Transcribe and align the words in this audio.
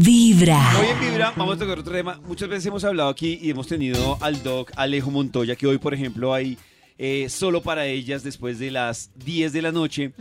Vibra. 0.00 0.60
Hoy 0.80 0.86
en 0.88 1.00
Vibra 1.00 1.32
vamos 1.36 1.56
a 1.56 1.58
tocar 1.58 1.78
otro 1.78 1.92
tema. 1.92 2.20
Muchas 2.26 2.48
veces 2.48 2.66
hemos 2.66 2.82
hablado 2.82 3.08
aquí 3.08 3.38
y 3.40 3.50
hemos 3.50 3.68
tenido 3.68 4.18
al 4.20 4.42
doc 4.42 4.72
Alejo 4.74 5.10
Montoya, 5.10 5.54
que 5.54 5.68
hoy, 5.68 5.78
por 5.78 5.94
ejemplo, 5.94 6.34
hay 6.34 6.58
eh, 6.98 7.28
solo 7.28 7.62
para 7.62 7.86
ellas 7.86 8.24
después 8.24 8.58
de 8.58 8.72
las 8.72 9.10
10 9.24 9.52
de 9.52 9.62
la 9.62 9.70
noche. 9.70 10.12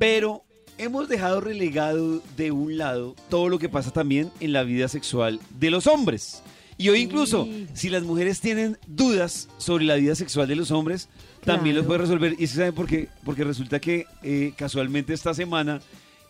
Pero 0.00 0.42
hemos 0.78 1.08
dejado 1.08 1.40
relegado 1.40 2.22
de 2.36 2.50
un 2.50 2.76
lado 2.76 3.14
todo 3.28 3.48
lo 3.48 3.60
que 3.60 3.68
pasa 3.68 3.92
también 3.92 4.30
en 4.40 4.52
la 4.52 4.64
vida 4.64 4.88
sexual 4.88 5.38
de 5.58 5.70
los 5.70 5.86
hombres. 5.86 6.42
Y 6.76 6.88
hoy 6.88 7.00
incluso, 7.00 7.46
si 7.72 7.88
las 7.88 8.02
mujeres 8.02 8.40
tienen 8.40 8.78
dudas 8.88 9.48
sobre 9.58 9.84
la 9.84 9.94
vida 9.94 10.16
sexual 10.16 10.48
de 10.48 10.56
los 10.56 10.72
hombres, 10.72 11.08
también 11.44 11.76
los 11.76 11.86
puede 11.86 12.00
resolver. 12.00 12.34
¿Y 12.38 12.48
se 12.48 12.56
saben 12.56 12.74
por 12.74 12.86
qué? 12.86 13.08
Porque 13.24 13.44
resulta 13.44 13.78
que 13.80 14.06
eh, 14.22 14.54
casualmente 14.56 15.12
esta 15.12 15.34
semana 15.34 15.80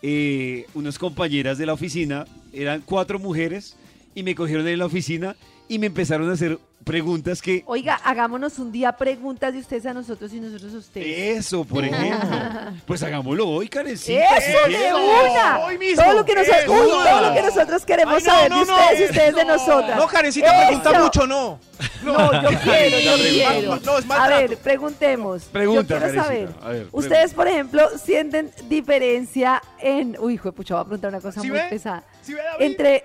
eh, 0.03 0.64
unas 0.75 0.98
compañeras 0.98 1.59
de 1.59 1.67
la 1.67 1.75
oficina, 1.75 2.25
eran 2.53 2.82
cuatro 2.82 3.19
mujeres, 3.19 3.77
y 4.14 4.23
me 4.23 4.35
cogieron 4.35 4.66
en 4.66 4.79
la 4.79 4.87
oficina 4.87 5.37
y 5.69 5.79
me 5.79 5.87
empezaron 5.87 6.29
a 6.30 6.33
hacer 6.33 6.59
preguntas 6.84 7.41
que... 7.43 7.62
Oiga, 7.66 7.95
hagámonos 7.97 8.59
un 8.59 8.73
día 8.73 8.93
preguntas 8.93 9.52
de 9.52 9.59
ustedes 9.61 9.87
a 9.87 9.95
nosotros 9.95 10.33
y 10.33 10.41
nosotros 10.41 10.75
a 10.75 10.79
ustedes. 10.79 11.39
Eso, 11.39 11.65
por 11.65 11.84
ejemplo. 11.84 12.29
Pues 12.87 13.03
hagámoslo 13.03 13.48
hoy, 13.48 13.69
Karencita. 13.69 14.20
¡Eso 14.37 14.47
si 14.47 14.73
de 14.73 14.77
quieres. 14.79 14.93
una! 14.95 15.59
Hoy 15.61 15.79
mismo. 15.79 16.03
Todo 16.03 16.12
lo, 16.15 16.25
que 16.25 16.34
nosotros, 16.34 16.62
Eso. 16.62 16.73
uy, 16.73 16.89
todo 16.89 17.20
lo 17.29 17.34
que 17.34 17.43
nosotros 17.43 17.84
queremos 17.87 18.15
Ay, 18.15 18.23
no, 18.25 18.30
saber 18.30 18.51
no, 18.51 18.59
de 18.61 18.65
no. 18.66 18.73
ustedes 18.75 19.01
y 19.01 19.05
ustedes 19.05 19.34
de 19.37 19.45
nosotras. 19.45 19.97
No, 19.97 20.06
Karencita 20.06 20.66
pregunta 20.66 21.03
mucho, 21.03 21.27
no. 21.27 21.59
No, 22.03 22.43
yo 22.43 22.59
quiero, 22.62 22.98
yo 22.98 23.15
quiero. 23.17 23.77
No, 23.84 23.98
es 23.98 24.11
A 24.11 24.28
ver, 24.28 24.56
preguntemos. 24.59 25.45
Pregunta, 25.45 25.95
yo 25.95 26.01
quiero 26.01 26.23
saber. 26.23 26.48
A 26.62 26.69
ver, 26.70 26.89
Ustedes, 26.92 27.34
por 27.34 27.47
ejemplo, 27.48 27.89
sienten 27.98 28.51
diferencia 28.69 29.62
en. 29.78 30.17
Uy, 30.19 30.34
hijo 30.34 30.48
de 30.48 30.53
pucha, 30.53 30.75
voy 30.75 30.81
a 30.83 30.84
preguntar 30.84 31.11
una 31.11 31.20
cosa 31.20 31.41
¿Sí 31.41 31.48
muy 31.48 31.59
ve? 31.59 31.67
pesada. 31.70 32.03
¿Sí 32.23 32.34
ve, 32.34 32.41
David? 32.42 32.67
Entre 32.67 33.05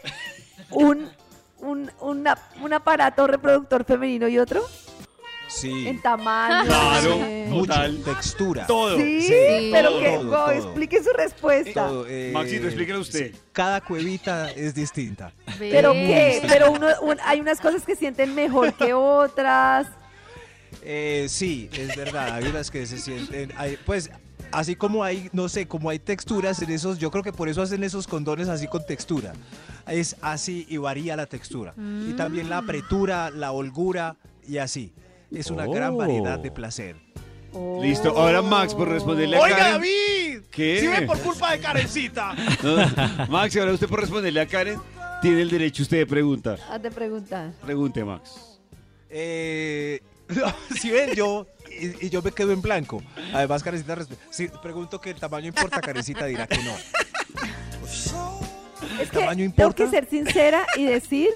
un, 0.72 1.10
un, 1.66 1.92
una- 2.00 2.38
un 2.62 2.74
aparato 2.74 3.28
reproductor 3.28 3.84
femenino 3.86 4.28
y 4.28 4.38
otro. 4.40 4.64
Sí. 5.48 5.88
En 5.88 6.02
tamaño. 6.02 6.66
Claro. 6.70 7.18
Mucho. 7.18 7.68
Total. 7.68 8.02
Textura. 8.04 8.66
Todo. 8.66 8.98
Sí, 8.98 9.22
Sí, 9.22 9.70
pero 9.72 9.90
todo, 9.92 10.00
que. 10.00 10.10
todo, 10.12 10.24
wow, 10.24 10.32
todo. 10.32 10.52
explique 10.52 11.04
su 11.04 11.10
respuesta. 11.14 11.90
Eh, 12.08 12.32
Maxito, 12.34 12.66
explíquelo 12.66 13.00
usted. 13.00 13.34
Cada 13.52 13.82
cuevita 13.82 14.50
es 14.52 14.74
distinta. 14.74 15.32
¿Pero 15.60 15.94
qué? 15.94 16.42
Pero 16.48 16.72
uno, 16.72 16.88
un- 17.02 17.20
hay 17.24 17.40
unas 17.40 17.62
cosas 17.62 17.86
que 17.86 17.96
sienten 17.96 18.34
mejor 18.34 18.74
que 18.74 18.94
otras. 18.94 19.88
Eh, 20.82 21.28
sí, 21.30 21.70
es 21.74 21.96
verdad. 21.96 22.34
Hay 22.34 22.46
unas 22.46 22.72
que 22.72 22.86
se 22.88 22.98
sienten. 22.98 23.54
hay- 23.58 23.78
pues, 23.86 24.10
así 24.58 24.76
como 24.76 25.04
hay, 25.04 25.30
no 25.34 25.48
sé, 25.50 25.68
como 25.68 25.90
hay 25.90 26.00
texturas 26.00 26.62
en 26.62 26.72
esos, 26.72 26.98
yo 26.98 27.12
creo 27.12 27.24
que 27.24 27.34
por 27.34 27.50
eso 27.50 27.62
hacen 27.62 27.84
esos 27.84 28.08
condones 28.08 28.48
así 28.48 28.68
con 28.68 28.86
textura. 28.86 29.34
Es 29.88 30.16
así 30.22 30.66
y 30.70 30.78
varía 30.78 31.16
la 31.16 31.26
textura. 31.28 31.74
Y 31.78 32.14
también 32.14 32.50
la 32.50 32.60
apretura, 32.60 33.30
la 33.30 33.52
holgura 33.52 34.16
y 34.48 34.58
así. 34.58 34.92
Es 35.32 35.52
una 35.52 35.66
gran 35.68 35.94
Oh. 35.94 35.98
variedad 35.98 36.40
de 36.40 36.52
placer. 36.52 36.96
Listo. 37.82 38.10
Ahora 38.18 38.42
Max, 38.42 38.74
por 38.74 38.90
responderle 38.90 39.38
a 39.38 39.42
Oiga, 39.42 39.58
Karen. 39.58 39.74
David. 39.74 40.40
¿Qué? 40.52 40.78
¿Sí 40.82 40.88
ven 40.88 41.06
por 41.08 41.20
culpa 41.20 41.52
de 41.52 41.60
Karencita? 41.60 42.36
No, 42.64 43.28
Max, 43.30 43.56
ahora 43.58 43.72
usted 43.74 43.88
por 43.88 44.02
responderle 44.02 44.42
a 44.42 44.46
Karen, 44.48 44.80
tiene 45.22 45.42
el 45.42 45.50
derecho 45.50 45.84
usted 45.84 45.98
de 46.00 46.06
preguntar. 46.06 46.60
Haz 46.70 46.82
de 46.82 46.92
preguntar. 46.92 47.52
Pregunte, 47.66 48.04
Max. 48.04 48.60
Eh, 49.10 50.02
si 50.82 50.92
ven, 50.92 51.14
yo 51.16 51.46
y, 51.80 52.06
y 52.06 52.10
yo 52.10 52.22
me 52.22 52.32
quedo 52.32 52.52
en 52.52 52.62
blanco. 52.62 53.02
Además, 53.34 53.64
Carecita, 53.64 53.98
si 54.30 54.48
pregunto 54.48 55.00
que 55.00 55.12
el 55.12 55.20
tamaño 55.20 55.48
importa, 55.48 55.82
Carecita 55.82 56.26
dirá 56.26 56.48
que 56.48 56.58
no. 56.64 56.74
Es 59.00 59.10
que 59.10 59.20
tamaño 59.20 59.38
tengo 59.38 59.70
importa? 59.70 59.84
que 59.84 59.90
ser 59.90 60.10
sincera 60.10 60.66
y 60.76 60.86
decir 60.86 61.30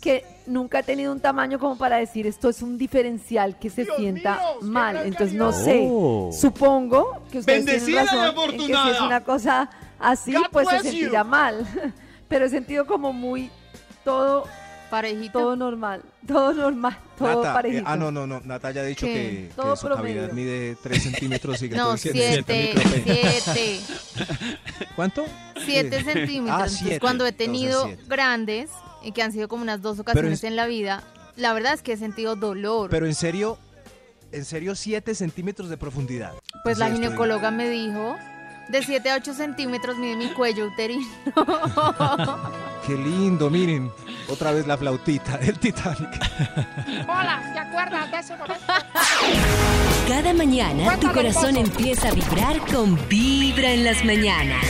que 0.00 0.24
nunca 0.46 0.80
he 0.80 0.82
tenido 0.82 1.12
un 1.12 1.20
tamaño 1.20 1.58
como 1.58 1.78
para 1.78 1.96
decir 1.96 2.26
esto 2.26 2.48
es 2.48 2.60
un 2.62 2.76
diferencial 2.76 3.58
que 3.58 3.70
se 3.70 3.84
Dios 3.84 3.96
sienta 3.96 4.34
mío, 4.34 4.72
mal. 4.72 4.96
Entonces 5.06 5.36
no 5.36 5.52
sé. 5.52 5.86
Oh. 5.88 6.30
Supongo 6.32 7.22
que 7.30 7.38
ustedes 7.38 7.64
Bendecida 7.64 8.04
tienen 8.04 8.26
razón 8.26 8.50
en 8.50 8.56
que 8.58 8.66
si 8.66 8.90
es 8.90 9.00
una 9.00 9.22
cosa 9.24 9.70
así, 9.98 10.32
God 10.34 10.46
pues 10.50 10.68
se 10.68 10.76
you. 10.76 10.82
sentirá 10.82 11.24
mal. 11.24 11.66
Pero 12.28 12.46
he 12.46 12.48
sentido 12.48 12.86
como 12.86 13.12
muy 13.12 13.50
todo, 14.04 14.46
Parejito. 14.92 15.38
todo 15.40 15.56
normal, 15.56 16.02
todo 16.26 16.52
normal, 16.52 16.98
todo 17.18 17.28
Nata, 17.42 17.50
eh, 17.50 17.54
parejito. 17.54 17.84
ah, 17.86 17.96
no, 17.96 18.12
no, 18.12 18.26
no. 18.26 18.40
Nata 18.44 18.70
ya 18.72 18.82
ha 18.82 18.84
dicho 18.84 19.06
¿Qué? 19.06 19.12
que, 19.14 19.20
que 19.48 19.52
Todo 19.56 19.74
su 19.74 19.88
cavidad 19.88 20.26
promedio. 20.28 20.34
mide 20.34 20.76
3 20.82 21.02
centímetros 21.02 21.62
y 21.62 21.68
que 21.70 21.76
No, 21.76 21.84
todo 21.84 21.96
tiene 21.96 22.32
siete, 22.34 22.72
micropene. 22.74 23.40
siete, 23.40 23.80
¿Cuánto? 24.94 25.24
siete 25.64 25.98
Sí. 25.98 26.04
centímetros. 26.04 26.50
Ah, 26.50 26.64
Entonces, 26.64 26.78
siete. 26.78 27.00
cuando 27.00 27.24
he 27.24 27.28
Entonces, 27.30 27.46
tenido 27.52 27.84
siete. 27.86 28.02
grandes, 28.06 28.70
y 29.02 29.12
que 29.12 29.22
han 29.22 29.32
sido 29.32 29.48
como 29.48 29.62
unas 29.62 29.80
dos 29.82 29.98
ocasiones 29.98 30.32
es- 30.34 30.44
en 30.44 30.56
la 30.56 30.66
vida, 30.66 31.02
la 31.36 31.52
verdad 31.54 31.72
es 31.72 31.82
que 31.82 31.92
he 31.94 31.96
sentido 31.96 32.36
dolor. 32.36 32.90
Pero 32.90 33.06
en 33.06 33.14
serio, 33.14 33.58
en 34.30 34.44
serio, 34.44 34.74
7 34.74 35.14
centímetros 35.14 35.68
de 35.70 35.76
profundidad. 35.76 36.32
pues 36.64 36.78
la 36.78 36.86
Sí, 36.86 36.92
estoy- 36.92 37.06
ginecóloga 37.06 37.50
me 37.50 37.68
dijo, 37.68 38.14
de 38.68 38.82
7 38.84 39.10
a 39.10 39.16
8 39.16 39.34
centímetros 39.34 39.96
mide 39.98 40.14
mi 40.16 40.28
cuello 40.28 40.66
uterino. 40.68 41.06
Qué 42.86 42.94
lindo, 42.96 43.48
miren. 43.50 43.90
Otra 44.28 44.52
vez 44.52 44.66
la 44.66 44.76
flautita, 44.76 45.36
el 45.42 45.58
Titanic. 45.58 46.08
Hola, 47.08 47.50
¿te 47.52 47.58
acuerdas 47.58 48.10
de 48.10 48.18
ese 48.18 48.36
momento? 48.36 48.64
Cada 50.08 50.32
mañana 50.34 50.98
tu 50.98 51.12
corazón 51.12 51.56
empieza 51.56 52.08
a 52.08 52.12
vibrar 52.12 52.58
con 52.72 52.98
Vibra 53.08 53.72
en 53.72 53.84
las 53.84 54.04
mañanas. 54.04 54.64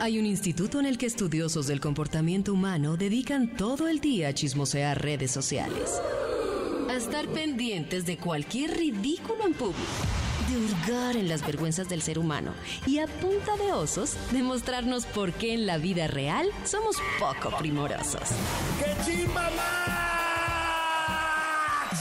Hay 0.00 0.18
un 0.18 0.24
instituto 0.26 0.80
en 0.80 0.86
el 0.86 0.96
que 0.96 1.06
estudiosos 1.06 1.66
del 1.66 1.78
comportamiento 1.78 2.54
humano 2.54 2.96
dedican 2.96 3.54
todo 3.54 3.86
el 3.86 4.00
día 4.00 4.28
a 4.28 4.32
chismosear 4.32 5.00
redes 5.02 5.30
sociales. 5.30 6.00
A 6.88 6.94
estar 6.94 7.28
pendientes 7.28 8.06
de 8.06 8.16
cualquier 8.16 8.76
ridículo 8.76 9.44
en 9.46 9.52
público. 9.52 9.80
De 10.50 10.56
hurgar 10.56 11.16
en 11.16 11.28
las 11.28 11.46
vergüenzas 11.46 11.88
del 11.88 12.02
ser 12.02 12.18
humano. 12.18 12.52
Y 12.84 12.98
a 12.98 13.06
punta 13.06 13.56
de 13.56 13.72
osos, 13.72 14.16
demostrarnos 14.32 15.06
por 15.06 15.32
qué 15.32 15.54
en 15.54 15.64
la 15.64 15.78
vida 15.78 16.08
real 16.08 16.50
somos 16.64 16.96
poco 17.20 17.56
primorosos. 17.56 18.22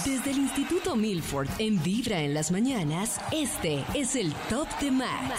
Desde 0.03 0.31
el 0.31 0.37
Instituto 0.39 0.95
Milford 0.95 1.47
en 1.59 1.79
Vibra 1.83 2.21
en 2.21 2.33
las 2.33 2.49
mañanas, 2.49 3.21
este 3.31 3.85
es 3.93 4.15
el 4.15 4.33
Top 4.49 4.67
de 4.79 4.89
Max. 4.89 5.35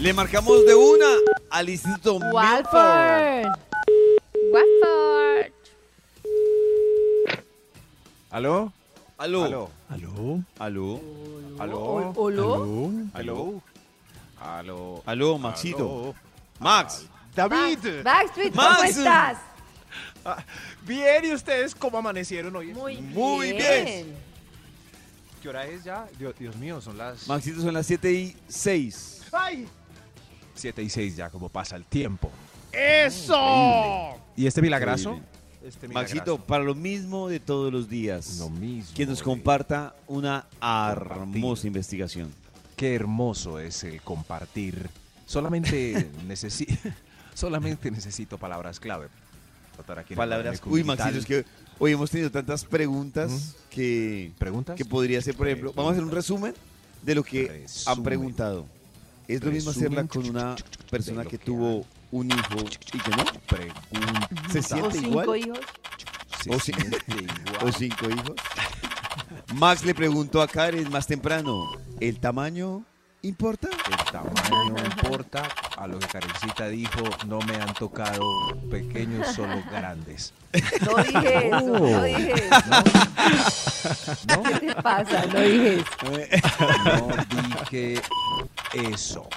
Le 0.00 0.12
marcamos 0.12 0.66
de 0.66 0.74
una 0.74 1.06
al 1.48 1.70
Instituto 1.70 2.18
Milford. 2.18 2.34
Watford. 4.52 5.52
¿Aló? 8.30 8.72
Aló. 9.20 9.44
¿Aló? 9.44 9.70
Aló. 9.90 10.42
Aló. 10.58 11.00
¿Aló? 11.58 12.90
¿Aló? 13.12 13.62
¿Aló? 14.40 15.02
Aló, 15.04 15.36
Maxito. 15.36 16.14
Max. 16.58 17.04
David. 17.36 18.02
Backstreet, 18.02 18.54
¿cómo 18.54 18.66
Max. 18.66 18.96
estás? 18.96 19.38
Bien, 20.86 21.22
¿y 21.26 21.34
ustedes 21.34 21.74
cómo 21.74 21.98
amanecieron 21.98 22.56
hoy? 22.56 22.72
Muy, 22.72 22.96
Muy 22.96 23.52
bien. 23.52 24.16
¿Qué 25.42 25.48
hora 25.50 25.66
es 25.66 25.84
ya? 25.84 26.06
Dios, 26.18 26.34
Dios 26.38 26.56
mío, 26.56 26.80
son 26.80 26.96
las 26.96 27.28
Maxito 27.28 27.60
son 27.60 27.74
las 27.74 27.86
7 27.86 28.10
y 28.10 28.36
6. 28.48 29.24
¡Ay! 29.32 29.68
7 30.54 30.82
y 30.82 30.88
6 30.88 31.16
ya, 31.16 31.28
como 31.28 31.50
pasa 31.50 31.76
el 31.76 31.84
tiempo. 31.84 32.30
¡Eso! 32.72 34.16
¿Y 34.34 34.46
este 34.46 34.62
milagrazo? 34.62 35.20
Este 35.64 35.88
Maxito, 35.88 36.38
para 36.38 36.64
lo 36.64 36.74
mismo 36.74 37.28
de 37.28 37.38
todos 37.38 37.72
los 37.72 37.88
días. 37.88 38.38
Lo 38.38 38.48
mismo. 38.48 38.94
Que 38.94 39.04
nos 39.06 39.22
comparta 39.22 39.94
una 40.06 40.46
hermosa 40.62 41.66
investigación. 41.66 42.32
Qué 42.76 42.94
hermoso 42.94 43.58
es 43.58 43.84
el 43.84 44.00
compartir. 44.00 44.88
Solamente 45.26 46.10
necesito, 46.26 46.72
solamente 47.34 47.90
necesito 47.90 48.38
palabras 48.38 48.80
clave. 48.80 49.08
Tratar 49.74 49.98
aquí 49.98 50.14
Palabras. 50.14 50.62
Uy. 50.64 50.82
Maxito, 50.82 51.18
es 51.18 51.26
que 51.26 51.44
hoy 51.78 51.92
hemos 51.92 52.10
tenido 52.10 52.30
tantas 52.30 52.64
preguntas 52.64 53.56
que, 53.68 54.32
¿Preguntas? 54.38 54.76
que 54.76 54.84
podría 54.84 55.20
ser, 55.20 55.36
por 55.36 55.46
ejemplo, 55.46 55.72
vamos 55.74 55.90
a 55.90 55.92
hacer 55.92 56.04
un 56.04 56.10
resumen 56.10 56.54
de 57.02 57.14
lo 57.14 57.22
que 57.22 57.66
han 57.86 58.02
preguntado. 58.02 58.66
Es 59.28 59.44
lo 59.44 59.52
mismo 59.52 59.70
hacerla 59.70 60.06
con 60.06 60.28
una 60.28 60.56
persona 60.90 61.24
que 61.24 61.38
tuvo 61.38 61.84
un 62.10 62.30
hijo 62.30 62.56
y 62.92 62.98
que 62.98 63.10
no. 63.10 63.24
Pregunta. 63.46 64.28
¿Se 64.50 64.58
¿O 64.58 64.62
siente 64.62 64.98
cinco 64.98 65.08
igual? 65.08 65.36
hijos? 65.38 65.58
Se 66.42 66.54
O 66.54 66.58
siente 66.60 66.98
igual. 67.08 67.68
¿O 67.68 67.72
cinco 67.72 68.10
hijos? 68.10 68.36
Max 69.54 69.84
le 69.84 69.94
preguntó 69.94 70.42
a 70.42 70.48
Karen 70.48 70.90
más 70.90 71.06
temprano, 71.06 71.70
¿el 72.00 72.18
tamaño 72.20 72.84
¿Importa? 73.22 73.68
El 73.68 73.96
tamaño 74.10 74.76
importa. 74.82 75.46
A 75.76 75.86
lo 75.86 75.98
que 75.98 76.06
Karencita 76.06 76.68
dijo, 76.68 77.02
no 77.26 77.38
me 77.40 77.54
han 77.56 77.74
tocado 77.74 78.24
pequeños, 78.70 79.28
solo 79.34 79.62
grandes. 79.70 80.32
No 80.80 81.02
dije 81.02 81.48
eso, 81.48 81.60
no 81.60 82.02
dije 82.02 82.32
eso. 82.32 82.82
¿No? 84.26 84.42
¿Qué 84.42 84.54
te 84.68 84.74
pasa? 84.82 85.26
No 85.26 85.40
dije 85.40 85.76
eso. 85.76 85.96
No 86.84 87.08
dije 87.60 88.00
eso. 88.72 89.28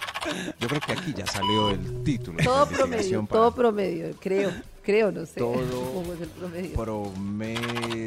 Yo 0.60 0.68
creo 0.68 0.82
que 0.82 0.92
aquí 0.94 1.14
ya 1.14 1.26
salió 1.26 1.70
el 1.70 2.04
título. 2.04 2.38
Todo 2.44 2.68
promedio, 2.68 3.28
todo 3.30 3.54
promedio, 3.54 4.16
creo, 4.20 4.52
creo, 4.84 5.12
no 5.12 5.26
sé. 5.26 5.40
Todo 5.40 5.54
¿Cómo 5.94 6.14
es 6.14 6.22
el 6.22 6.30
promedio? 6.30 6.74
Promedio. 6.74 8.04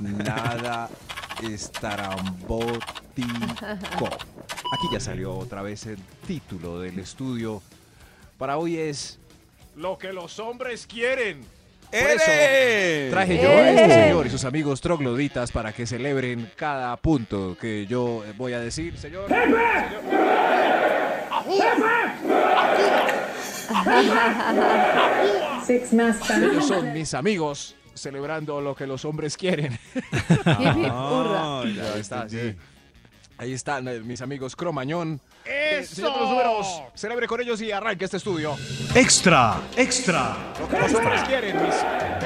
Nada 0.00 0.90
estrambótico. 1.42 2.80
Aquí 4.72 4.86
ya 4.92 5.00
salió 5.00 5.36
otra 5.36 5.62
vez 5.62 5.86
el 5.86 5.98
título 6.26 6.80
del 6.80 6.98
estudio. 6.98 7.62
Para 8.38 8.58
hoy 8.58 8.76
es 8.76 9.18
Lo 9.76 9.98
que 9.98 10.12
los 10.12 10.38
hombres 10.38 10.86
quieren. 10.86 11.44
Por 11.90 12.10
eso 12.10 13.10
traje 13.10 13.42
yo 13.42 13.50
a 13.50 13.70
este 13.70 13.94
señor 13.94 14.26
y 14.26 14.30
sus 14.30 14.44
amigos 14.44 14.80
trogloditas 14.80 15.50
para 15.50 15.72
que 15.72 15.86
celebren 15.86 16.50
cada 16.56 16.96
punto 16.96 17.56
que 17.60 17.86
yo 17.86 18.22
voy 18.36 18.52
a 18.52 18.60
decir, 18.60 18.96
señor. 18.96 19.26
Ellos 25.68 26.66
son 26.68 26.92
mis 26.92 27.14
amigos 27.14 27.76
celebrando 27.94 28.60
lo 28.60 28.74
que 28.74 28.86
los 28.86 29.04
hombres 29.04 29.36
quieren. 29.36 29.78
Ah, 30.46 31.64
ya 31.66 31.92
Ahí 31.94 32.00
está, 32.00 32.28
sí. 32.28 32.54
Ahí 33.40 33.54
están 33.54 33.88
eh, 33.88 34.00
mis 34.00 34.20
amigos 34.20 34.54
Cromañón. 34.54 35.18
Eh, 35.46 35.78
¡Eso! 35.80 36.02
los 36.02 36.28
números, 36.28 36.82
celebre 36.94 37.26
con 37.26 37.40
ellos 37.40 37.58
y 37.62 37.72
arranque 37.72 38.04
este 38.04 38.18
estudio. 38.18 38.54
Extra, 38.94 39.58
extra. 39.78 40.36
Lo 40.60 40.68
que 40.68 40.78
los 40.78 40.92
hombres 40.92 41.22
quieren, 41.22 41.56
mis. 41.62 41.74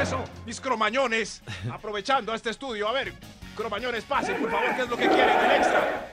Eso, 0.03 0.25
mis 0.45 0.61
cromañones. 0.61 1.41
Aprovechando 1.71 2.35
este 2.35 2.51
estudio. 2.51 2.89
A 2.89 2.93
ver, 2.93 3.13
cromañones, 3.55 4.03
pasen, 4.03 4.39
por 4.41 4.51
favor, 4.51 4.75
¿qué 4.75 4.83
es 4.83 4.89
lo 4.89 4.97
que 4.97 5.09
quieren 5.09 5.39
del 5.39 5.51
extra? 5.53 6.11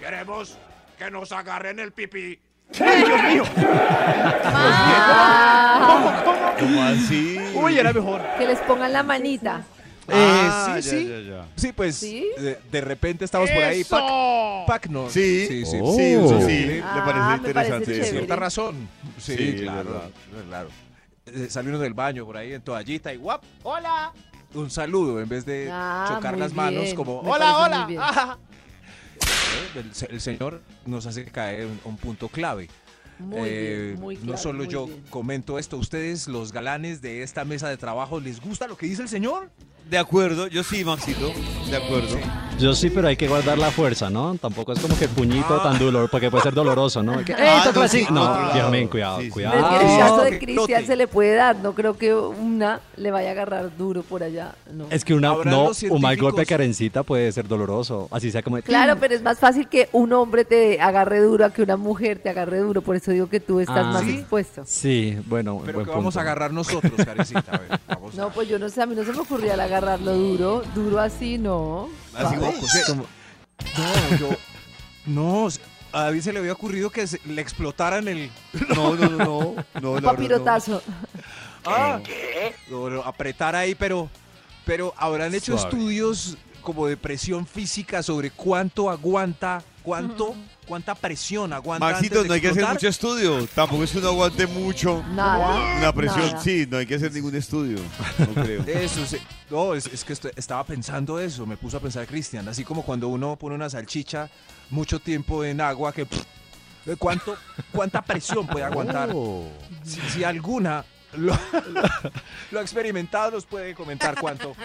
Queremos 0.00 0.58
que 0.98 1.08
nos 1.08 1.30
agarren 1.30 1.78
el 1.78 1.92
pipí. 1.92 2.40
Ah, 4.84 6.54
¿Cómo 6.58 6.82
así? 6.82 7.38
Uy, 7.54 7.78
era 7.78 7.92
mejor. 7.92 8.20
que 8.38 8.46
les 8.46 8.58
pongan 8.58 8.92
la 8.92 9.04
manita. 9.04 9.62
Ah, 10.12 10.74
Eh, 10.78 10.82
sí, 10.82 10.90
ya, 10.90 10.98
sí. 10.98 11.08
ya, 11.08 11.20
ya. 11.36 11.48
Sí, 11.56 11.72
pues 11.72 11.96
¿Sí? 11.96 12.26
De, 12.38 12.58
de 12.70 12.80
repente 12.80 13.24
estamos 13.24 13.50
por 13.50 13.62
ahí. 13.62 13.82
Pac, 13.84 14.02
Pac 14.66 14.86
no. 14.88 15.08
Sí, 15.10 15.46
sí, 15.48 15.64
sí. 15.64 15.70
sí, 15.70 15.78
eso 15.78 16.40
sí, 16.40 16.46
Sí. 16.46 16.64
le 16.66 16.82
Ah, 16.82 17.02
parece 17.04 17.26
me 17.28 17.36
interesante. 17.48 17.84
parece. 17.86 18.10
Cierta 18.10 18.36
razón. 18.36 18.88
Sí, 19.18 19.36
Sí, 19.36 19.54
claro. 19.62 19.84
verdad. 19.84 20.10
claro. 20.48 20.68
Eh, 21.26 21.46
Salió 21.48 21.70
uno 21.70 21.78
del 21.78 21.94
baño 21.94 22.24
por 22.26 22.36
ahí 22.36 22.52
en 22.52 22.62
toallita 22.62 23.12
y 23.12 23.16
guap. 23.16 23.42
¡Hola! 23.62 24.12
Un 24.54 24.70
saludo 24.70 25.20
en 25.20 25.28
vez 25.28 25.46
de 25.46 25.68
Ah, 25.72 26.10
chocar 26.14 26.36
las 26.36 26.52
manos 26.52 26.82
bien. 26.84 26.96
como 26.96 27.22
Me 27.22 27.30
¡Hola, 27.30 27.56
hola! 27.58 27.88
Ah, 27.98 28.38
Eh, 29.74 29.80
El, 29.80 30.14
el 30.14 30.20
señor 30.20 30.60
nos 30.86 31.06
hace 31.06 31.24
caer 31.26 31.66
un, 31.66 31.80
un 31.84 31.96
punto 31.96 32.28
clave. 32.28 32.68
Muy 33.18 33.38
Eh, 33.48 33.82
bien, 33.90 34.00
muy 34.00 34.16
no 34.16 34.22
claro, 34.22 34.38
solo 34.38 34.58
muy 34.64 34.68
yo 34.68 34.86
bien. 34.86 35.04
comento 35.10 35.58
esto, 35.58 35.76
ustedes, 35.76 36.26
los 36.26 36.50
galanes 36.52 37.00
de 37.02 37.22
esta 37.22 37.44
mesa 37.44 37.68
de 37.68 37.76
trabajo, 37.76 38.18
¿les 38.18 38.40
gusta 38.40 38.66
lo 38.66 38.76
que 38.76 38.86
dice 38.86 39.02
el 39.02 39.08
señor? 39.08 39.50
De 39.88 39.98
acuerdo, 39.98 40.46
yo 40.46 40.62
sí, 40.64 40.84
Maxito. 40.84 41.32
De 41.70 41.76
acuerdo. 41.76 42.16
Yo 42.58 42.74
sí, 42.74 42.90
pero 42.90 43.08
hay 43.08 43.16
que 43.16 43.28
guardar 43.28 43.58
la 43.58 43.70
fuerza, 43.70 44.08
¿no? 44.08 44.36
Tampoco 44.36 44.72
es 44.72 44.78
como 44.78 44.96
que 44.96 45.04
el 45.04 45.10
puñito 45.10 45.54
Ah. 45.60 45.62
tan 45.64 45.78
dolor, 45.78 46.08
porque 46.10 46.30
puede 46.30 46.42
ser 46.44 46.54
doloroso, 46.54 47.02
¿no? 47.02 47.22
Que, 47.24 47.32
¡Ey, 47.32 47.38
Ah, 47.40 47.70
no, 47.74 47.80
así! 47.82 48.04
sí, 48.04 48.06
No, 48.12 48.22
cuidado, 48.88 49.18
Sí, 49.20 49.24
sí. 49.26 49.32
Pero 49.34 49.50
cuidado. 49.50 49.58
es 49.58 49.78
que 49.80 49.84
en 49.84 49.90
el 49.90 49.98
caso 49.98 50.20
de 50.22 50.38
Cristian 50.38 50.86
se 50.86 50.96
le 50.96 51.08
puede 51.08 51.34
dar, 51.34 51.56
no 51.56 51.74
creo 51.74 51.96
que 51.98 52.14
una 52.14 52.80
le 52.96 53.10
vaya 53.10 53.30
a 53.30 53.32
agarrar 53.32 53.76
duro 53.76 54.02
por 54.02 54.22
allá. 54.22 54.54
No. 54.72 54.86
Es 54.90 55.04
que 55.04 55.12
una, 55.14 55.34
no, 55.44 55.70
un 55.90 56.00
mal 56.00 56.16
golpe 56.16 56.42
de 56.42 56.46
carencita 56.46 57.02
puede 57.02 57.32
ser 57.32 57.48
doloroso. 57.48 58.08
Así 58.12 58.30
sea 58.30 58.42
como 58.42 58.56
de- 58.56 58.62
Claro, 58.62 58.96
pero 59.00 59.14
es 59.14 59.22
más 59.22 59.38
fácil 59.38 59.66
que 59.68 59.88
un 59.92 60.12
hombre 60.12 60.44
te 60.44 60.80
agarre 60.80 61.20
duro 61.20 61.44
a 61.46 61.50
que 61.50 61.62
una 61.62 61.76
mujer 61.76 62.18
te 62.22 62.28
agarre 62.30 62.58
duro. 62.60 62.80
Por 62.82 62.96
eso 62.96 63.10
digo 63.10 63.28
que 63.28 63.40
tú 63.40 63.60
estás 63.60 63.78
Ah. 63.86 63.92
más 63.92 64.02
¿Sí? 64.04 64.18
expuesto. 64.18 64.62
Sí, 64.66 65.18
bueno, 65.26 65.60
Pero 65.64 65.78
buen 65.78 65.86
que 65.86 65.90
vamos 65.90 66.04
punto. 66.14 66.18
a 66.18 66.22
agarrar 66.22 66.52
nosotros, 66.52 66.92
Karencita. 66.96 67.42
A 67.50 67.58
ver, 67.58 67.80
vamos 67.88 68.14
No, 68.14 68.24
a- 68.26 68.30
pues 68.30 68.48
yo 68.48 68.58
no 68.58 68.68
sé, 68.68 68.82
a 68.82 68.86
mí 68.86 68.94
no 68.94 69.04
se 69.04 69.12
me 69.12 69.18
ocurría 69.20 69.54
el 69.54 69.60
agarrarlo 69.76 70.14
duro. 70.14 70.62
Duro 70.74 71.00
así, 71.00 71.38
no. 71.38 71.88
Así 72.14 72.36
como- 72.36 72.52
como- 72.86 73.06
No, 74.10 74.16
yo... 74.18 74.28
No, 75.06 75.48
a 75.92 76.04
David 76.04 76.20
se 76.20 76.32
le 76.32 76.38
había 76.38 76.52
ocurrido 76.52 76.90
que 76.90 77.06
se- 77.06 77.20
le 77.26 77.40
explotaran 77.42 78.06
el... 78.08 78.30
No, 78.74 78.94
no, 78.94 79.08
no, 79.08 79.16
no. 79.18 79.24
no 79.26 79.90
Un 79.90 79.94
verdad, 79.94 80.00
no. 80.00 80.02
papirotazo. 80.02 80.82
Ah, 81.64 82.00
no, 82.70 82.90
no, 82.90 83.02
apretar 83.02 83.54
ahí, 83.54 83.74
pero, 83.74 84.08
pero 84.64 84.92
habrán 84.96 85.34
hecho 85.34 85.56
Suave. 85.58 85.68
estudios 85.76 86.36
como 86.60 86.86
de 86.86 86.96
presión 86.96 87.46
física 87.46 88.02
sobre 88.02 88.30
cuánto 88.30 88.90
aguanta, 88.90 89.62
cuánto, 89.82 90.34
cuánta 90.72 90.94
presión 90.94 91.52
aguanta. 91.52 91.84
Maxito, 91.84 92.14
antes 92.20 92.22
de 92.22 92.28
no 92.28 92.34
hay 92.34 92.40
que 92.40 92.46
hacer 92.48 92.62
explotar. 92.62 92.74
mucho 92.76 92.88
estudio. 92.88 93.46
Tampoco 93.54 93.84
es 93.84 93.90
que 93.90 93.98
uno 93.98 94.08
aguante 94.08 94.46
mucho. 94.46 95.04
Nada. 95.12 95.76
Una 95.80 95.92
presión, 95.92 96.24
nada. 96.28 96.40
sí, 96.40 96.66
no 96.70 96.78
hay 96.78 96.86
que 96.86 96.94
hacer 96.94 97.12
ningún 97.12 97.34
estudio. 97.34 97.78
No 98.18 98.42
creo. 98.42 98.64
Eso, 98.66 99.04
sí. 99.04 99.18
no, 99.50 99.74
es, 99.74 99.84
es 99.88 100.02
que 100.02 100.14
estoy- 100.14 100.32
estaba 100.34 100.64
pensando 100.64 101.20
eso, 101.20 101.44
me 101.44 101.58
puso 101.58 101.76
a 101.76 101.80
pensar 101.80 102.06
Cristian, 102.06 102.48
así 102.48 102.64
como 102.64 102.82
cuando 102.84 103.08
uno 103.08 103.36
pone 103.36 103.54
una 103.54 103.68
salchicha 103.68 104.30
mucho 104.70 104.98
tiempo 104.98 105.44
en 105.44 105.60
agua, 105.60 105.92
que 105.92 106.06
pff, 106.06 106.22
¿cuánto, 106.98 107.36
¿cuánta 107.70 108.00
presión 108.00 108.46
puede 108.46 108.64
aguantar? 108.64 109.10
Oh. 109.14 109.46
Si, 109.84 110.00
si 110.08 110.24
alguna 110.24 110.86
lo, 111.18 111.38
lo 112.50 112.58
ha 112.60 112.62
experimentado, 112.62 113.32
nos 113.32 113.44
puede 113.44 113.74
comentar 113.74 114.18
cuánto. 114.18 114.56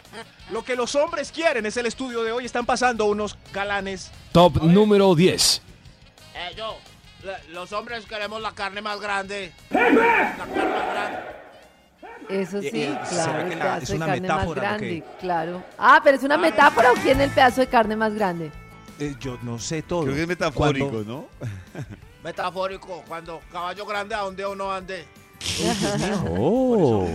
Lo 0.54 0.64
que 0.64 0.78
los 0.78 0.96
hombres 0.96 1.34
quieren 1.34 1.66
es 1.66 1.76
el 1.76 1.86
estudio 1.86 2.24
de 2.24 2.32
hoy. 2.32 2.46
Están 2.46 2.66
pasando 2.66 3.04
unos 3.08 3.38
galanes. 3.54 4.10
Top 4.32 4.64
número 4.64 5.14
10. 5.14 5.64
Eh, 6.38 6.54
yo. 6.56 6.78
Los 7.52 7.74
hombres 7.74 8.06
queremos 8.06 8.42
la 8.42 8.52
carne 8.52 8.82
más 8.82 9.00
grande. 9.02 9.52
La 9.72 9.80
carne 9.80 10.66
más 10.66 10.88
grande. 10.94 11.20
Eso 12.30 12.62
sí, 12.62 12.68
Eh, 12.68 12.90
eh, 12.92 13.00
¿será 13.06 13.24
claro. 13.26 13.52
El 13.52 13.60
la- 13.60 13.78
es 13.78 13.88
de 13.90 13.96
una 13.96 14.06
carne 14.06 14.22
metáfora 14.22 14.46
lo 14.62 14.68
grande, 14.68 14.88
que- 14.88 15.04
claro. 15.20 15.64
Ah, 15.78 16.02
pero 16.04 16.18
es 16.18 16.24
una 16.24 16.38
metáfora 16.38 16.92
o 16.92 16.96
quién 16.96 17.22
el 17.22 17.30
pedazo 17.32 17.62
de 17.62 17.68
carne 17.68 17.96
más 17.96 18.14
grande. 18.14 18.52
Eh, 19.00 19.16
yo 19.20 19.38
no 19.44 19.58
sé 19.60 19.82
todo. 19.82 20.04
Creo 20.04 20.16
que 20.16 20.22
es 20.24 20.28
metafórico, 20.28 20.90
Cuando- 20.90 21.04
¿no? 21.04 21.28
Metafórico, 22.24 23.04
cuando 23.08 23.42
caballo 23.52 23.86
grande 23.86 24.14
a 24.16 24.20
donde 24.20 24.46
uno 24.46 24.72
ande. 24.72 25.06
Oh. 26.30 27.08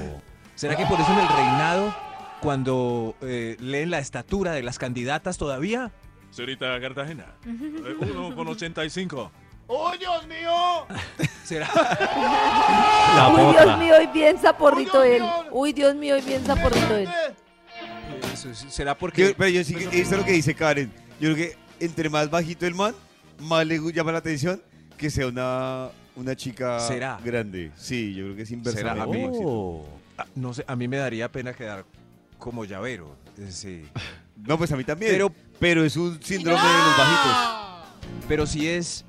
¿Será 0.55 0.77
que 0.77 0.87
por 0.87 1.01
eso 1.01 1.13
en 1.13 1.19
el 1.19 1.29
reinado, 1.29 1.95
cuando 2.41 3.15
eh, 3.21 3.57
leen 3.61 3.91
la 3.91 3.99
estatura 3.99 4.53
de 4.53 4.63
las 4.63 4.79
candidatas 4.79 5.37
todavía? 5.39 5.91
Señorita 6.33 6.81
Cartagena, 6.81 7.27
eh, 7.47 7.95
uno 8.01 8.35
con 8.35 8.49
85. 8.49 9.31
¡Oh, 9.69 9.93
Dios 9.97 10.27
mío! 10.27 10.87
¿Será? 11.45 11.69
La 13.17 13.29
Uy, 13.35 13.53
Dios 13.55 13.79
mío, 13.79 13.95
y 14.03 14.07
bien 14.09 14.39
saporrito 14.39 15.01
Uy, 15.01 15.09
Dios 15.09 15.17
él. 15.17 15.23
mío. 15.23 15.45
Uy, 15.53 15.73
Dios 15.73 15.95
mío, 15.95 16.17
y 16.19 16.23
bien 16.23 16.45
saporrito 16.45 16.97
él. 16.97 17.09
Eso 18.33 18.51
es- 18.51 18.59
¿Será 18.71 18.93
Yo- 18.93 18.99
porque 18.99 19.35
pero 19.37 19.51
yo 19.51 19.63
sí 19.65 19.75
que, 19.75 19.85
esto 19.85 19.97
es 20.15 20.21
lo 20.21 20.25
que 20.25 20.33
dice 20.33 20.55
Karen. 20.55 20.91
Yo 21.21 21.33
creo 21.33 21.37
que 21.37 21.57
entre 21.85 22.09
más 22.09 22.31
bajito 22.31 22.67
el 22.67 22.75
man, 22.75 22.95
más 23.39 23.67
le 23.67 23.79
llama 23.93 24.13
la 24.13 24.19
atención 24.19 24.61
que 24.97 25.11
sea 25.11 25.27
una, 25.27 25.91
una 26.17 26.35
chica 26.37 26.81
¿Será? 26.81 27.19
grande. 27.23 27.71
Sí, 27.77 28.15
yo 28.15 28.25
creo 28.25 28.37
que 28.37 28.43
es 28.43 28.49
¿Será? 28.49 28.59
inversamente. 28.59 29.03
A 29.03 29.07
mí-. 29.29 29.37
Oh. 29.45 29.87
Ah, 30.19 30.27
no 30.35 30.53
sé, 30.55 30.65
a 30.67 30.77
mí 30.77 30.89
me 30.89 30.97
daría 30.97 31.31
pena 31.31 31.53
quedar 31.53 31.85
como 32.39 32.65
llavero. 32.65 33.17
eh, 33.39 33.49
Sí. 33.51 33.85
No, 34.47 34.59
pues 34.59 34.71
a 34.73 34.77
mí 34.77 34.85
también. 34.85 35.13
Pero- 35.13 35.33
Pero, 35.59 35.85
es 35.85 35.97
un 35.97 36.21
síndrome 36.23 36.61
de 36.61 36.69
los 36.79 36.97
bajitos. 36.99 37.37
Pero 38.29 38.47
si 38.47 38.69
es, 38.69 39.05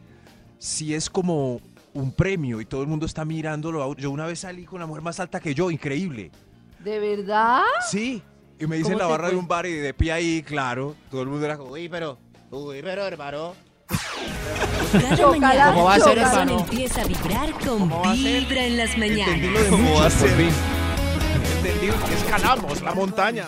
si 0.60 0.94
es 0.94 1.10
como 1.10 1.60
un 1.94 2.12
premio 2.12 2.62
y 2.62 2.66
todo 2.66 2.82
el 2.82 2.88
mundo 2.88 3.06
está 3.06 3.26
mirándolo. 3.26 3.96
Yo 3.96 4.12
una 4.12 4.26
vez 4.26 4.40
salí 4.40 4.66
con 4.66 4.78
una 4.78 4.86
mujer 4.86 5.02
más 5.04 5.20
alta 5.20 5.40
que 5.40 5.54
yo, 5.56 5.72
increíble. 5.72 6.32
¿De 6.80 7.00
verdad? 7.00 7.62
Sí. 7.90 8.22
Y 8.60 8.68
me 8.68 8.76
dice 8.78 8.92
¿Cómo 8.92 8.94
en 8.94 9.00
la 9.00 9.08
barra 9.08 9.30
de 9.30 9.36
un 9.36 9.48
bar 9.48 9.66
y 9.66 9.74
de 9.74 9.94
pie 9.94 10.12
ahí, 10.12 10.44
claro. 10.44 10.96
Todo 11.10 11.22
el 11.24 11.28
mundo 11.30 11.46
era 11.46 11.58
como, 11.58 11.72
Uy, 11.72 11.90
pero. 11.90 12.18
Uy, 12.52 12.82
pero, 12.84 13.06
hermano. 13.08 13.54
Cada 14.92 15.28
mañana 15.32 15.68
¿Cómo 15.74 15.84
va 15.86 15.96
a 15.96 16.00
ser, 16.00 16.18
hermano? 16.20 16.60
empieza 16.60 17.02
a 17.02 17.06
vibrar 17.06 17.52
con. 17.66 17.90
Vibra 18.14 18.66
en 18.66 18.78
las 18.78 18.94
entendí 18.94 19.16
mañanas. 19.16 19.52
lo 19.52 19.64
de 19.64 19.70
¿Cómo 19.70 19.84
muchos, 19.84 20.02
va 20.02 20.06
a 20.06 20.10
ser? 20.12 20.30
Entendí 21.58 21.88
escalamos 22.14 22.82
la 22.82 22.94
montaña. 22.94 23.48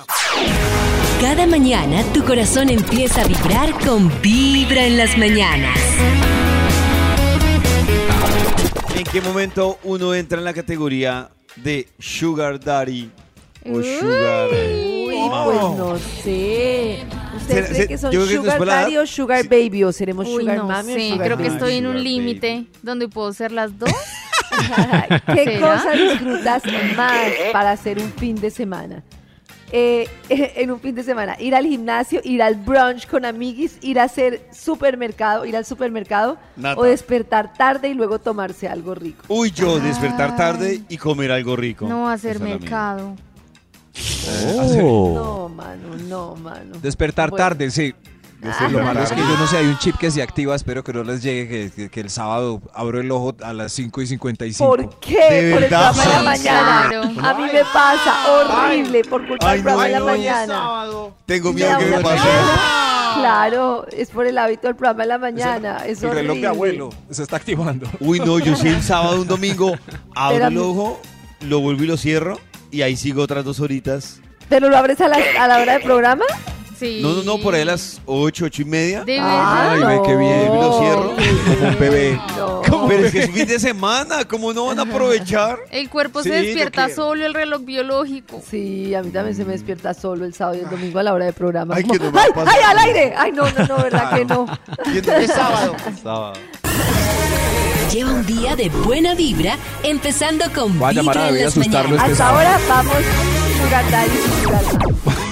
Cada 1.21 1.47
mañana 1.47 2.03
tu 2.13 2.23
corazón 2.23 2.69
empieza 2.69 3.21
a 3.21 3.25
vibrar 3.27 3.71
con 3.85 4.11
Vibra 4.21 4.85
en 4.85 4.97
las 4.97 5.17
mañanas. 5.17 5.77
¿En 8.95 9.03
qué 9.05 9.21
momento 9.21 9.79
uno 9.83 10.13
entra 10.13 10.37
en 10.39 10.43
la 10.45 10.53
categoría 10.53 11.29
de 11.55 11.87
Sugar 11.99 12.59
Daddy 12.59 13.09
o 13.65 13.81
Sugar 13.81 14.49
Uy, 14.51 15.15
pues 15.45 15.77
no 15.77 15.97
sé. 16.23 16.99
¿Ustedes 17.37 17.69
creen 17.69 17.87
que 17.87 17.97
son 17.97 18.11
yo 18.11 18.19
creo 18.21 18.29
que 18.29 18.35
sugar 18.35 18.45
después 18.51 18.67
la- 18.67 18.75
daddy 18.81 18.97
o 18.97 19.05
sugar 19.07 19.41
Sí. 19.43 19.47
baby 19.47 19.83
o 19.83 19.91
seremos 19.91 20.27
Uy, 20.27 20.41
sugar 20.43 20.57
no 20.57 20.67
mami 20.67 20.91
o 20.93 20.95
sé, 20.95 21.09
sugar 21.09 21.25
creo 21.27 21.37
que 21.37 21.43
baby? 21.43 21.55
estoy 21.55 21.75
en 21.77 21.87
un 21.87 22.03
límite 22.03 22.65
donde 22.83 23.07
puedo 23.07 23.33
ser 23.33 23.51
las 23.51 23.77
dos. 23.77 23.89
¿Qué 25.33 25.43
¿Será? 25.45 25.59
cosa 25.77 25.91
disfrutas 25.91 26.63
más 26.95 27.21
para 27.51 27.71
hacer 27.71 27.99
un 27.99 28.11
fin 28.13 28.35
de 28.35 28.49
semana? 28.51 29.03
Eh, 29.77 30.07
en 30.29 30.71
un 30.71 30.79
fin 30.79 30.95
de 30.95 31.03
semana, 31.03 31.35
ir 31.37 31.53
al 31.53 31.65
gimnasio, 31.65 32.21
ir 32.23 32.41
al 32.41 32.55
brunch 32.55 33.05
con 33.07 33.25
amiguis, 33.25 33.77
ir 33.81 33.99
a 33.99 34.03
hacer 34.03 34.47
supermercado, 34.53 35.45
ir 35.45 35.57
al 35.57 35.65
supermercado 35.65 36.37
Nata. 36.55 36.79
o 36.79 36.85
despertar 36.85 37.51
tarde 37.51 37.89
y 37.89 37.93
luego 37.93 38.19
tomarse 38.19 38.69
algo 38.69 38.95
rico. 38.95 39.25
Uy, 39.27 39.51
yo 39.51 39.77
despertar 39.81 40.37
tarde 40.37 40.81
y 40.87 40.95
comer 40.95 41.33
algo 41.33 41.57
rico. 41.57 41.89
No 41.89 42.07
hacer 42.07 42.39
mercado. 42.39 43.17
Oh. 44.47 45.11
No, 45.13 45.49
mano, 45.49 45.95
no, 46.07 46.35
mano. 46.37 46.77
Despertar 46.81 47.31
Bueno. 47.31 47.43
tarde, 47.43 47.69
sí. 47.69 47.93
Ah. 48.47 48.67
Lo 48.69 48.81
malo 48.83 49.01
es 49.03 49.11
que 49.11 49.19
yo 49.21 49.37
no 49.37 49.47
sé, 49.47 49.57
hay 49.57 49.65
un 49.67 49.77
chip 49.79 49.95
que 49.97 50.11
se 50.11 50.21
activa, 50.21 50.55
espero 50.55 50.83
que 50.83 50.93
no 50.93 51.03
les 51.03 51.21
llegue, 51.23 51.47
que, 51.47 51.71
que- 51.71 51.89
que 51.89 51.99
el 52.01 52.09
sábado 52.09 52.61
abro 52.73 52.99
el 52.99 53.09
ojo 53.11 53.35
a 53.43 53.53
las 53.53 53.71
5 53.73 54.01
y 54.01 54.07
55. 54.07 54.67
¿Por 54.69 54.99
qué? 54.99 55.15
¿De 55.15 55.53
Por 55.53 55.63
el 55.63 55.69
verdad? 55.69 55.93
programa 55.93 56.03
de 56.03 56.13
la 56.15 56.23
mañana. 56.23 56.85
claro. 56.89 57.27
A 57.27 57.33
mí 57.35 57.43
me 57.53 57.63
pasa 57.73 58.31
horrible 58.31 59.01
por 59.03 59.27
culpa 59.27 59.49
Ay, 59.49 59.57
del 59.57 59.63
programa 59.63 59.83
de 59.85 59.91
la 59.91 59.99
mañana. 60.05 60.69
Tengo 61.25 61.53
miedo 61.53 61.77
que 61.77 61.85
me 61.85 61.99
pase. 62.01 62.27
Claro, 63.15 63.85
es 63.91 64.09
por 64.09 64.27
el 64.27 64.37
hábito 64.37 64.67
del 64.67 64.75
programa 64.75 65.03
de 65.03 65.07
la 65.09 65.17
mañana. 65.17 65.77
Es 65.85 66.03
el 66.03 66.11
reloj 66.11 66.37
de 66.37 66.47
abuelo 66.47 66.89
se 67.09 67.23
está 67.23 67.37
activando. 67.37 67.87
Uy, 67.99 68.19
no, 68.19 68.39
yo 68.39 68.55
sí 68.55 68.67
el 68.67 68.83
sábado, 68.83 69.21
un 69.21 69.27
domingo, 69.27 69.73
abro 70.15 70.35
Pero 70.37 70.47
el 70.49 70.57
ojo, 70.57 71.01
lo 71.41 71.59
vuelvo 71.61 71.83
y 71.83 71.87
lo 71.87 71.97
cierro 71.97 72.39
y 72.71 72.81
ahí 72.81 72.97
sigo 72.97 73.21
otras 73.23 73.45
dos 73.45 73.59
horitas. 73.61 74.19
¿Pero 74.49 74.69
lo 74.69 74.77
abres 74.77 74.99
a 75.01 75.07
la, 75.07 75.17
a 75.39 75.47
la 75.47 75.59
hora 75.59 75.73
del 75.73 75.81
programa? 75.83 76.25
Sí. 76.79 76.99
No, 77.01 77.13
no, 77.13 77.23
no, 77.23 77.37
por 77.39 77.55
ahí 77.55 77.61
a 77.61 77.65
las 77.65 78.01
ocho, 78.05 78.45
ocho 78.45 78.61
y 78.61 78.65
media. 78.65 79.03
De 79.03 79.17
Ah, 79.19 79.69
verdad. 79.73 79.89
Ay, 79.89 79.97
ve 79.97 80.03
qué 80.05 80.15
bien. 80.17 80.45
Lo 80.55 80.79
cierro. 80.79 81.15
Como 81.55 81.67
un 81.69 81.79
bebé. 81.79 82.19
No. 82.37 82.87
Pero 82.87 83.05
es 83.05 83.11
que 83.11 83.19
es 83.23 83.31
fin 83.31 83.47
de 83.47 83.59
semana, 83.59 84.25
¿cómo 84.25 84.53
no 84.53 84.65
van 84.67 84.77
a 84.79 84.83
aprovechar? 84.83 85.57
El 85.71 85.89
cuerpo 85.89 86.21
Sí, 86.21 86.29
se 86.29 86.35
despierta 86.35 86.85
quiero. 86.87 86.95
solo, 87.03 87.25
el 87.25 87.33
reloj 87.33 87.61
biológico. 87.63 88.41
Sí, 88.49 88.93
a 88.93 89.01
mí 89.01 89.09
también 89.11 89.35
se 89.35 89.43
me 89.45 89.53
despierta 89.53 89.93
solo 89.93 90.25
el 90.25 90.33
sábado 90.33 90.57
y 90.57 90.61
el 90.61 90.69
domingo 90.69 90.99
a 90.99 91.03
la 91.03 91.13
hora 91.13 91.25
de 91.25 91.33
programa. 91.33 91.73
Ay, 91.75 91.83
Como, 91.83 91.93
que 91.93 91.99
no 92.05 92.11
me 92.11 92.17
va 92.17 92.23
a 92.23 92.45
¡Ay, 92.53 92.59
al 92.63 92.77
aire! 92.79 93.13
Ay, 93.17 93.31
no, 93.31 93.43
no, 93.49 93.65
no, 93.67 93.77
¿verdad 93.83 94.13
que 94.15 94.25
no? 94.25 94.45
Es 95.19 95.31
sábado. 95.31 95.75
Estaba- 95.87 96.33
Lleva 97.91 98.11
un 98.11 98.25
día 98.25 98.55
de 98.55 98.69
buena 98.69 99.15
vibra, 99.15 99.57
empezando 99.83 100.45
con 100.53 100.77
Voy 100.77 100.89
a 100.89 100.91
llamar 100.91 101.17
a 101.17 101.21
Vibra 101.29 101.29
en 101.29 101.35
David 101.35 101.41
a 101.41 101.45
las 101.45 101.57
asustarlo 101.57 101.89
mañanas. 101.95 102.11
este 102.11 102.23
Hasta 102.23 102.35
ahora 102.35 102.59
vamos 102.67 102.95
Sugar 103.63 103.91
Daddy 103.91 104.09
y 104.11 104.43
Sugar. 104.43 105.24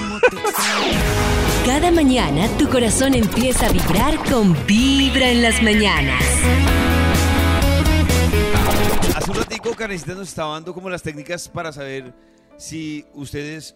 Cada 1.64 1.90
mañana 1.90 2.46
tu 2.58 2.68
corazón 2.68 3.14
empieza 3.14 3.66
a 3.66 3.72
vibrar 3.72 4.16
con 4.30 4.54
Vibra 4.66 5.30
en 5.30 5.42
las 5.42 5.62
mañanas. 5.62 6.22
Hace 9.16 9.30
un 9.30 9.36
ratico, 9.36 9.74
Karencita 9.74 10.14
nos 10.14 10.28
estaba 10.28 10.54
dando 10.54 10.74
como 10.74 10.90
las 10.90 11.02
técnicas 11.02 11.48
para 11.48 11.72
saber 11.72 12.12
si 12.56 13.04
ustedes 13.14 13.74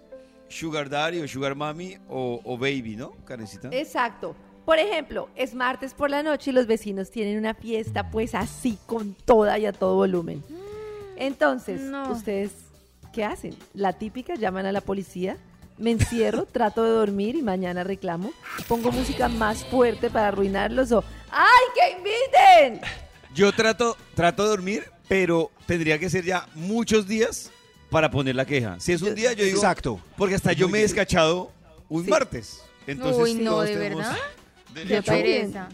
Sugar 0.48 0.88
Daddy 0.88 1.20
o 1.20 1.28
Sugar 1.28 1.54
Mami 1.54 1.96
o, 2.08 2.40
o 2.44 2.58
Baby, 2.58 2.96
¿no, 2.96 3.12
Karencita? 3.24 3.68
Exacto. 3.72 4.36
Por 4.64 4.78
ejemplo, 4.78 5.30
es 5.34 5.54
martes 5.54 5.94
por 5.94 6.10
la 6.10 6.22
noche 6.22 6.50
y 6.50 6.54
los 6.54 6.66
vecinos 6.66 7.10
tienen 7.10 7.38
una 7.38 7.54
fiesta 7.54 8.10
pues 8.10 8.34
así 8.34 8.78
con 8.86 9.14
toda 9.14 9.58
y 9.58 9.64
a 9.66 9.72
todo 9.72 9.94
volumen. 9.96 10.42
Entonces, 11.16 11.80
No. 11.80 12.12
¿ustedes 12.12 12.52
qué 13.14 13.24
hacen? 13.24 13.54
La 13.72 13.94
típica, 13.94 14.34
llaman 14.34 14.66
a 14.66 14.72
la 14.72 14.82
policía, 14.82 15.38
me 15.78 15.90
encierro, 15.92 16.44
trato 16.52 16.82
de 16.84 16.90
dormir 16.90 17.36
y 17.36 17.42
mañana 17.42 17.84
reclamo, 17.84 18.32
pongo 18.66 18.90
música 18.92 19.28
más 19.28 19.64
fuerte 19.64 20.10
para 20.10 20.28
arruinarlos 20.28 20.92
o 20.92 21.04
¡ay, 21.30 21.64
que 21.74 21.98
inviten! 21.98 22.80
Yo 23.34 23.52
trato, 23.52 23.96
trato 24.14 24.42
de 24.44 24.48
dormir, 24.50 24.90
pero 25.08 25.50
tendría 25.66 25.98
que 25.98 26.10
ser 26.10 26.24
ya 26.24 26.46
muchos 26.54 27.06
días 27.06 27.50
para 27.90 28.10
poner 28.10 28.34
la 28.34 28.44
queja. 28.44 28.78
Si 28.80 28.92
es 28.92 29.02
un 29.02 29.14
día, 29.14 29.32
yo 29.32 29.44
digo, 29.44 29.56
Exacto. 29.58 30.00
porque 30.16 30.34
hasta 30.34 30.52
yo 30.52 30.68
me 30.68 30.78
he 30.78 30.82
descachado 30.82 31.52
un 31.88 32.04
Sí. 32.04 32.10
martes. 32.10 32.62
Entonces, 32.86 33.22
Uy, 33.22 33.34
no, 33.34 33.50
todos 33.52 33.66
¿de 33.66 33.72
tenemos 33.74 33.98
verdad? 34.02 34.16
derecho. 34.74 35.02
Qué 35.02 35.02
pereza. 35.10 35.68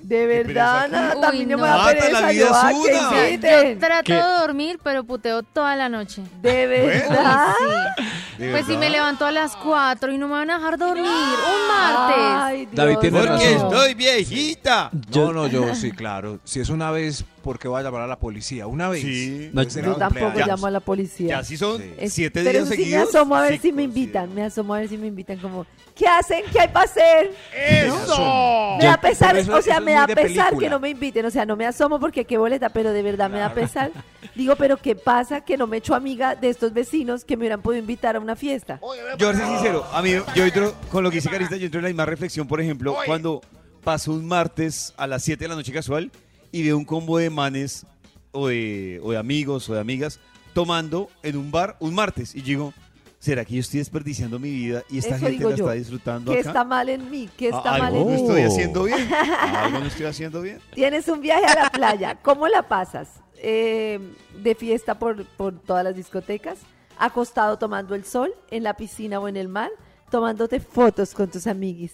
De 0.00 0.26
verdad, 0.26 0.88
Uy, 1.14 1.20
también 1.20 1.48
no 1.50 1.56
me 1.58 1.66
da 1.66 1.76
Mata, 1.76 1.92
la 1.94 2.00
pereza, 2.00 2.28
vida 2.28 2.32
yo, 2.32 2.46
es 2.46 2.56
¡ay, 2.62 2.74
una. 2.76 2.86
que 2.86 3.16
Yo 3.16 3.24
inviten! 3.28 3.78
trato 3.78 4.04
¿Qué? 4.04 4.14
de 4.14 4.20
dormir, 4.22 4.80
pero 4.82 5.04
puteo 5.04 5.42
toda 5.42 5.76
la 5.76 5.88
noche. 5.88 6.22
De 6.40 6.66
verdad. 6.66 7.48
Sí. 7.58 8.04
¿De 8.38 8.50
Pues 8.52 8.62
si 8.66 8.68
verdad? 8.72 8.80
me 8.80 8.90
levanto 8.90 9.26
a 9.26 9.32
las 9.32 9.56
4 9.56 10.12
y 10.12 10.18
no 10.18 10.28
me 10.28 10.34
van 10.34 10.50
a 10.50 10.58
dejar 10.58 10.78
dormir, 10.78 11.02
un 11.04 11.68
martes. 11.68 12.16
Ay, 12.18 12.58
Dios 12.66 12.74
David 12.76 12.96
tiene. 12.98 13.18
Porque 13.18 13.32
razón. 13.54 13.66
estoy 13.72 13.94
viejita. 13.94 14.90
No, 15.14 15.32
no, 15.32 15.46
yo 15.48 15.74
sí, 15.74 15.90
claro. 15.92 16.38
Si 16.44 16.60
es 16.60 16.68
una 16.70 16.90
vez, 16.90 17.24
¿por 17.48 17.58
qué 17.58 17.66
voy 17.66 17.80
a 17.80 17.82
llamar 17.84 18.02
a 18.02 18.06
la 18.06 18.18
policía? 18.18 18.66
Una 18.66 18.90
vez. 18.90 19.00
Sí. 19.00 19.48
Puede 19.54 19.70
ser 19.70 19.86
Yo 19.86 19.94
tampoco 19.96 20.26
cumpleaños. 20.26 20.48
llamo 20.56 20.66
a 20.66 20.70
la 20.70 20.80
policía. 20.80 21.28
Ya 21.28 21.42
si 21.44 21.56
son 21.56 21.78
Sí. 21.80 22.08
Siete 22.10 22.40
pero 22.44 22.50
días 22.50 22.62
eso 22.64 22.70
sí 22.72 22.76
seguidos. 22.82 23.02
me 23.04 23.08
asomo 23.18 23.34
a 23.36 23.40
ver 23.42 23.52
sí 23.54 23.58
si 23.60 23.72
me 23.72 23.84
considero. 23.84 24.00
invitan, 24.02 24.34
me 24.34 24.42
asomo 24.44 24.74
a 24.74 24.78
ver 24.80 24.88
si 24.90 24.98
me 24.98 25.06
invitan 25.06 25.38
como, 25.38 25.66
¿qué 25.96 26.06
hacen? 26.06 26.42
¿Qué 26.52 26.60
hay 26.60 26.68
para 26.68 26.84
hacer? 26.84 27.32
¡Eso! 27.56 28.76
Me 28.78 28.84
da 28.84 29.00
pesar, 29.00 29.36
eso- 29.36 29.54
o 29.56 29.62
sea, 29.62 29.76
eso 29.76 29.82
me 29.84 29.92
da 29.92 30.06
pesar 30.06 30.22
película. 30.50 30.58
que 30.58 30.68
no 30.70 30.78
me 30.80 30.90
inviten, 30.90 31.24
o 31.24 31.30
sea, 31.30 31.46
no 31.46 31.56
me 31.56 31.66
asomo 31.66 31.98
porque 31.98 32.24
qué 32.26 32.36
boleta, 32.36 32.68
pero 32.68 32.92
de 32.92 33.02
verdad 33.02 33.30
me 33.30 33.38
da 33.38 33.54
pesar. 33.54 33.90
Digo, 34.34 34.54
pero 34.56 34.76
¿qué 34.76 34.94
pasa 34.94 35.40
que 35.40 35.56
no 35.56 35.66
me 35.66 35.78
echo 35.78 35.94
amiga 35.94 36.34
de 36.34 36.48
estos 36.50 36.72
vecinos 36.72 37.24
que 37.24 37.36
me 37.36 37.40
hubieran 37.42 37.62
podido 37.62 37.80
invitar 37.80 38.16
a 38.16 38.20
una 38.20 38.36
fiesta? 38.36 38.78
Yo, 39.18 39.26
voy 39.28 39.34
a 39.34 39.38
ser 39.38 39.46
sincero, 39.48 39.84
a 39.92 40.02
mí, 40.02 40.10
yo 40.34 40.44
entro, 40.44 40.74
con 40.90 41.02
lo 41.02 41.10
que 41.10 41.16
dice 41.16 41.30
Carista, 41.30 41.56
yo 41.56 41.64
entro 41.66 41.78
en 41.80 41.84
la 41.84 41.88
misma 41.88 42.04
reflexión, 42.04 42.46
por 42.46 42.60
ejemplo, 42.60 42.94
Oye. 42.94 43.06
cuando 43.06 43.40
paso 43.82 44.12
un 44.12 44.26
martes 44.26 44.92
a 44.96 45.06
las 45.06 45.22
7 45.24 45.44
de 45.44 45.48
la 45.48 45.54
noche 45.54 45.72
casual 45.72 46.10
y 46.52 46.62
veo 46.62 46.76
un 46.78 46.84
combo 46.84 47.18
de 47.18 47.30
manes 47.30 47.86
o 48.32 48.48
de, 48.48 49.00
o 49.02 49.12
de 49.12 49.18
amigos 49.18 49.68
o 49.68 49.74
de 49.74 49.80
amigas 49.80 50.18
tomando 50.54 51.08
en 51.22 51.36
un 51.36 51.50
bar 51.50 51.76
un 51.80 51.94
martes 51.94 52.34
y 52.34 52.40
digo, 52.42 52.72
¿será 53.18 53.44
que 53.44 53.54
yo 53.54 53.60
estoy 53.60 53.78
desperdiciando 53.78 54.38
mi 54.38 54.50
vida 54.50 54.82
y 54.90 54.98
esta 54.98 55.16
Eso 55.16 55.26
gente 55.26 55.44
la 55.44 55.50
yo. 55.56 55.64
está 55.64 55.72
disfrutando 55.72 56.32
¿Qué 56.32 56.40
acá? 56.40 56.50
está 56.50 56.64
mal 56.64 56.88
en 56.88 57.10
mí? 57.10 57.28
¿Qué 57.36 57.48
está 57.48 57.74
Ah, 57.74 57.78
mal 57.78 57.94
¿Algo 57.94 57.98
en 58.00 58.04
no 58.06 58.10
mí? 58.14 58.20
estoy 58.22 58.42
haciendo 58.42 58.84
bien? 58.84 59.08
¿Algo 59.54 59.78
no 59.80 59.86
estoy 59.86 60.06
haciendo 60.06 60.42
bien? 60.42 60.58
Tienes 60.74 61.06
un 61.08 61.20
viaje 61.20 61.44
a 61.46 61.62
la 61.64 61.70
playa, 61.70 62.16
¿cómo 62.22 62.48
la 62.48 62.62
pasas? 62.68 63.08
Eh, 63.36 64.00
¿De 64.42 64.54
fiesta 64.54 64.98
por, 64.98 65.24
por 65.24 65.58
todas 65.60 65.84
las 65.84 65.94
discotecas? 65.94 66.58
¿Acostado 66.98 67.56
tomando 67.58 67.94
el 67.94 68.04
sol 68.04 68.32
en 68.50 68.64
la 68.64 68.74
piscina 68.74 69.20
o 69.20 69.28
en 69.28 69.36
el 69.36 69.48
mar? 69.48 69.70
¿Tomándote 70.10 70.58
fotos 70.58 71.14
con 71.14 71.30
tus 71.30 71.46
amiguis? 71.46 71.92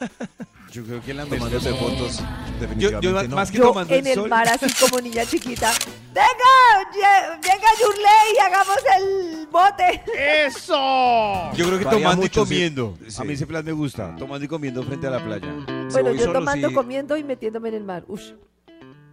Yo 0.72 0.84
creo 0.84 1.02
que 1.02 1.12
la 1.14 1.24
Tomándose 1.26 1.74
fotos, 1.74 2.18
Yo, 2.18 2.60
definitivamente 2.60 3.06
yo 3.06 3.28
no. 3.28 3.36
más 3.36 3.50
que 3.50 3.58
Yo 3.58 3.64
tomando 3.68 3.94
en 3.94 4.06
el 4.06 4.14
sol. 4.14 4.28
mar 4.28 4.48
así 4.48 4.66
como 4.78 5.00
niña 5.00 5.26
chiquita. 5.26 5.72
¡Venga! 6.14 7.38
¡Venga, 7.42 7.68
Yurley! 7.80 8.38
¡Hagamos 8.44 8.76
el 8.98 9.46
bote! 9.48 10.02
¡Eso! 10.46 11.52
Yo 11.56 11.66
creo 11.66 11.78
que 11.78 11.84
Varía 11.84 11.98
tomando 12.00 12.22
mucho, 12.22 12.40
y 12.42 12.44
comiendo. 12.44 12.98
Sí. 13.08 13.20
A 13.20 13.24
mí 13.24 13.32
ese 13.32 13.46
plan 13.46 13.64
me 13.64 13.72
gusta. 13.72 14.14
Tomando 14.16 14.44
y 14.44 14.48
comiendo 14.48 14.82
frente 14.84 15.06
a 15.08 15.10
la 15.10 15.24
playa. 15.24 15.52
Bueno, 15.92 16.12
yo 16.12 16.20
solo, 16.20 16.32
tomando, 16.34 16.68
sí, 16.68 16.74
comiendo 16.74 17.16
y 17.16 17.24
metiéndome 17.24 17.68
en 17.70 17.74
el 17.74 17.84
mar. 17.84 18.04
Ush. 18.06 18.32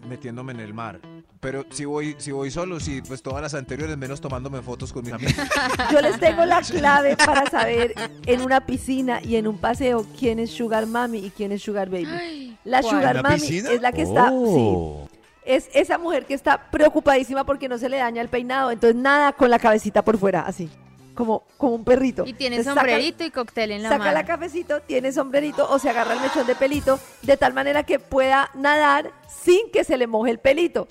metiéndome 0.08 0.54
en 0.54 0.60
el 0.60 0.74
mar. 0.74 1.00
Pero 1.39 1.65
si 1.70 1.86
voy, 1.86 2.15
si 2.17 2.32
voy 2.32 2.50
solo, 2.50 2.79
sí, 2.79 3.01
pues 3.08 3.22
todas 3.22 3.41
las 3.41 3.53
anteriores, 3.53 3.96
menos 3.98 4.20
tomándome 4.20 4.62
fotos 4.62 4.91
con 4.91 5.03
mis 5.03 5.13
amigos. 5.13 5.36
Yo 5.91 6.01
les 6.01 6.20
tengo 6.20 6.46
la 6.46 6.62
clave 6.62 7.15
para 7.15 7.50
saber 7.50 7.94
en 8.25 8.41
una 8.41 8.65
piscina 8.65 9.22
y 9.24 9.36
en 9.36 9.48
un 9.48 9.58
paseo 9.60 10.06
quién 10.17 10.39
es 10.39 10.50
Sugar 10.51 10.88
Mami 10.88 11.20
y 11.20 11.29
quién 11.29 11.51
es 11.51 11.62
Sugar 11.62 11.89
Baby. 11.89 12.58
La 12.63 12.82
¿cuál? 12.82 12.96
Sugar 12.96 13.15
¿En 13.17 13.24
la 13.24 13.29
Mami 13.29 13.39
piscina? 13.39 13.72
es 13.72 13.82
la 13.82 13.91
que 13.91 14.01
está, 14.01 14.29
sí, 14.29 14.34
Oh. 14.34 15.08
es 15.46 15.70
esa 15.74 15.98
mujer 15.98 16.25
que 16.25 16.34
está 16.34 16.70
preocupadísima 16.72 17.46
porque 17.46 17.70
no 17.70 17.77
se 17.77 17.88
le 17.88 17.98
daña 17.98 18.22
el 18.22 18.29
peinado, 18.29 18.72
entonces 18.72 18.96
nada 19.00 19.32
con 19.34 19.50
la 19.51 19.60
cabecita 19.60 20.03
por 20.03 20.17
fuera, 20.17 20.41
así, 20.41 20.70
como, 21.13 21.44
como 21.58 21.75
un 21.75 21.84
perrito. 21.84 22.25
Y 22.25 22.34
tiene 22.34 22.58
Entonces, 22.58 22.74
saca- 22.74 22.88
sombrerito 22.89 23.24
y 23.24 23.32
cóctel 23.32 23.72
en 23.72 23.84
la 23.84 23.89
Saca 23.89 24.00
mano. 24.06 24.13
la 24.13 24.25
cafecito, 24.25 24.82
tiene 24.82 25.12
sombrerito 25.12 25.70
o 25.70 25.77
se 25.79 25.89
agarra 25.89 26.13
el 26.15 26.20
mechón 26.20 26.48
de 26.48 26.56
pelito 26.56 27.00
de 27.22 27.38
tal 27.38 27.53
manera 27.53 27.84
que 27.84 28.00
pueda 28.00 28.50
nadar 28.56 29.12
sin 29.44 29.70
que 29.72 29.84
se 29.84 29.98
le 29.98 30.08
moje 30.08 30.32
el 30.32 30.39
pelito. 30.39 30.88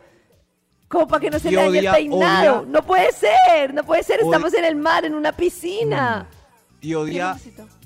Como 0.88 1.08
para 1.08 1.20
que 1.20 1.30
no 1.30 1.38
se 1.38 1.50
le 1.50 1.78
el 1.78 1.90
peinado. 1.90 2.60
odia- 2.62 2.68
no 2.68 2.82
puede 2.82 3.10
ser, 3.12 3.74
no 3.74 3.82
puede 3.82 4.02
ser. 4.04 4.20
Odia- 4.20 4.26
Estamos 4.26 4.54
en 4.54 4.64
el 4.64 4.76
mar, 4.76 5.04
en 5.04 5.14
una 5.14 5.32
piscina. 5.32 6.26
Y 6.80 6.94
odia 6.94 7.36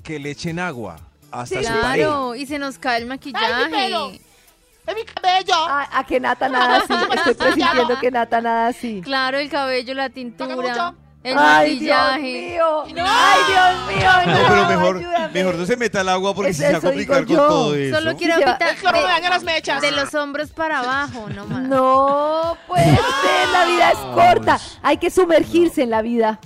que 0.03 0.19
le 0.19 0.31
echen 0.31 0.59
agua 0.59 0.97
hasta 1.31 1.59
Sí. 1.59 1.65
su. 1.65 1.71
Claro, 1.73 2.35
y 2.35 2.45
se 2.45 2.59
nos 2.59 2.77
cae 2.77 2.99
el 3.01 3.07
maquillaje. 3.07 3.69
pelo! 3.71 4.11
¡Es 4.11 4.95
mi 4.95 5.03
cabello! 5.03 5.53
A, 5.55 5.99
a 5.99 6.03
que 6.05 6.19
Nata 6.19 6.49
nada 6.49 6.77
así. 6.77 6.93
Estoy 7.15 7.33
presintiendo 7.35 7.99
que 7.99 8.11
Nata 8.11 8.41
nada 8.41 8.67
así. 8.67 9.01
Claro, 9.01 9.37
el 9.39 9.49
cabello, 9.49 9.93
la 9.93 10.09
tintura, 10.09 10.55
mucho? 10.55 10.95
El 11.23 11.37
Ay, 11.37 11.77
Dios 11.79 12.17
mío. 12.19 12.83
No. 12.95 13.05
Ay, 13.07 13.39
Dios 13.47 13.95
mío. 13.95 14.09
No, 14.25 14.47
pero 14.47 14.65
mejor, 14.65 14.97
ayúdame. 14.97 15.33
mejor 15.33 15.55
no 15.55 15.65
se 15.67 15.77
meta 15.77 16.01
al 16.01 16.09
agua 16.09 16.33
porque 16.33 16.49
Es 16.51 16.57
se 16.57 16.71
va 16.71 16.77
a 16.79 16.81
complicar 16.81 17.25
con 17.25 17.35
todo 17.35 17.75
eso. 17.75 17.99
Solo 17.99 18.17
quiero 18.17 18.37
quitar 18.37 18.61
El 18.71 18.75
cloro 18.77 19.01
daña 19.03 19.29
las 19.29 19.41
de, 19.41 19.45
mechas. 19.45 19.81
de 19.81 19.91
los 19.91 20.15
hombros 20.15 20.49
para 20.49 20.79
abajo, 20.79 21.27
no 21.35 21.45
más. 21.45 21.61
No 21.63 22.57
puede 22.67 22.85
ser, 22.85 23.47
la 23.53 23.65
vida 23.65 23.91
es 23.91 23.97
corta. 24.15 24.59
Hay 24.81 24.97
que 24.97 25.11
sumergirse 25.11 25.83
en 25.83 25.91
la 25.91 26.01
vida. 26.01 26.39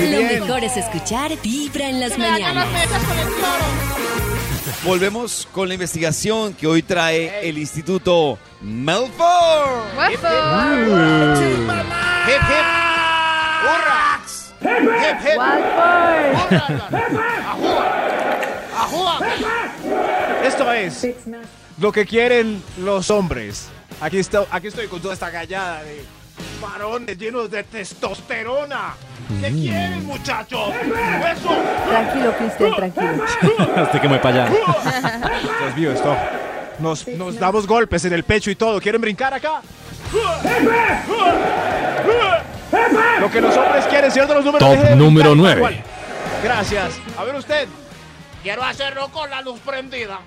Lo 0.00 0.20
mejor 0.20 0.64
es 0.64 0.76
escuchar 0.76 1.30
Vibra 1.42 1.88
en 1.88 2.00
las 2.00 2.18
mañanas. 2.18 2.66
mesas 2.72 3.02
con 3.04 3.18
el 3.18 3.28
cloro. 3.28 3.64
Volvemos 4.84 5.48
con 5.52 5.68
la 5.68 5.74
investigación 5.74 6.52
que 6.54 6.66
hoy 6.66 6.82
trae 6.82 7.48
el 7.48 7.56
Instituto 7.58 8.36
Melford. 8.60 10.10
Hip, 10.10 10.18
hip. 12.28 12.85
¡Hurra! 13.66 14.20
Hip, 14.60 15.18
hip. 15.24 15.40
¡Ajúa! 18.76 19.20
Esto 20.44 20.72
es 20.72 21.06
lo 21.78 21.92
que 21.92 22.06
quieren 22.06 22.62
los 22.78 23.10
hombres. 23.10 23.68
Aquí, 24.00 24.18
está, 24.18 24.44
aquí 24.50 24.68
estoy 24.68 24.86
con 24.86 25.00
toda 25.00 25.14
esta 25.14 25.30
gallada 25.30 25.82
de 25.82 26.04
Varones 26.60 27.18
llenos 27.18 27.50
de 27.50 27.64
testosterona. 27.64 28.94
¿Qué 29.40 29.50
quieren, 29.50 30.06
muchachos? 30.06 30.70
¡Eso! 30.70 31.56
Tranquilo, 31.88 32.34
Cristian, 32.38 32.76
tranquilo. 32.76 33.24
Hasta 33.76 34.00
que 34.00 34.08
me 34.08 34.18
para 34.18 34.44
allá. 34.44 34.54
Dios 35.60 35.76
mío, 35.76 35.92
esto. 35.92 36.16
Nos, 36.78 37.08
nos 37.08 37.38
damos 37.38 37.66
golpes 37.66 38.04
en 38.04 38.12
el 38.12 38.22
pecho 38.22 38.50
y 38.50 38.54
todo. 38.54 38.80
¿Quieren 38.80 39.00
brincar 39.00 39.34
acá? 39.34 39.62
Lo 43.20 43.30
que 43.30 43.40
los 43.40 43.56
hombres 43.56 43.84
quieren, 43.86 44.10
de 44.12 44.34
los 44.34 44.44
números. 44.44 44.68
Top 44.68 44.78
de 44.84 44.96
número 44.96 45.30
brincar, 45.30 45.36
nueve. 45.36 45.56
igual. 45.60 45.84
Gracias. 46.42 47.00
A 47.18 47.24
ver 47.24 47.34
usted. 47.36 47.68
Quiero 48.42 48.62
hacerlo 48.62 49.08
con 49.08 49.28
la 49.30 49.40
luz 49.42 49.58
prendida. 49.60 50.20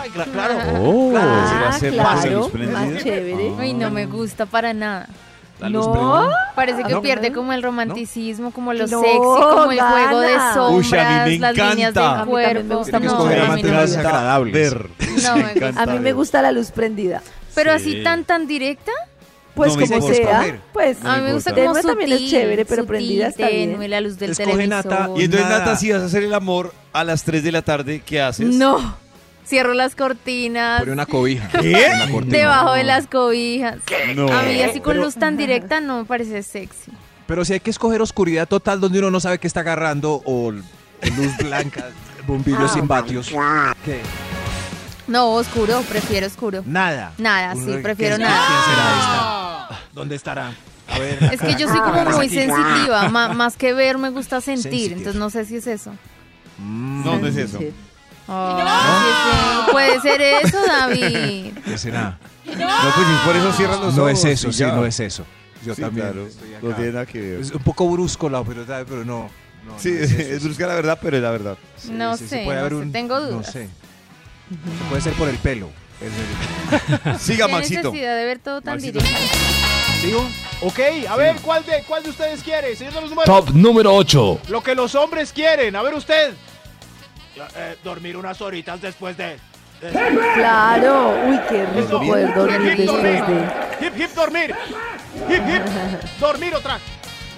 Ay, 0.00 0.10
cla- 0.10 0.30
claro. 0.32 0.54
Oh. 0.80 1.12
Ah, 1.16 1.68
hacer 1.70 1.94
la 1.94 2.02
claro, 2.14 2.30
luz 2.42 2.50
prendida? 2.50 2.78
más 2.78 3.02
chévere. 3.02 3.50
Uy, 3.58 3.74
no 3.74 3.90
me 3.90 4.06
gusta 4.06 4.46
para 4.46 4.72
nada. 4.74 5.08
La 5.60 5.68
luz 5.68 5.86
No, 5.86 5.92
prendida. 5.92 6.52
Parece 6.54 6.82
que 6.84 6.92
No. 6.92 7.02
pierde 7.02 7.32
como 7.32 7.52
el 7.52 7.62
romanticismo, 7.62 8.50
como 8.52 8.72
lo 8.74 8.86
No, 8.86 9.00
sexy, 9.00 9.18
como 9.18 9.70
el 9.72 9.80
juego 9.80 10.20
de 10.20 10.34
sombras, 10.54 10.92
Uy, 10.92 10.98
a 10.98 11.24
mí 11.24 11.30
me 11.32 11.38
las 11.38 11.54
líneas 11.56 11.90
encanta. 11.90 12.00
del 12.00 12.20
A 12.20 12.24
mí 12.24 12.30
cuerpo. 12.30 12.62
No, 12.74 12.80
a 12.80 12.84
mí 13.00 13.06
no 13.06 13.24
me 13.24 13.72
más 13.72 13.96
gusta. 13.96 14.38
Ver. 14.40 14.90
No 15.22 15.36
me 15.36 15.54
gusta. 15.54 15.82
A 15.82 15.86
mí 15.86 15.98
me 16.00 16.12
gusta 16.12 16.42
la 16.42 16.52
luz 16.52 16.70
prendida. 16.70 17.22
Pero 17.54 17.70
Sí. 17.72 17.76
así 17.76 18.02
tan 18.04 18.24
tan 18.24 18.46
directa. 18.46 18.92
Pues 19.54 19.76
No 19.76 19.86
como 19.86 20.08
sea, 20.08 20.22
Escoger. 20.40 20.60
pues 20.72 21.04
A 21.04 21.16
mí 21.16 21.22
me 21.24 21.34
gusta 21.34 21.52
como 21.52 21.74
también 21.74 22.08
sutil, 22.10 22.12
es 22.24 22.30
chévere, 22.30 22.64
pero 22.64 22.82
sutil, 22.82 22.88
prendida 22.88 23.26
está 23.28 23.46
tenue, 23.48 23.76
bien. 23.78 23.90
la 23.90 24.00
luz 24.00 24.18
del 24.18 24.30
Escoge 24.30 24.50
televisor. 24.52 24.84
nata 24.90 25.10
Y 25.16 25.24
entonces, 25.24 25.48
Nada. 25.48 25.58
Nata, 25.58 25.76
si 25.76 25.92
vas 25.92 26.02
a 26.02 26.06
hacer 26.06 26.22
el 26.22 26.32
amor 26.34 26.72
a 26.94 27.04
las 27.04 27.22
3 27.24 27.44
de 27.44 27.52
la 27.52 27.60
tarde, 27.62 28.02
¿qué 28.04 28.22
haces? 28.22 28.46
No. 28.46 28.96
Cierro 29.46 29.74
las 29.74 29.94
cortinas. 29.94 30.80
Pone 30.80 30.92
una 30.92 31.04
cobija. 31.04 31.48
¿Qué? 31.60 31.86
Una 31.96 32.10
cortina. 32.10 32.38
Debajo 32.38 32.72
de 32.72 32.84
las 32.84 33.06
cobijas. 33.08 33.76
No. 34.14 34.28
A 34.32 34.42
mí 34.44 34.62
así 34.62 34.80
con 34.80 34.92
Pero- 34.94 35.04
luz 35.04 35.16
tan 35.16 35.36
directa 35.36 35.80
no 35.82 35.98
me 35.98 36.04
parece 36.06 36.42
sexy. 36.42 36.90
Pero 37.26 37.44
si 37.44 37.52
hay 37.54 37.60
que 37.60 37.70
escoger 37.70 38.00
oscuridad 38.00 38.48
total 38.48 38.80
donde 38.80 39.00
uno 39.00 39.10
no 39.10 39.20
sabe 39.20 39.38
qué 39.38 39.46
está 39.46 39.60
agarrando 39.60 40.22
o 40.24 40.50
luz 40.52 41.36
blanca, 41.42 41.88
bombillos 42.26 42.70
Ah, 42.70 42.74
sin 42.74 42.88
vatios. 42.88 43.28
¿Qué? 43.84 44.00
No, 45.08 45.32
oscuro, 45.34 45.82
prefiero 45.88 46.26
oscuro. 46.26 46.62
Nada. 46.64 47.12
Nada, 47.18 47.54
sí, 47.54 47.62
¿quién- 47.66 47.82
prefiero 47.82 48.16
quién 48.16 48.28
nada. 48.28 48.46
será 48.64 49.00
esta? 49.00 49.41
¿Dónde 49.92 50.16
estará? 50.16 50.52
A 50.88 50.98
ver. 50.98 51.22
Es 51.32 51.40
que 51.40 51.54
yo 51.56 51.68
soy 51.68 51.78
como 51.80 52.04
muy 52.10 52.28
sensitiva, 52.28 53.08
más 53.08 53.56
que 53.56 53.72
ver 53.72 53.98
me 53.98 54.10
gusta 54.10 54.40
sentir, 54.40 54.62
Sensitive. 54.62 54.94
entonces 54.96 55.18
no 55.20 55.30
sé 55.30 55.44
si 55.44 55.56
es 55.56 55.66
eso. 55.66 55.92
Mm, 56.58 57.04
No, 57.04 57.18
no 57.18 57.26
es 57.26 57.36
eso. 57.36 57.58
Puede 59.70 60.00
ser 60.00 60.20
eso, 60.20 60.58
David. 60.66 61.52
¿Qué 61.64 61.78
será? 61.78 62.18
No, 62.44 62.52
pues 62.54 63.06
por 63.24 63.36
eso 63.36 63.52
cierran 63.52 63.80
los 63.80 63.94
No 63.94 64.02
ojos. 64.04 64.18
es 64.18 64.24
eso, 64.24 64.52
sí, 64.52 64.58
ya. 64.58 64.72
no 64.72 64.84
es 64.86 64.98
eso. 65.00 65.24
Yo 65.64 65.74
Sí, 65.74 65.80
también. 65.82 66.06
claro. 66.12 66.28
No 66.60 66.74
tiene 66.74 66.92
nada 66.92 67.06
que 67.06 67.20
ver. 67.20 67.40
Es 67.40 67.50
un 67.52 67.62
poco 67.62 67.88
brusco 67.88 68.28
la 68.28 68.42
verdad, 68.42 68.84
pero 68.88 69.04
no. 69.04 69.30
no, 69.64 69.78
Sí, 69.78 69.90
no 69.92 69.98
es 70.04 70.42
brusca 70.44 70.66
la 70.66 70.74
verdad, 70.74 70.98
pero 71.00 71.16
es 71.16 71.22
la 71.22 71.30
verdad. 71.30 71.56
Sí, 71.76 71.90
No 71.92 72.16
sí, 72.16 72.24
sí, 72.24 72.30
sé, 72.30 72.42
puede 72.44 72.56
no 72.56 72.60
haber 72.66 72.72
sé, 72.72 72.78
un- 72.78 72.92
tengo 72.92 73.18
No 73.20 73.26
dudas. 73.26 73.52
sé. 73.52 73.68
Puede 74.88 75.00
ser 75.02 75.12
por 75.14 75.28
el 75.28 75.36
pelo. 75.36 75.70
Siga, 77.18 77.46
¿Qué 77.46 77.52
Maxito. 77.52 77.88
necesidad 77.90 78.16
de 78.16 78.24
ver 78.24 78.38
todo 78.38 78.60
tan 78.60 78.74
Maxito. 78.74 78.98
directo? 78.98 79.20
¿Sigo? 80.00 80.28
Ok, 80.62 80.80
a 81.08 81.16
ver, 81.16 81.36
¿cuál 81.42 81.64
de, 81.64 81.82
¿cuál 81.86 82.02
de 82.02 82.10
ustedes 82.10 82.42
quiere? 82.42 82.74
Señor 82.76 82.92
de 82.94 83.00
los 83.00 83.10
números. 83.10 83.26
Top 83.26 83.50
número 83.54 83.94
8. 83.94 84.40
Lo 84.48 84.62
que 84.62 84.74
los 84.74 84.94
hombres 84.94 85.32
quieren. 85.32 85.74
A 85.76 85.82
ver 85.82 85.94
usted. 85.94 86.34
Eh, 87.56 87.76
dormir 87.82 88.16
unas 88.16 88.40
horitas 88.42 88.80
después 88.80 89.16
de... 89.16 89.38
de- 89.80 89.90
Claro, 90.34 91.14
uy, 91.28 91.40
qué 91.48 91.64
rico 91.66 91.78
Eso. 91.86 92.00
poder 92.00 92.34
dormir 92.34 92.60
Hip, 92.60 92.66
hip, 92.72 92.76
después 92.78 93.02
dormir. 93.02 93.24
de... 93.80 93.86
Hip, 93.86 93.92
hip, 94.00 94.10
dormir. 94.14 94.54
Hip, 95.28 95.42
hip, 95.48 95.62
dormir 96.20 96.54
otra. 96.54 96.78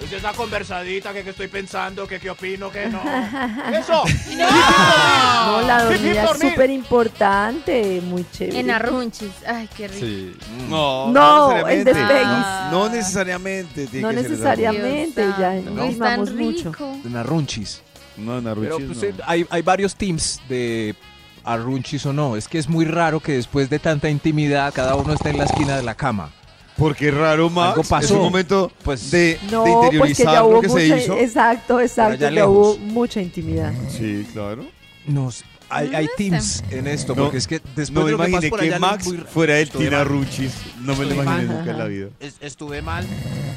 Es 0.05 0.13
esa 0.13 0.33
conversadita 0.33 1.13
que, 1.13 1.23
que 1.23 1.31
estoy 1.31 1.47
pensando, 1.47 2.07
que 2.07 2.19
qué 2.19 2.29
opino, 2.29 2.69
que 2.71 2.87
no. 2.87 3.01
Eso. 3.73 4.03
Dormir. 4.03 4.37
No, 4.37 5.61
la 5.61 5.83
dormida 5.83 6.23
es 6.25 6.39
súper 6.39 6.69
importante, 6.69 8.01
muy 8.03 8.25
chévere. 8.31 8.59
En 8.59 8.71
arrunchis. 8.71 9.31
Ay, 9.47 9.67
qué 9.75 9.87
rico. 9.87 10.05
Sí. 10.05 10.35
No, 10.69 11.07
No, 11.11 11.47
necesariamente. 11.63 11.73
el 11.73 11.85
despeguis. 11.85 12.27
No, 12.27 12.71
no 12.71 12.89
necesariamente. 12.89 13.87
tiene 13.87 14.01
No 14.01 14.09
que 14.09 14.15
necesariamente, 14.15 15.23
Dios 15.25 15.37
ya 15.39 15.53
nos 15.55 15.95
amamos 15.95 16.31
mucho. 16.33 16.71
rico. 16.71 16.97
En 17.03 17.15
arrunchis. 17.17 17.81
No, 18.17 18.37
en 18.37 18.43
Pero 18.45 18.75
arruchis 18.77 18.85
pues, 18.87 18.97
no. 19.01 19.03
eh, 19.19 19.23
hay, 19.25 19.45
hay 19.49 19.61
varios 19.61 19.95
teams 19.95 20.39
de 20.47 20.95
arrunchis 21.43 22.05
o 22.05 22.13
no. 22.13 22.35
Es 22.35 22.47
que 22.47 22.57
es 22.59 22.69
muy 22.69 22.85
raro 22.85 23.19
que 23.19 23.33
después 23.33 23.69
de 23.69 23.79
tanta 23.79 24.09
intimidad 24.09 24.71
cada 24.73 24.95
uno 24.95 25.13
esté 25.13 25.29
en 25.31 25.37
la 25.39 25.45
esquina 25.45 25.75
de 25.75 25.83
la 25.83 25.95
cama. 25.95 26.29
Porque 26.77 27.09
raro, 27.11 27.49
Max. 27.49 27.87
Pasó. 27.87 28.05
Es 28.05 28.11
un 28.11 28.19
momento 28.19 28.71
Pues- 28.83 29.09
de, 29.11 29.39
No, 29.51 29.63
de 29.63 29.71
porque 29.71 29.85
interiorizar 29.85 30.25
ya 30.33 30.43
hubo 30.43 30.53
lo 30.53 30.61
que 30.61 30.69
se 30.69 30.73
mucha, 30.83 30.97
hizo. 30.97 31.17
exacto, 31.17 31.79
exacto, 31.79 32.29
ya 32.29 32.47
hubo 32.47 32.77
mucha 32.77 33.21
intimidad. 33.21 33.73
Sí, 33.89 34.27
claro. 34.33 34.65
Nos, 35.07 35.43
hay, 35.69 35.95
hay 35.95 36.07
teams 36.17 36.63
en 36.71 36.87
esto, 36.87 37.15
No, 37.15 37.23
porque 37.23 37.37
es 37.37 37.47
que 37.47 37.61
después 37.75 37.89
No 37.91 38.01
me 38.01 38.05
de 38.05 38.11
lo 38.11 38.17
que 38.17 38.29
imaginé 38.29 38.51
que 38.57 38.67
es 38.73 38.79
Max 38.79 39.07
muy- 39.07 39.17
fuera 39.19 39.57
Estuve 39.59 39.85
Tina. 39.85 40.03
Ruchis. 40.03 40.51
No 40.81 40.95
me 40.95 41.05
lo 41.05 41.11
Estuve 41.11 41.13
imaginé 41.23 41.47
mal. 41.47 41.57
nunca 41.59 41.71
en 41.71 41.77
la 41.79 41.85
vida. 41.85 42.07
Es- 42.19 42.37
estuve 42.41 42.81
mal. 42.81 43.05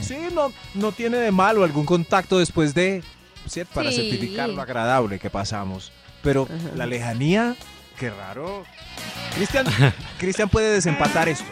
Sí, 0.00 0.16
no, 0.32 0.52
no 0.74 0.92
tiene 0.92 1.16
de 1.16 1.32
malo 1.32 1.64
algún 1.64 1.84
contacto 1.86 2.38
después 2.38 2.72
de, 2.74 3.02
¿sí? 3.46 3.62
para 3.74 3.90
Sí. 3.90 3.96
certificar 3.96 4.48
lo 4.48 4.62
agradable 4.62 5.18
que 5.18 5.28
pasamos. 5.28 5.90
Pero 6.22 6.48
la 6.76 6.86
lejanía, 6.86 7.56
qué 7.98 8.10
raro. 8.10 8.64
Cristian 10.18 10.48
puede 10.50 10.72
desempatar 10.72 11.28
esto. 11.28 11.50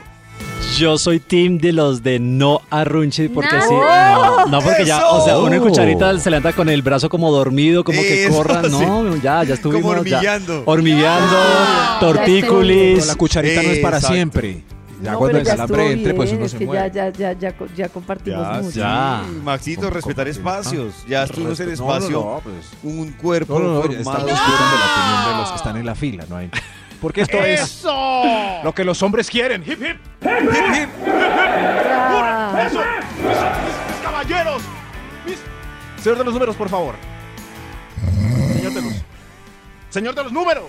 Yo 0.77 0.99
soy 0.99 1.21
team 1.21 1.59
de 1.59 1.73
los 1.73 2.03
de 2.03 2.19
no 2.19 2.61
arrunchi 2.71 3.29
porque 3.29 3.57
No. 3.57 3.63
sí. 3.63 3.75
No, 3.75 4.47
no 4.47 4.61
porque 4.61 4.85
ya, 4.85 5.07
o 5.09 5.25
sea, 5.25 5.39
uno 5.39 5.49
en 5.49 5.55
¡Eso! 5.55 5.65
cucharita 5.65 6.19
se 6.19 6.31
levanta 6.31 6.53
con 6.55 6.69
el 6.69 6.83
brazo 6.83 7.09
como 7.09 7.31
dormido, 7.33 7.83
como 7.85 8.01
que 8.01 8.27
Eso, 8.27 8.35
corra. 8.37 8.63
sí. 8.65 8.71
No, 8.71 9.17
ya, 9.17 9.43
ya 9.45 9.55
estuvimos. 9.55 9.83
Como 9.83 10.05
ya. 10.05 10.39
hormigueando. 10.67 11.37
Ah, 11.37 11.97
tortícolis. 12.01 13.07
la 13.07 13.15
cucharita 13.15 13.63
no 13.63 13.71
es 13.71 13.79
para 13.79 13.97
Exacto. 13.97 14.15
siempre. 14.15 14.63
Ya 15.03 15.13
no, 15.13 15.19
cuando 15.19 15.39
el 15.39 15.45
ya 15.45 15.51
calambre 15.53 15.93
entre, 15.93 16.15
pues 16.15 16.33
uno 16.33 16.47
es 16.47 16.53
se 16.53 16.59
que 16.59 16.65
mueve. 16.67 16.91
ya, 16.95 17.11
ya, 17.11 17.13
ya, 17.13 17.33
ya, 17.39 17.53
co- 17.57 17.67
ya 17.77 17.89
compartimos 17.91 18.41
Ya, 18.47 18.53
mucho. 18.55 18.71
sí. 18.71 18.79
Ya. 18.79 19.23
Maxito, 19.45 19.81
¿Cómo 19.83 19.93
respetar 19.95 20.27
espacios. 20.29 20.95
Ya 21.07 21.27
tú 21.27 21.43
no 21.45 21.53
es 21.53 21.61
el 21.61 21.67
No, 21.75 21.85
no, 21.85 21.95
espacio. 21.97 22.17
no, 22.19 22.41
pues. 22.43 22.67
Un 22.83 23.13
cuerpo 23.13 23.59
No, 23.59 23.65
no, 23.67 23.75
no, 23.75 23.81
ya 23.83 24.03
formado. 24.03 24.27
estamos 24.27 24.33
escuchando 24.33 24.77
la 24.77 24.87
opinión 24.95 25.33
de 25.33 25.41
los 25.43 25.51
que 25.51 25.57
están 25.57 25.77
en 25.77 25.87
la 25.87 25.95
fila, 25.95 26.25
no 26.31 26.37
hay. 26.37 26.51
Porque 27.01 27.23
esto 27.23 27.39
es 27.39 27.61
¡Eso! 27.61 28.61
lo 28.65 28.75
que 28.75 28.85
los 28.85 29.03
hombres 29.03 29.31
quieren. 29.31 29.63
Hip, 29.67 29.81
hip. 29.83 29.97
Ah, 30.25 30.39
¡Eso! 32.67 32.81
¡Eso! 32.81 32.83
Mis, 33.23 34.03
caballeros. 34.03 34.63
Mis... 35.27 35.39
Señor 36.03 36.19
de 36.19 36.25
los 36.25 36.35
números, 36.35 36.57
por 36.57 36.69
favor. 36.69 36.95
Señor 38.55 38.73
de 38.73 38.83
los... 38.83 38.93
Señor 39.91 40.15
de 40.15 40.23
los 40.25 40.33
números. 40.33 40.65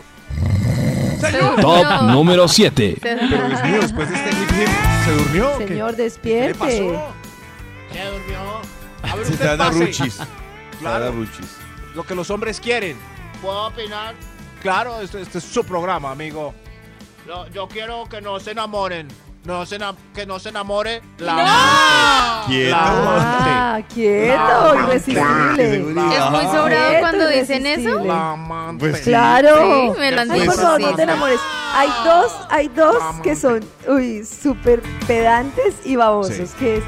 Señor. 1.20 1.60
Top 1.62 2.02
número 2.04 2.48
7. 2.48 2.98
Pero 3.02 3.28
Dios 3.28 3.63
mío, 3.63 3.82
después 3.82 4.10
de 4.10 4.16
este 4.16 4.30
hip 4.30 4.52
hip, 4.52 4.68
¿se 5.06 5.12
durmió? 5.13 5.58
qué? 5.58 5.68
señor, 5.68 5.92
¿Qué 5.92 5.98
le 5.98 6.04
despierte. 6.04 6.60
pasó? 6.60 7.13
¿Qué 7.92 8.06
durmió? 8.06 8.62
A 9.04 9.16
ver, 9.16 9.26
Se 9.26 9.34
usted 9.34 9.58
pase. 9.58 9.92
Claro. 10.80 11.12
Ruchis. 11.12 11.58
Lo 11.96 12.04
que 12.04 12.13
los 12.13 12.30
hombres 12.30 12.60
quieren. 12.60 12.98
¿Puedo 13.42 13.68
opinar? 13.68 14.13
Claro, 14.68 15.00
este, 15.02 15.22
este 15.22 15.38
es 15.38 15.44
su 15.46 15.64
programa, 15.64 16.12
amigo. 16.12 16.54
Yo, 17.26 17.48
yo 17.54 17.68
quiero 17.70 18.04
que 18.10 18.20
no 18.22 18.40
se 18.40 18.52
enamoren. 18.52 19.08
No 19.46 19.66
se 19.66 19.78
ena- 19.78 19.96
que 20.14 20.26
no 20.26 20.40
se 20.40 20.50
enamore 20.50 21.02
la 21.20 21.32
amante. 21.32 22.48
Quieto. 22.54 22.76
Ah, 22.78 23.80
quieto, 23.94 24.38
No, 24.44 24.72
Qué 24.74 24.80
irresistible. 24.80 25.76
Es 25.78 25.82
muy 26.32 26.42
sobrado 26.44 26.68
Quieto, 26.68 27.00
cuando 27.00 27.28
dicen 27.30 27.66
eso. 27.66 27.80
irresistible. 27.80 28.08
La 28.10 28.32
amante. 28.34 28.80
Pues 28.90 28.98
sí. 28.98 29.04
Claro. 29.06 29.58
Sí, 29.94 30.00
me 30.00 30.12
lo 30.12 30.22
han 30.22 30.32
Ay, 30.32 30.40
dicho. 30.42 30.52
por 30.52 30.62
favor, 30.62 30.82
no 30.82 30.96
te 30.96 31.04
enamores. 31.04 31.40
Hay 31.76 31.90
dos, 32.04 32.32
hay 32.50 32.68
dos 32.68 32.98
que 33.24 33.36
son, 33.38 33.64
uy, 33.88 34.26
súper 34.26 34.82
pedantes 35.08 35.76
y 35.86 35.96
babosos, 35.96 36.36
Sí. 36.50 36.56
que 36.60 36.78
es, 36.78 36.84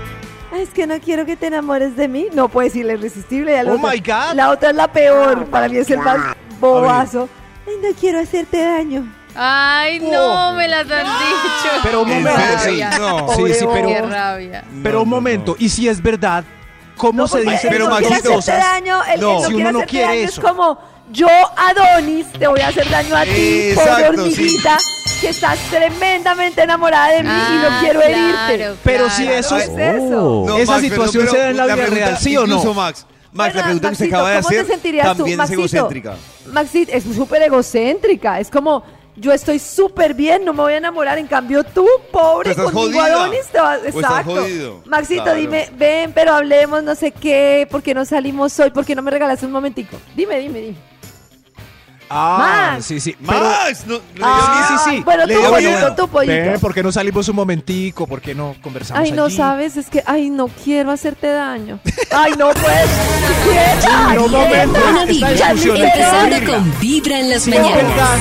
"Ay, 0.51 0.63
es 0.63 0.69
que 0.71 0.85
no 0.85 0.99
quiero 0.99 1.25
que 1.25 1.37
te 1.37 1.47
enamores 1.47 1.95
de 1.95 2.09
mí. 2.09 2.27
No 2.33 2.49
puede 2.49 2.67
decirle 2.67 2.93
irresistible. 2.95 3.53
y 3.55 3.67
Oh 3.69 3.75
otro- 3.75 3.87
my 3.89 3.99
God. 3.99 4.33
La 4.35 4.49
otra 4.49 4.71
es 4.71 4.75
la 4.75 4.91
peor, 4.91 5.45
para 5.45 5.69
mí 5.69 5.77
es 5.77 5.89
el 5.89 5.99
más 5.99 6.35
bobazo. 6.59 7.29
Ay, 7.69 7.75
no 7.89 7.99
quiero 7.99 8.19
hacerte 8.19 8.63
daño. 8.63 9.13
Ay, 9.35 9.99
no, 9.99 10.53
me 10.53 10.67
las 10.67 10.89
han 10.89 11.05
dicho. 11.05 11.69
Pero 11.83 12.01
un 12.01 12.11
¿En 12.11 12.23
momento, 12.23 12.53
sí. 12.57 12.63
serio? 12.65 12.87
No. 12.99 13.27
Sí, 13.35 13.53
sí, 13.53 13.65
pero, 13.71 13.87
Qué 13.87 14.01
rabia. 14.01 14.63
pero 14.83 15.01
un 15.03 15.09
momento. 15.09 15.55
¿Y 15.59 15.69
si 15.69 15.87
es 15.87 16.01
verdad 16.01 16.43
¿Cómo 16.97 17.13
No, 17.21 17.27
se 17.29 17.37
porque 17.37 17.51
dice 17.51 17.67
él 17.67 17.73
pero 17.73 17.87
no 17.87 17.95
quiere 17.97 18.09
Maxito, 18.15 18.37
hacerte 18.39 18.59
cosas? 18.59 18.73
daño, 18.73 19.01
él 19.13 19.21
No. 19.21 19.33
no 19.35 19.39
Si 19.39 19.45
quiere 19.53 19.61
uno 19.61 19.71
no 19.71 19.77
hacerte 19.79 19.91
quiere 19.91 20.07
daño, 20.07 20.19
eso. 20.29 20.41
Es 20.41 20.47
como, 20.47 20.79
yo, 21.11 21.27
Adonis, 21.55 22.25
te 22.33 22.47
voy 22.47 22.59
a 22.59 22.67
hacer 22.67 22.89
daño 22.89 23.15
a 23.15 23.23
ti, 23.23 23.29
Exacto, 23.69 23.89
pobre 23.91 24.03
sí. 24.03 24.09
hormiguita, 24.09 24.77
que 25.21 25.29
estás 25.29 25.59
tremendamente 25.69 26.61
enamorada 26.63 27.07
de 27.13 27.23
mí 27.23 27.29
y 27.29 27.31
no 27.31 27.67
Ah, 27.69 27.77
quiero 27.79 28.01
claro, 28.01 28.15
herirte. 28.49 28.79
Pero 28.83 29.09
si 29.09 29.27
eso 29.29 29.55
¿Qué 29.55 29.63
es... 29.63 29.69
es 29.69 29.77
eso? 30.03 30.57
Esa 30.57 30.71
Max, 30.73 30.83
situación 30.83 31.27
se 31.29 31.37
da 31.37 31.49
en 31.51 31.57
la 31.57 31.63
vida 31.65 31.75
pregunta- 31.75 32.05
real, 32.05 32.17
¿sí 32.17 32.35
o 32.35 32.41
no? 32.41 32.55
Incluso 32.55 32.73
Max, 32.73 33.05
Max, 33.31 33.55
la 33.55 33.63
pregunta 33.63 33.87
que 33.89 33.93
usted 33.93 34.05
Maxito, 34.05 34.15
acaba 34.17 34.29
de 34.31 34.35
¿cómo 34.37 34.49
te 34.49 34.55
hacer 34.59 34.67
sentirías 34.73 35.07
tú, 35.11 35.17
también 35.17 35.33
es 35.33 35.37
Maxito? 35.37 35.59
egocéntrica. 35.61 36.15
Maxito, 36.51 36.91
es 36.93 37.03
súper 37.03 37.41
egocéntrica. 37.43 38.39
Es 38.39 38.49
como, 38.49 38.83
yo 39.15 39.31
estoy 39.31 39.59
súper 39.59 40.13
bien, 40.13 40.43
no 40.45 40.53
me 40.53 40.63
voy 40.63 40.73
a 40.73 40.77
enamorar. 40.77 41.17
En 41.17 41.27
cambio, 41.27 41.63
tú, 41.63 41.85
pobre, 42.11 42.51
estás 42.51 42.71
jodida. 42.71 43.05
Adonis, 43.05 43.45
te 43.51 43.59
vas... 43.59 43.77
Estás 43.83 43.95
Exacto. 43.95 44.35
jodido. 44.35 44.81
Maxito, 44.85 45.23
Claro. 45.23 45.37
dime, 45.37 45.69
ven, 45.77 46.11
pero 46.13 46.33
hablemos, 46.33 46.81
no 46.83 46.95
sé 46.95 47.11
qué, 47.11 47.67
¿por 47.69 47.83
qué 47.83 47.93
no 47.93 48.03
salimos 48.05 48.59
hoy? 48.59 48.71
¿Por 48.71 48.85
qué 48.85 48.95
no 48.95 49.01
me 49.01 49.11
regalaste 49.11 49.45
un 49.45 49.51
momentico? 49.51 49.95
Dime, 50.15 50.39
dime, 50.39 50.59
dime. 50.61 50.77
Ah, 52.09 52.71
Max. 52.73 52.85
sí, 52.85 52.99
sí. 52.99 53.15
Pero, 53.25 53.39
Max, 53.41 53.83
no, 53.85 53.95
no, 53.97 54.01
Ah, 54.21 54.65
sí, 54.67 54.91
sí, 54.91 54.95
sí. 54.97 55.03
Bueno, 55.03 55.25
Le 55.25 55.33
tú, 55.35 55.39
dio 55.41 55.49
pollito, 55.51 55.71
miedo. 55.71 55.95
tú, 55.95 56.07
pollito. 56.07 56.33
ven, 56.33 56.59
¿por 56.59 56.73
qué 56.73 56.81
no 56.83 56.91
salimos 56.91 57.27
un 57.29 57.35
momentico? 57.35 58.07
¿Por 58.07 58.19
qué 58.21 58.33
no 58.33 58.55
conversamos 58.61 59.03
Ay, 59.03 59.11
no 59.11 59.25
allí? 59.25 59.35
sabes, 59.37 59.77
es 59.77 59.89
que, 59.89 60.01
ay, 60.05 60.29
no 60.29 60.47
quiero 60.47 60.91
hacerte 60.91 61.27
daño. 61.27 61.79
Ay, 62.11 62.31
no, 62.37 62.49
pues, 62.49 62.63
quieta, 63.43 64.13
no, 64.15 64.23
quieta. 64.25 64.37
momento. 64.37 64.79
Esta 64.79 65.05
vibra, 65.05 65.29
discusión 65.53 65.77
empezando 65.77 66.51
con 66.51 66.79
Vibra 66.79 67.19
en 67.19 67.29
las 67.29 67.43
Sí, 67.43 67.51
es 67.51 67.59
mañanas. 67.61 67.83
verdad. 67.87 68.17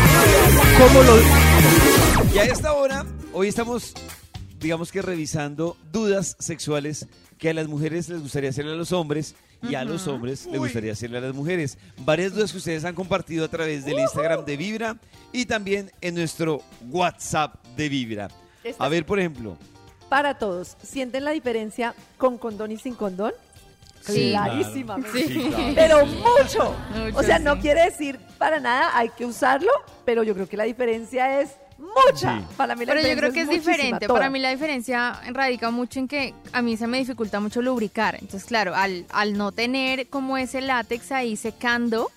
¿Cómo 0.79 1.03
lo...? 1.03 2.35
Y 2.35 2.39
a 2.39 2.45
esta 2.45 2.73
hora, 2.75 3.07
hoy 3.33 3.49
estamos, 3.49 3.95
digamos 4.61 4.93
que 4.93 5.01
revisando 5.01 5.77
dudas 5.93 6.37
sexuales 6.39 7.07
que 7.39 7.51
a 7.51 7.55
las 7.55 7.69
mujeres 7.69 8.09
les 8.11 8.21
gustaría 8.21 8.51
hacerle 8.51 8.73
a 8.73 8.77
los 8.77 8.93
hombres 8.93 9.35
y 9.63 9.75
a 9.75 9.85
los 9.85 10.07
hombres 10.07 10.47
les 10.47 10.59
gustaría 10.59 10.93
hacerle 10.93 11.19
a 11.19 11.21
las 11.21 11.35
mujeres. 11.35 11.79
Varias 12.05 12.33
dudas 12.35 12.53
que 12.53 12.59
ustedes 12.59 12.85
han 12.85 12.95
compartido 12.95 13.45
a 13.45 13.49
través 13.49 13.85
del 13.85 13.99
Instagram 13.99 14.45
de 14.45 14.57
Vibra 14.57 14.97
y 15.33 15.47
también 15.47 15.91
en 16.01 16.15
nuestro 16.15 16.63
WhatsApp 16.89 17.65
de 17.77 17.89
Vibra. 17.89 18.29
Esta 18.65 18.85
A 18.85 18.89
ver, 18.89 19.05
por 19.07 19.19
ejemplo, 19.19 19.57
Para 20.09 20.39
todos, 20.39 20.77
¿sienten 20.83 21.25
la 21.25 21.33
diferencia 21.33 21.95
con 22.17 22.39
condón 22.39 22.73
y 22.73 22.79
sin 22.79 22.95
condón? 22.95 23.33
Sí. 24.01 24.35
Sí. 25.13 25.63
Pero 25.75 26.07
mucho. 26.07 26.75
Mucho, 26.95 27.19
O 27.19 27.23
sea, 27.23 27.39
no 27.39 27.59
quiere 27.59 27.85
decir 27.85 28.19
para 28.39 28.61
nada 28.61 28.97
hay 28.97 29.11
que 29.11 29.27
usarlo, 29.27 29.71
pero 30.05 30.23
yo 30.23 30.35
creo 30.35 30.49
que 30.49 30.57
la 30.57 30.65
diferencia 30.65 31.41
es 31.41 31.51
mucha. 31.79 32.39
Sí. 32.41 32.45
Para 32.57 32.75
mí 32.75 32.85
la 32.85 32.95
Pero 32.95 33.09
yo 33.09 33.17
creo 33.17 33.33
que 33.33 33.43
es 33.43 33.49
diferente. 33.49 34.07
toda. 34.07 34.19
Para 34.19 34.31
mí 34.31 34.39
la 34.39 34.51
diferencia 34.51 35.21
radica 35.33 35.71
mucho 35.71 36.01
en 36.01 36.09
que 36.09 36.35
a 36.53 36.61
mí 36.63 36.77
se 36.77 36.87
me 36.87 36.99
dificulta 36.99 37.41
mucho 37.41 37.63
lubricar. 37.63 38.17
Entonces, 38.21 38.45
claro, 38.45 38.75
al, 38.75 39.07
al 39.11 39.37
no 39.37 39.53
tener 39.53 40.09
como 40.09 40.37
ese 40.37 40.61
látex 40.61 41.13
ahí 41.13 41.37
secando, 41.37 42.11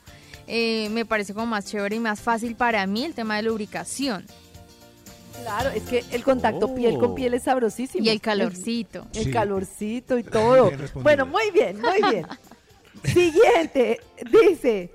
eh, 0.47 0.89
me 0.91 1.05
parece 1.05 1.33
como 1.33 1.45
más 1.45 1.65
chévere 1.65 1.95
y 1.95 1.99
más 1.99 2.19
fácil 2.21 2.55
para 2.55 2.85
mí 2.87 3.05
el 3.05 3.13
tema 3.13 3.37
de 3.37 3.43
lubricación. 3.43 4.25
Claro, 5.41 5.69
es 5.69 5.83
que 5.83 6.03
el 6.11 6.23
contacto 6.23 6.75
piel 6.75 6.97
con 6.99 7.15
piel 7.15 7.33
es 7.33 7.43
sabrosísimo. 7.43 8.03
Y 8.03 8.09
el 8.09 8.21
calorcito. 8.21 9.07
El 9.13 9.31
calorcito 9.31 10.17
y 10.17 10.23
todo. 10.25 10.71
Bueno, 10.95 11.25
muy 11.25 11.49
bien, 11.51 11.79
muy 11.81 12.11
bien. 12.11 12.27
Siguiente, 13.03 13.99
dice, 14.29 14.91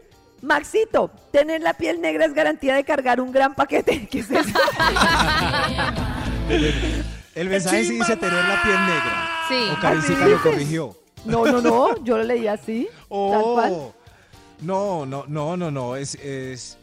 Maxito, 0.46 1.10
tener 1.32 1.60
la 1.60 1.74
piel 1.74 2.00
negra 2.00 2.24
es 2.24 2.32
garantía 2.32 2.74
de 2.76 2.84
cargar 2.84 3.20
un 3.20 3.32
gran 3.32 3.54
paquete. 3.54 4.06
¿Qué 4.08 4.20
es 4.20 4.30
eso? 4.30 4.58
El 7.34 7.48
mensaje 7.50 7.84
sí 7.84 7.94
dice 7.98 8.16
tener 8.16 8.44
la 8.44 8.62
piel 8.62 8.78
negra. 8.86 9.28
Sí. 9.48 9.68
O 9.76 9.80
Karencita 9.80 10.26
lo 10.26 10.40
corrigió. 10.42 10.96
No, 11.24 11.44
no, 11.44 11.60
no, 11.60 12.04
yo 12.04 12.18
lo 12.18 12.22
leí 12.24 12.46
así, 12.46 12.88
tal 13.08 13.42
cual. 13.42 13.72
Oh. 13.72 13.94
No, 14.60 15.04
no, 15.04 15.24
no, 15.26 15.56
no, 15.56 15.70
no. 15.70 15.96
Es, 15.96 16.14
es, 16.14 16.78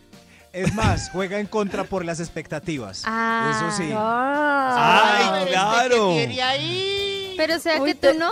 es 0.52 0.73
más, 0.76 1.10
juega 1.12 1.39
en 1.39 1.47
contra 1.47 1.86
por 1.86 2.04
las 2.04 2.19
expectativas. 2.19 3.04
Ah. 3.06 3.54
Eso 3.56 3.78
sí. 3.78 3.89
Ah. 3.95 5.13
¡Ay, 5.15 5.26
Pero 5.45 5.52
claro! 5.52 6.12
este 6.12 6.41
ahí. 6.41 7.34
Pero 7.38 7.56
o 7.56 7.60
sea 7.60 7.82
Uy, 7.82 7.89
que 7.89 7.95
te- 7.95 8.13
tú 8.13 8.19
no. 8.19 8.32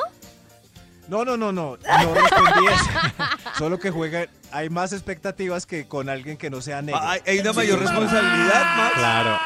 No, 1.11 1.25
no, 1.25 1.35
no, 1.35 1.51
no. 1.51 1.75
No 1.75 2.13
respondí 2.13 2.67
eso. 2.67 2.89
Solo 3.57 3.77
que 3.77 3.91
juega. 3.91 4.27
Hay 4.49 4.69
más 4.69 4.93
expectativas 4.93 5.65
que 5.65 5.85
con 5.85 6.07
alguien 6.07 6.37
que 6.37 6.49
no 6.49 6.61
sea 6.61 6.81
negro. 6.81 7.01
¿Hay, 7.03 7.19
hay 7.27 7.39
una 7.39 7.51
mayor 7.51 7.79
responsabilidad, 7.79 8.77
Max? 8.77 8.93
Claro. 8.95 9.37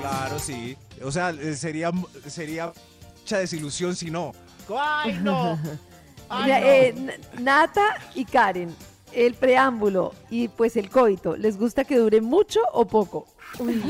Claro, 0.00 0.38
sí. 0.38 0.76
O 1.02 1.10
sea, 1.10 1.30
eh, 1.30 1.56
sería, 1.56 1.90
sería 2.28 2.72
mucha 3.20 3.38
desilusión 3.38 3.96
si 3.96 4.08
no. 4.12 4.32
Ay, 4.80 5.18
no. 5.20 5.58
Ay, 6.28 6.44
Mira, 6.44 6.60
no. 6.60 6.66
eh, 6.66 7.20
Nata 7.40 7.96
y 8.14 8.24
Karen, 8.24 8.72
el 9.12 9.34
preámbulo 9.34 10.14
y 10.30 10.46
pues 10.46 10.76
el 10.76 10.90
coito, 10.90 11.36
¿les 11.36 11.58
gusta 11.58 11.82
que 11.84 11.96
dure 11.98 12.20
mucho 12.20 12.60
o 12.72 12.86
poco? 12.86 13.26
Uy, 13.58 13.82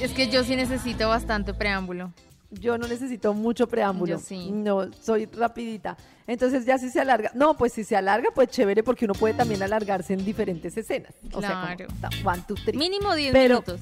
Es 0.00 0.12
que 0.12 0.28
yo 0.28 0.44
sí 0.44 0.54
necesito 0.54 1.08
bastante 1.08 1.52
preámbulo. 1.52 2.12
Yo 2.50 2.78
no 2.78 2.86
necesito 2.88 3.34
mucho 3.34 3.66
preámbulo. 3.66 4.12
Yo 4.12 4.18
sí. 4.18 4.50
No, 4.50 4.90
soy 4.92 5.26
rapidita. 5.26 5.96
Entonces 6.26 6.64
ya 6.66 6.78
si 6.78 6.90
se 6.90 7.00
alarga, 7.00 7.30
no, 7.34 7.56
pues 7.56 7.72
si 7.72 7.84
se 7.84 7.96
alarga, 7.96 8.28
pues 8.34 8.48
chévere 8.48 8.82
porque 8.82 9.04
uno 9.04 9.14
puede 9.14 9.34
también 9.34 9.62
alargarse 9.62 10.12
en 10.14 10.24
diferentes 10.24 10.76
escenas. 10.76 11.14
O 11.32 11.40
sea, 11.40 11.76
Claro. 11.76 11.86
como 11.86 12.00
ta- 12.00 12.10
one, 12.30 12.42
two, 12.46 12.54
three. 12.64 12.76
Mínimo 12.78 13.14
10 13.14 13.32
Pero- 13.32 13.54
minutos. 13.56 13.80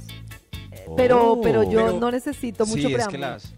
Pero, 0.97 1.41
pero 1.43 1.63
yo 1.65 1.87
Pero- 1.87 1.99
no 2.01 2.11
necesito 2.11 2.65
Sí, 2.65 2.71
mucho 2.73 2.83
es 2.89 2.93
que 2.93 2.95
preámbulo. 2.95 3.21
las. 3.27 3.53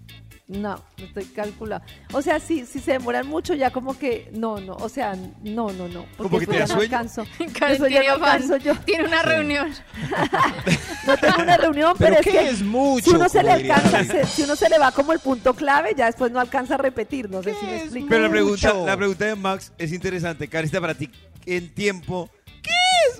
No, 0.48 0.82
no 0.96 1.04
estoy 1.04 1.26
calculando. 1.26 1.86
O 2.14 2.22
sea, 2.22 2.40
si, 2.40 2.64
si 2.64 2.80
se 2.80 2.92
demoran 2.92 3.26
mucho, 3.26 3.52
ya 3.52 3.70
como 3.70 3.98
que, 3.98 4.30
no, 4.32 4.58
no, 4.58 4.76
o 4.76 4.88
sea, 4.88 5.14
no, 5.42 5.70
no, 5.72 5.88
no. 5.88 6.06
Porque 6.16 6.22
¿Como 6.22 6.38
que 6.40 6.46
te 6.46 6.52
da 6.52 6.58
ya 6.60 6.66
no 6.68 6.74
sueño? 6.74 6.82
alcanzo. 6.96 7.22
Eso 7.68 7.86
ya 7.88 8.02
no 8.02 8.12
alcanzo 8.14 8.56
yo. 8.56 8.74
Tiene 8.86 9.04
una 9.04 9.20
reunión. 9.22 9.70
No 11.06 11.16
tengo 11.16 11.42
una 11.42 11.56
reunión, 11.56 11.94
pero, 11.98 12.16
¿Pero 12.16 12.20
es 12.20 12.42
que 12.44 12.48
es 12.50 12.62
mucho? 12.62 13.10
si 13.10 13.16
uno 13.16 13.28
se 13.30 13.42
le 13.42 13.50
alcanza, 13.52 14.04
se- 14.04 14.26
si 14.26 14.42
uno 14.42 14.56
se 14.56 14.68
le 14.68 14.78
va 14.78 14.92
como 14.92 15.12
el 15.14 15.20
punto 15.20 15.54
clave, 15.54 15.94
ya 15.96 16.04
después 16.06 16.30
no 16.32 16.38
alcanza 16.40 16.74
a 16.74 16.78
repetir. 16.78 17.30
No 17.30 17.42
sé 17.42 17.54
si 17.58 17.64
me 17.64 17.76
explico. 17.78 18.06
Pero 18.10 18.22
la 18.24 18.28
pregunta, 18.30 18.74
la 18.74 18.96
pregunta 18.96 19.24
de 19.24 19.34
Max 19.34 19.72
es 19.78 19.92
interesante. 19.92 20.48
Carista, 20.48 20.80
para 20.82 20.94
ti, 20.94 21.10
en 21.46 21.72
tiempo, 21.72 22.28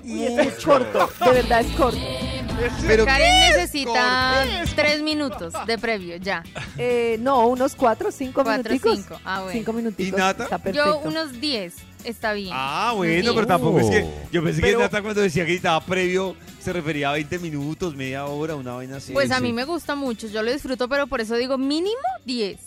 Es 0.05 0.63
corto, 0.63 1.09
de 1.25 1.31
verdad 1.31 1.61
es 1.61 1.75
corto. 1.75 1.99
pero 2.87 3.05
Karen 3.05 3.39
necesita 3.55 4.45
3 4.75 5.01
minutos 5.01 5.53
de 5.65 5.77
previo, 5.77 6.17
ya. 6.17 6.43
Eh, 6.77 7.17
no, 7.21 7.47
unos 7.47 7.75
cuatro, 7.75 8.11
cinco 8.11 8.43
Cuatro, 8.43 8.63
minuticos. 8.71 8.97
cinco. 8.99 9.19
Ah, 9.23 9.39
bueno. 9.41 9.51
Cinco 9.59 9.73
minuticos. 9.73 10.07
¿Y 10.07 10.11
Nata? 10.11 10.43
Está 10.43 10.57
perfecto. 10.57 11.01
Yo 11.03 11.09
unos 11.09 11.39
10 11.39 11.73
está 12.03 12.33
bien. 12.33 12.51
Ah, 12.53 12.93
bueno, 12.95 13.29
Sí. 13.29 13.35
pero 13.35 13.47
tampoco 13.47 13.79
es 13.79 13.89
que. 13.89 14.05
Yo 14.31 14.43
pensé 14.43 14.61
Pero- 14.61 14.77
que 14.79 14.83
Nata 14.83 15.01
cuando 15.01 15.21
decía 15.21 15.45
que 15.45 15.53
estaba 15.55 15.79
previo 15.81 16.35
se 16.61 16.73
refería 16.73 17.09
a 17.09 17.13
20 17.13 17.39
minutos, 17.39 17.95
media 17.95 18.25
hora, 18.25 18.55
una 18.55 18.73
vaina 18.73 18.97
así. 18.97 19.13
Pues 19.13 19.31
a 19.31 19.39
mí 19.39 19.53
me 19.53 19.63
gusta 19.63 19.95
mucho, 19.95 20.27
yo 20.27 20.43
lo 20.43 20.51
disfruto, 20.51 20.87
pero 20.89 21.07
por 21.07 21.21
eso 21.21 21.35
digo 21.35 21.57
mínimo 21.57 21.95
10. 22.25 22.59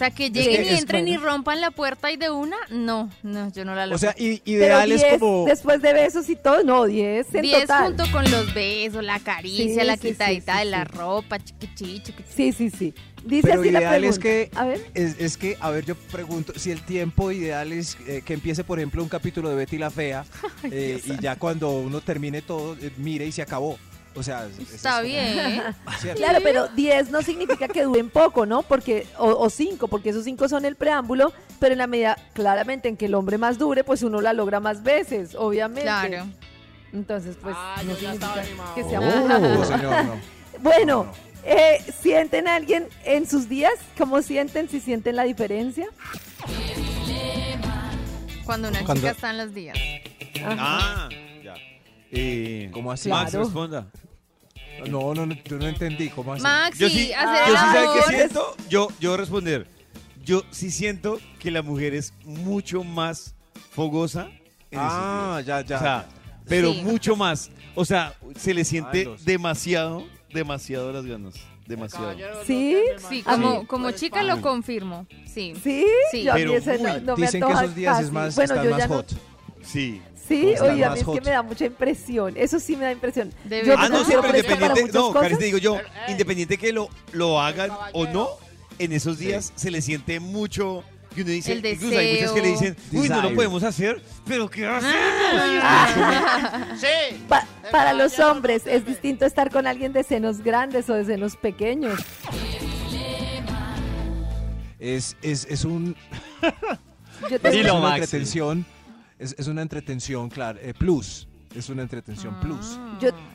O 0.00 0.02
sea, 0.02 0.10
que 0.10 0.32
que 0.32 0.42
lleguen 0.42 0.64
y 0.64 0.68
es 0.68 0.80
entren 0.80 1.06
y 1.08 1.10
bueno. 1.18 1.26
rompan 1.32 1.60
la 1.60 1.70
puerta 1.70 2.10
y 2.10 2.16
de 2.16 2.30
una, 2.30 2.56
no, 2.70 3.10
no, 3.22 3.52
yo 3.52 3.66
no 3.66 3.74
la 3.74 3.84
logro. 3.84 3.96
O 3.96 3.98
sea, 3.98 4.14
Pero 4.16 4.40
ideal 4.46 4.90
es 4.92 5.02
10 5.02 5.18
como. 5.18 5.44
después 5.44 5.82
de 5.82 5.92
besos 5.92 6.26
y 6.30 6.36
todo, 6.36 6.62
no, 6.64 6.86
10 6.86 7.34
en 7.34 7.42
10 7.42 7.60
total. 7.60 7.84
junto 7.88 8.10
con 8.10 8.30
los 8.30 8.54
besos, 8.54 9.04
la 9.04 9.18
caricia, 9.20 9.82
Sí, 9.82 9.86
la 9.86 9.96
sí, 9.98 10.08
quitadita 10.08 10.54
sí, 10.54 10.58
de 10.60 10.64
la 10.64 10.84
ropa, 10.84 11.38
chiquichi, 11.38 12.00
chiquichi. 12.02 12.32
Sí, 12.34 12.52
sí, 12.52 12.70
sí. 12.70 12.94
Dice 13.26 13.48
Pero 13.48 13.60
así 13.60 13.70
la 13.70 13.80
ideal 13.80 14.04
es 14.04 14.18
pregunta. 14.18 14.22
que- 14.22 14.58
A 14.58 14.64
ver. 14.64 14.90
Es, 14.94 15.16
es 15.20 15.36
que, 15.36 15.58
a 15.60 15.68
ver, 15.68 15.84
yo 15.84 15.94
pregunto, 15.94 16.54
si 16.56 16.70
el 16.70 16.80
tiempo 16.80 17.30
ideal 17.30 17.70
es 17.70 17.98
eh, 18.06 18.22
que 18.24 18.32
empiece, 18.32 18.64
por 18.64 18.78
ejemplo, 18.78 19.02
un 19.02 19.10
capítulo 19.10 19.50
de 19.50 19.56
Betty 19.56 19.76
la 19.76 19.90
Fea 19.90 20.24
eh, 20.64 20.98
y 21.04 21.20
ya 21.20 21.36
cuando 21.36 21.72
uno 21.72 22.00
termine 22.00 22.40
todo, 22.40 22.74
eh, 22.80 22.90
mire 22.96 23.26
y 23.26 23.32
se 23.32 23.42
acabó. 23.42 23.78
O 24.16 24.22
sea, 24.22 24.46
es- 24.46 24.58
es 24.58 24.74
Está 24.74 24.96
como- 24.96 25.04
bien. 25.04 25.62
Claro, 26.16 26.38
pero 26.42 26.68
10 26.68 27.10
no 27.10 27.22
significa 27.22 27.68
que 27.68 27.84
duren 27.84 28.10
poco, 28.10 28.44
¿no? 28.44 28.62
Porque 28.62 29.06
o 29.18 29.48
5, 29.48 29.86
porque 29.88 30.10
esos 30.10 30.24
5 30.24 30.48
son 30.48 30.64
el 30.64 30.74
preámbulo, 30.76 31.32
pero 31.60 31.72
en 31.72 31.78
la 31.78 31.86
medida 31.86 32.16
claramente 32.34 32.88
en 32.88 32.96
que 32.96 33.06
el 33.06 33.14
hombre 33.14 33.38
más 33.38 33.56
dure, 33.58 33.84
pues 33.84 34.02
uno 34.02 34.20
la 34.20 34.32
logra 34.32 34.58
más 34.60 34.82
veces, 34.82 35.34
obviamente. 35.36 35.82
Claro. 35.82 36.26
Entonces, 36.92 37.36
pues 37.40 37.54
Ah, 37.56 37.76
no 37.84 37.92
yo 37.92 37.98
ya 38.00 38.12
estaba 38.14 38.42
significa 38.42 38.72
animado. 38.72 38.74
que 38.74 38.84
sea 38.84 39.00
Oh, 39.00 39.28
no, 39.28 39.64
señor, 39.64 40.04
no. 40.04 40.14
Bueno, 40.60 41.04
No, 41.04 41.04
no. 41.04 41.12
eh, 41.44 41.78
¿sienten 42.02 42.48
a 42.48 42.56
alguien 42.56 42.88
en 43.04 43.28
sus 43.28 43.48
días? 43.48 43.74
¿Cómo 43.96 44.20
sienten? 44.22 44.68
¿Si 44.68 44.80
sienten 44.80 45.14
la 45.14 45.22
diferencia? 45.22 45.86
Cuando 48.44 48.68
una 48.68 48.80
Cuando- 48.84 48.94
chica 49.02 49.10
está 49.12 49.30
en 49.30 49.38
los 49.38 49.54
días. 49.54 49.78
Ajá. 50.44 50.56
Ah. 50.58 51.08
Eh, 52.10 52.70
¿Cómo 52.72 52.92
así? 52.92 53.08
Max, 53.08 53.30
Claro. 53.30 53.44
responda. 53.44 53.86
No, 54.88 55.14
no, 55.14 55.26
no, 55.26 55.34
yo 55.44 55.58
no 55.58 55.66
entendí. 55.68 56.08
¿Cómo 56.08 56.32
así? 56.32 56.42
Maxi, 56.42 56.78
Yo 56.80 56.88
sí, 56.88 57.12
hacer 57.12 57.46
yo 57.48 57.52
el 57.52 57.58
sí, 57.58 57.64
¿sabe 57.72 57.86
qué 57.94 58.16
siento? 58.16 58.56
Yo, 58.68 58.88
yo 58.98 59.10
voy 59.10 59.14
a 59.18 59.20
responder. 59.20 59.66
Yo 60.24 60.42
sí 60.50 60.70
siento 60.70 61.18
que 61.38 61.50
la 61.50 61.62
mujer 61.62 61.94
es 61.94 62.12
mucho 62.24 62.82
más 62.84 63.34
fogosa 63.72 64.28
en 64.70 64.78
Ah, 64.80 65.36
esos 65.40 65.46
días. 65.46 65.46
ya, 65.46 65.66
ya. 65.66 65.76
O 65.76 65.80
sea, 65.80 66.06
pero 66.48 66.72
Sí. 66.72 66.82
mucho 66.82 67.16
más. 67.16 67.50
O 67.74 67.84
sea, 67.84 68.14
se 68.36 68.54
le 68.54 68.64
siente 68.64 68.98
Ay, 69.00 69.04
los- 69.04 69.24
demasiado, 69.24 70.04
demasiado 70.32 70.92
las 70.92 71.04
ganas. 71.04 71.34
demasiado. 71.66 72.14
¿Sí? 72.44 72.76
Sí, 73.08 73.22
como, 73.22 73.66
como 73.66 73.90
chica 73.92 74.22
lo 74.24 74.40
confirmo. 74.40 75.06
Sí. 75.26 75.54
¿Sí? 75.62 75.86
Sí. 76.10 76.24
Yo 76.24 76.32
a 76.32 76.34
mí 76.36 76.40
Pero 76.42 76.54
ese 76.56 76.78
no, 76.78 76.94
uy, 76.94 77.00
no 77.02 77.16
me 77.16 77.22
Dicen 77.26 77.40
que 77.40 77.46
antoja 77.46 77.64
esos 77.64 77.76
días 77.76 77.94
es 77.98 78.00
casi. 78.06 78.12
más, 78.12 78.34
Bueno, 78.34 78.52
están 78.54 78.64
yo 78.64 78.70
más 78.72 78.78
ya 78.80 78.86
no- 78.88 78.94
hot. 78.96 79.12
Sí. 79.62 80.02
Sí, 80.30 80.54
oye, 80.60 80.84
a 80.84 80.90
mí 80.90 81.00
es 81.00 81.06
que 81.06 81.20
me 81.20 81.30
da 81.30 81.42
mucha 81.42 81.64
impresión. 81.66 82.34
Eso 82.36 82.60
sí 82.60 82.76
me 82.76 82.84
da 82.84 82.92
impresión. 82.92 83.32
De 83.44 83.60
Yo 83.62 83.68
verdad. 83.70 83.84
Ah, 83.86 83.88
no, 83.88 84.04
sí, 84.04 84.12
pero 84.20 84.26
independiente, 84.38 84.92
no, 84.92 85.12
Karen, 85.12 85.38
te 85.38 85.44
digo 85.46 85.58
yo, 85.58 85.78
independiente 86.08 86.56
que 86.56 86.72
lo, 86.72 86.88
lo 87.12 87.40
hagan 87.40 87.70
o 87.92 88.06
no, 88.06 88.28
en 88.78 88.92
esos 88.92 89.18
días 89.18 89.52
se 89.56 89.70
le 89.70 89.82
siente 89.82 90.20
mucho 90.20 90.84
que 91.14 91.22
uno 91.22 91.30
dice, 91.32 91.52
El 91.52 91.66
incluso 91.66 91.98
hay 91.98 92.14
muchas 92.14 92.30
que 92.30 92.40
le 92.40 92.48
dicen, 92.48 92.76
uy, 92.92 93.08
no 93.08 93.20
lo 93.22 93.34
podemos 93.34 93.64
hacer, 93.64 94.00
pero 94.24 94.48
¿qué 94.48 94.64
hacemos? 94.66 94.94
Sí. 96.80 97.16
Pa- 97.28 97.46
para 97.72 97.92
los 97.92 98.16
hombres 98.20 98.62
es 98.66 98.86
distinto 98.86 99.26
estar 99.26 99.50
con 99.50 99.66
alguien 99.66 99.92
de 99.92 100.04
senos 100.04 100.38
grandes 100.42 100.88
o 100.88 100.94
de 100.94 101.04
senos 101.04 101.34
pequeños. 101.36 101.98
Es, 104.78 105.16
es, 105.22 105.46
es 105.50 105.64
un... 105.64 105.94
Yo 107.28 107.40
tengo- 107.40 107.50
Dilo, 107.56 107.88
entretención, 107.94 108.64
es, 109.20 109.34
es 109.38 109.46
una 109.46 109.62
entretención, 109.62 110.28
claro, 110.28 110.58
eh, 110.62 110.74
plus. 110.76 111.28
Es 111.54 111.68
una 111.68 111.82
entretención 111.82 112.38
plus. 112.40 112.78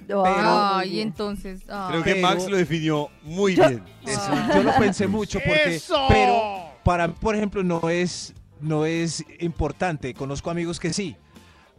yo, 0.08 0.24
Ah, 0.26 0.78
Ay, 0.80 0.92
bien. 0.92 1.10
entonces. 1.10 1.64
Creo 1.66 2.02
que 2.02 2.16
Pero- 2.16 2.22
Max 2.28 2.50
lo 2.50 2.56
definió 2.56 3.10
muy 3.24 3.56
Yo- 3.56 3.68
bien. 3.68 3.84
Yo 4.56 4.64
lo 4.64 4.74
pensé 4.78 5.06
mucho 5.08 5.40
porque, 5.46 5.76
¡Eso! 5.76 6.06
pero 6.08 6.70
para, 6.86 7.14
por 7.14 7.36
ejemplo, 7.36 7.62
no 7.62 7.90
es, 7.90 8.34
no 8.62 8.86
es 8.86 9.24
importante. 9.40 10.14
Conozco 10.14 10.50
amigos 10.50 10.80
que 10.80 10.94
sí, 10.94 11.18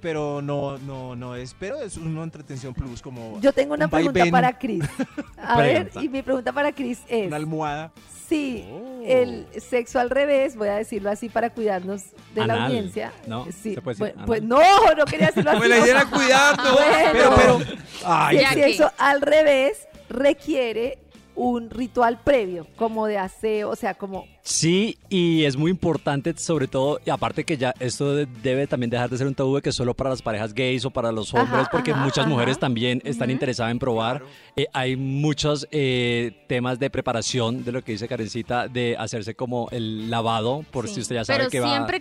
pero 0.01 0.43
no, 0.43 0.79
no, 0.79 1.17
no 1.17 1.35
es, 1.35 1.55
pero 1.59 1.81
es 1.81 1.97
una 1.97 2.23
entretención 2.23 2.75
plus 2.75 3.03
como 3.03 3.41
Yo 3.41 3.53
tengo 3.53 3.75
una 3.75 3.87
un 3.87 3.91
pregunta 3.91 4.19
vaivén, 4.21 4.33
para 4.33 4.59
Chris. 4.59 4.85
A 5.37 5.59
ver, 5.61 5.91
y 6.01 6.09
mi 6.09 6.23
pregunta 6.23 6.53
para 6.53 6.73
Chris 6.73 7.01
es, 7.09 7.27
una 7.27 7.37
almohada. 7.37 7.93
si 8.29 8.65
el 9.05 9.47
sexo 9.61 9.99
al 9.99 10.11
revés, 10.11 10.57
voy 10.57 10.69
a 10.69 10.75
decirlo 10.75 11.11
así 11.11 11.29
para 11.29 11.51
cuidarnos 11.51 12.03
de 12.35 12.47
la 12.47 12.65
audiencia. 12.65 13.13
No, 13.27 13.47
sí, 13.47 13.75
¿se 13.75 13.83
puede 13.83 13.97
decir 13.99 14.15
pues, 14.27 14.43
anal? 14.43 14.49
no, 14.49 14.95
no 14.97 15.05
quería 15.05 15.29
decirlo 15.29 15.51
así. 15.51 15.59
Pues 15.59 15.71
la 15.71 15.79
idea 15.79 15.91
era 15.91 16.05
cuidarnos. 16.07 16.73
Bueno, 16.73 17.09
Pero, 17.13 17.35
pero, 17.37 17.59
ay, 18.05 18.39
el 18.39 18.47
sexo 18.47 18.93
al 18.99 19.21
revés 19.21 19.87
requiere 20.09 20.99
un 21.37 21.71
ritual 21.71 22.19
previo, 22.25 22.67
como 22.77 23.07
de 23.07 23.19
aseo, 23.19 23.71
o 23.71 23.77
sea, 23.77 23.95
como 23.95 24.25
Sí, 24.43 24.97
y 25.09 25.45
es 25.45 25.57
muy 25.57 25.71
importante, 25.73 26.33
sobre 26.39 26.67
todo, 26.69 27.01
y 27.05 27.11
aparte 27.11 27.45
que 27.45 27.57
ya 27.57 27.75
esto 27.81 28.15
de- 28.15 28.27
debe 28.43 28.67
también 28.67 28.91
dejar 28.91 29.11
de 29.11 29.19
ser 29.19 29.27
un 29.27 29.35
tabú 29.35 29.57
de 29.57 29.63
que 29.63 29.73
solo 29.73 29.93
para 29.93 30.11
las 30.11 30.23
parejas 30.23 30.55
gays 30.55 30.85
o 30.85 30.91
para 30.91 31.11
los 31.13 31.35
hombres, 31.35 31.63
Ajá, 31.63 31.69
porque 31.71 31.91
ajá, 31.93 32.03
muchas 32.05 32.25
ajá. 32.25 32.29
mujeres 32.29 32.59
también 32.59 33.03
están 33.05 33.31
interesadas 33.31 33.73
en 33.73 33.79
probar. 33.81 34.23
Eh, 34.55 34.67
hay 34.73 34.97
muchos 34.97 35.67
eh, 35.73 36.33
temas 36.47 36.79
de 36.79 36.91
preparación, 36.91 37.65
de 37.65 37.73
lo 37.73 37.83
que 37.83 37.93
dice 37.93 38.07
Karencita, 38.09 38.69
de 38.69 38.97
hacerse 38.97 39.35
como 39.35 39.69
el 39.73 40.09
lavado, 40.11 40.65
por 40.71 40.87
Sí. 40.89 40.95
si 40.95 41.01
usted 41.01 41.17
ya 41.17 41.25
sabe 41.25 41.39
Pero 41.41 41.51
que 41.51 41.61
va... 41.61 41.71
siempre, 41.71 42.01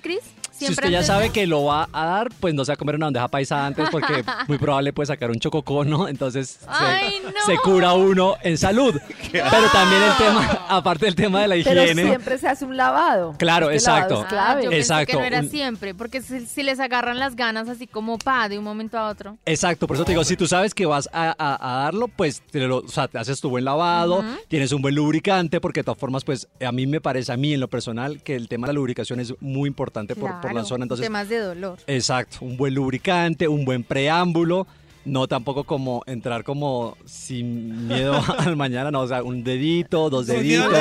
Si 0.58 0.70
usted 0.72 0.90
ya 0.90 1.04
sabe 1.04 1.26
de- 1.26 1.30
que 1.32 1.48
lo 1.48 1.66
va 1.66 1.90
a 1.92 2.06
dar, 2.06 2.30
pues 2.40 2.54
no 2.54 2.64
se 2.64 2.72
va 2.72 2.74
a 2.76 2.78
comer 2.78 2.96
una 2.96 3.08
bandeja 3.08 3.28
paisa 3.28 3.66
antes 3.66 3.90
porque 3.90 4.24
muy 4.48 4.58
probable 4.58 4.94
puede 4.94 5.08
sacar 5.08 5.30
un 5.30 5.40
chococono, 5.40 6.08
entonces 6.08 6.60
se- 6.62 6.66
Ay, 6.68 7.16
no. 7.24 7.32
se, 7.46 7.58
cura 7.58 7.94
uno 7.94 8.36
en 8.42 8.58
salud. 8.58 8.96
Pero 9.32 9.70
también 9.74 10.02
el 10.04 10.18
tema, 10.18 10.66
aparte 10.70 11.06
del 11.06 11.16
tema 11.16 11.42
de 11.42 11.48
la 11.50 11.56
pero 11.64 11.84
higiene. 11.84 12.04
siempre 12.04 12.38
se 12.38 12.48
hace 12.48 12.64
un 12.66 12.78
lavado. 12.78 13.36
Claro, 13.38 13.70
Es 13.70 13.84
que 13.84 13.90
el 13.92 13.96
lavado 13.96 14.14
exacto. 14.14 14.20
es 14.20 14.26
Ah, 14.26 14.28
clave. 14.30 14.64
yo 14.64 14.70
pensé 14.70 14.82
Exacto, 14.82 15.12
que 15.12 15.18
no 15.20 15.24
era 15.26 15.40
un- 15.42 15.50
siempre, 15.50 15.94
porque 15.96 16.22
si, 16.22 16.46
si 16.46 16.64
les 16.64 16.80
agarran 16.80 17.20
las 17.20 17.36
ganas 17.36 17.68
así 17.68 17.86
como 17.88 18.18
pa 18.18 18.48
de 18.48 18.58
un 18.58 18.64
momento 18.64 18.98
a 18.98 19.10
otro. 19.10 19.38
Exacto, 19.46 19.88
por 19.88 19.98
eso 19.98 20.06
te 20.06 20.14
digo, 20.14 20.24
si 20.24 20.38
tú 20.38 20.48
sabes 20.48 20.74
que 20.74 20.86
vas 20.86 21.10
a, 21.12 21.36
a- 21.38 21.80
a 21.80 21.84
darlo, 21.84 22.08
pues 22.08 22.42
te, 22.52 22.60
lo, 22.60 22.78
o 22.78 22.88
sea, 22.88 23.08
te 23.10 23.18
haces 23.18 23.42
tu 23.42 23.50
buen 23.50 23.66
lavado, 23.66 24.24
tienes 24.48 24.72
un 24.72 24.82
buen 24.82 24.96
lubricante, 24.96 25.60
porque 25.60 25.82
de 25.82 25.84
todas 25.86 26.00
formas, 26.00 26.24
pues 26.24 26.48
a 26.66 26.72
mí 26.72 26.88
me 26.88 27.02
parece, 27.02 27.34
a 27.34 27.38
mí 27.38 27.54
en 27.54 27.60
lo 27.60 27.68
personal, 27.68 28.22
que 28.24 28.36
el 28.36 28.48
tema 28.48 28.68
de 28.68 28.74
la 28.74 28.78
lubricación 28.78 29.20
es 29.20 29.34
muy 29.42 29.68
importante 29.68 30.16
por, 30.16 30.40
por 30.48 30.54
la 30.56 30.66
zona. 30.66 30.84
Entonces, 30.86 31.06
Temas 31.06 31.30
de 31.30 31.40
dolor. 31.40 31.78
exacto, 31.88 32.38
un 32.42 32.58
buen 32.58 32.74
lubricante, 32.74 33.48
un 33.48 33.66
buen 33.66 33.84
preámbulo. 33.84 34.68
No 35.06 35.28
tampoco 35.28 35.66
como 35.66 36.02
entrar 36.08 36.44
como 36.44 36.98
sin 37.06 37.88
miedo 37.88 38.20
al 38.40 38.56
mañana, 38.56 38.90
no, 38.90 39.02
o 39.02 39.08
sea, 39.08 39.22
un 39.22 39.44
dedito, 39.44 40.10
dos 40.10 40.26
deditos. 40.26 40.74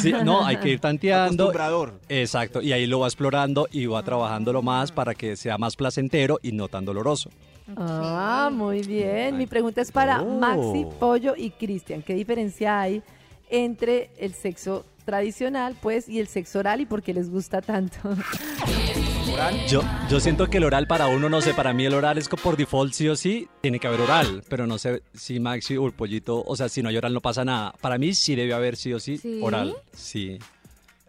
Sí, 0.00 0.12
no, 0.24 0.44
hay 0.44 0.56
que 0.56 0.70
ir 0.70 0.80
tanteando. 0.80 1.52
Exacto, 2.08 2.60
y 2.60 2.72
ahí 2.72 2.86
lo 2.86 2.98
va 3.00 3.06
explorando 3.06 3.68
y 3.70 3.86
va 3.86 4.02
trabajándolo 4.02 4.62
más 4.62 4.90
para 4.90 5.14
que 5.14 5.36
sea 5.36 5.58
más 5.58 5.76
placentero 5.76 6.40
y 6.42 6.50
no 6.52 6.66
tan 6.68 6.84
doloroso. 6.84 7.30
Ah, 7.76 8.50
muy 8.52 8.82
bien. 8.82 9.38
Mi 9.38 9.46
pregunta 9.46 9.80
es 9.80 9.92
para 9.92 10.20
Oh. 10.20 10.38
Maxi, 10.38 10.84
Pollo 10.98 11.34
y 11.36 11.50
Cristian. 11.50 12.02
¿Qué 12.02 12.14
diferencia 12.14 12.80
hay 12.80 13.02
entre 13.48 14.10
el 14.18 14.34
sexo 14.34 14.84
tradicional, 15.04 15.76
pues, 15.80 16.08
y 16.08 16.18
el 16.20 16.28
sexo 16.28 16.58
oral 16.60 16.80
y 16.80 16.86
por 16.86 17.02
qué 17.02 17.12
les 17.14 17.30
gusta 17.30 17.60
tanto? 17.60 17.98
Yo, 19.68 19.82
yo 20.10 20.20
siento 20.20 20.48
que 20.48 20.58
el 20.58 20.64
oral 20.64 20.86
para 20.86 21.06
uno, 21.08 21.28
no 21.28 21.40
sé, 21.40 21.54
para 21.54 21.72
mí 21.72 21.84
el 21.86 21.94
oral 21.94 22.18
es 22.18 22.28
que 22.28 22.36
por 22.36 22.56
default 22.56 22.92
sí 22.92 23.08
o 23.08 23.16
sí 23.16 23.48
tiene 23.60 23.80
que 23.80 23.86
haber 23.86 24.00
oral, 24.02 24.44
pero 24.48 24.66
no 24.66 24.78
sé 24.78 25.02
si 25.14 25.40
Maxi 25.40 25.76
o 25.76 25.86
el 25.86 25.92
pollito, 25.92 26.42
o 26.46 26.54
sea, 26.54 26.68
si 26.68 26.82
no 26.82 26.90
hay 26.90 26.96
oral 26.98 27.14
no 27.14 27.20
pasa 27.20 27.44
nada. 27.44 27.72
Para 27.80 27.96
mí 27.98 28.14
sí 28.14 28.34
debe 28.36 28.52
haber 28.52 28.76
sí 28.76 28.92
o 28.92 29.00
sí, 29.00 29.16
¿Sí? 29.18 29.40
oral, 29.42 29.74
sí. 29.94 30.38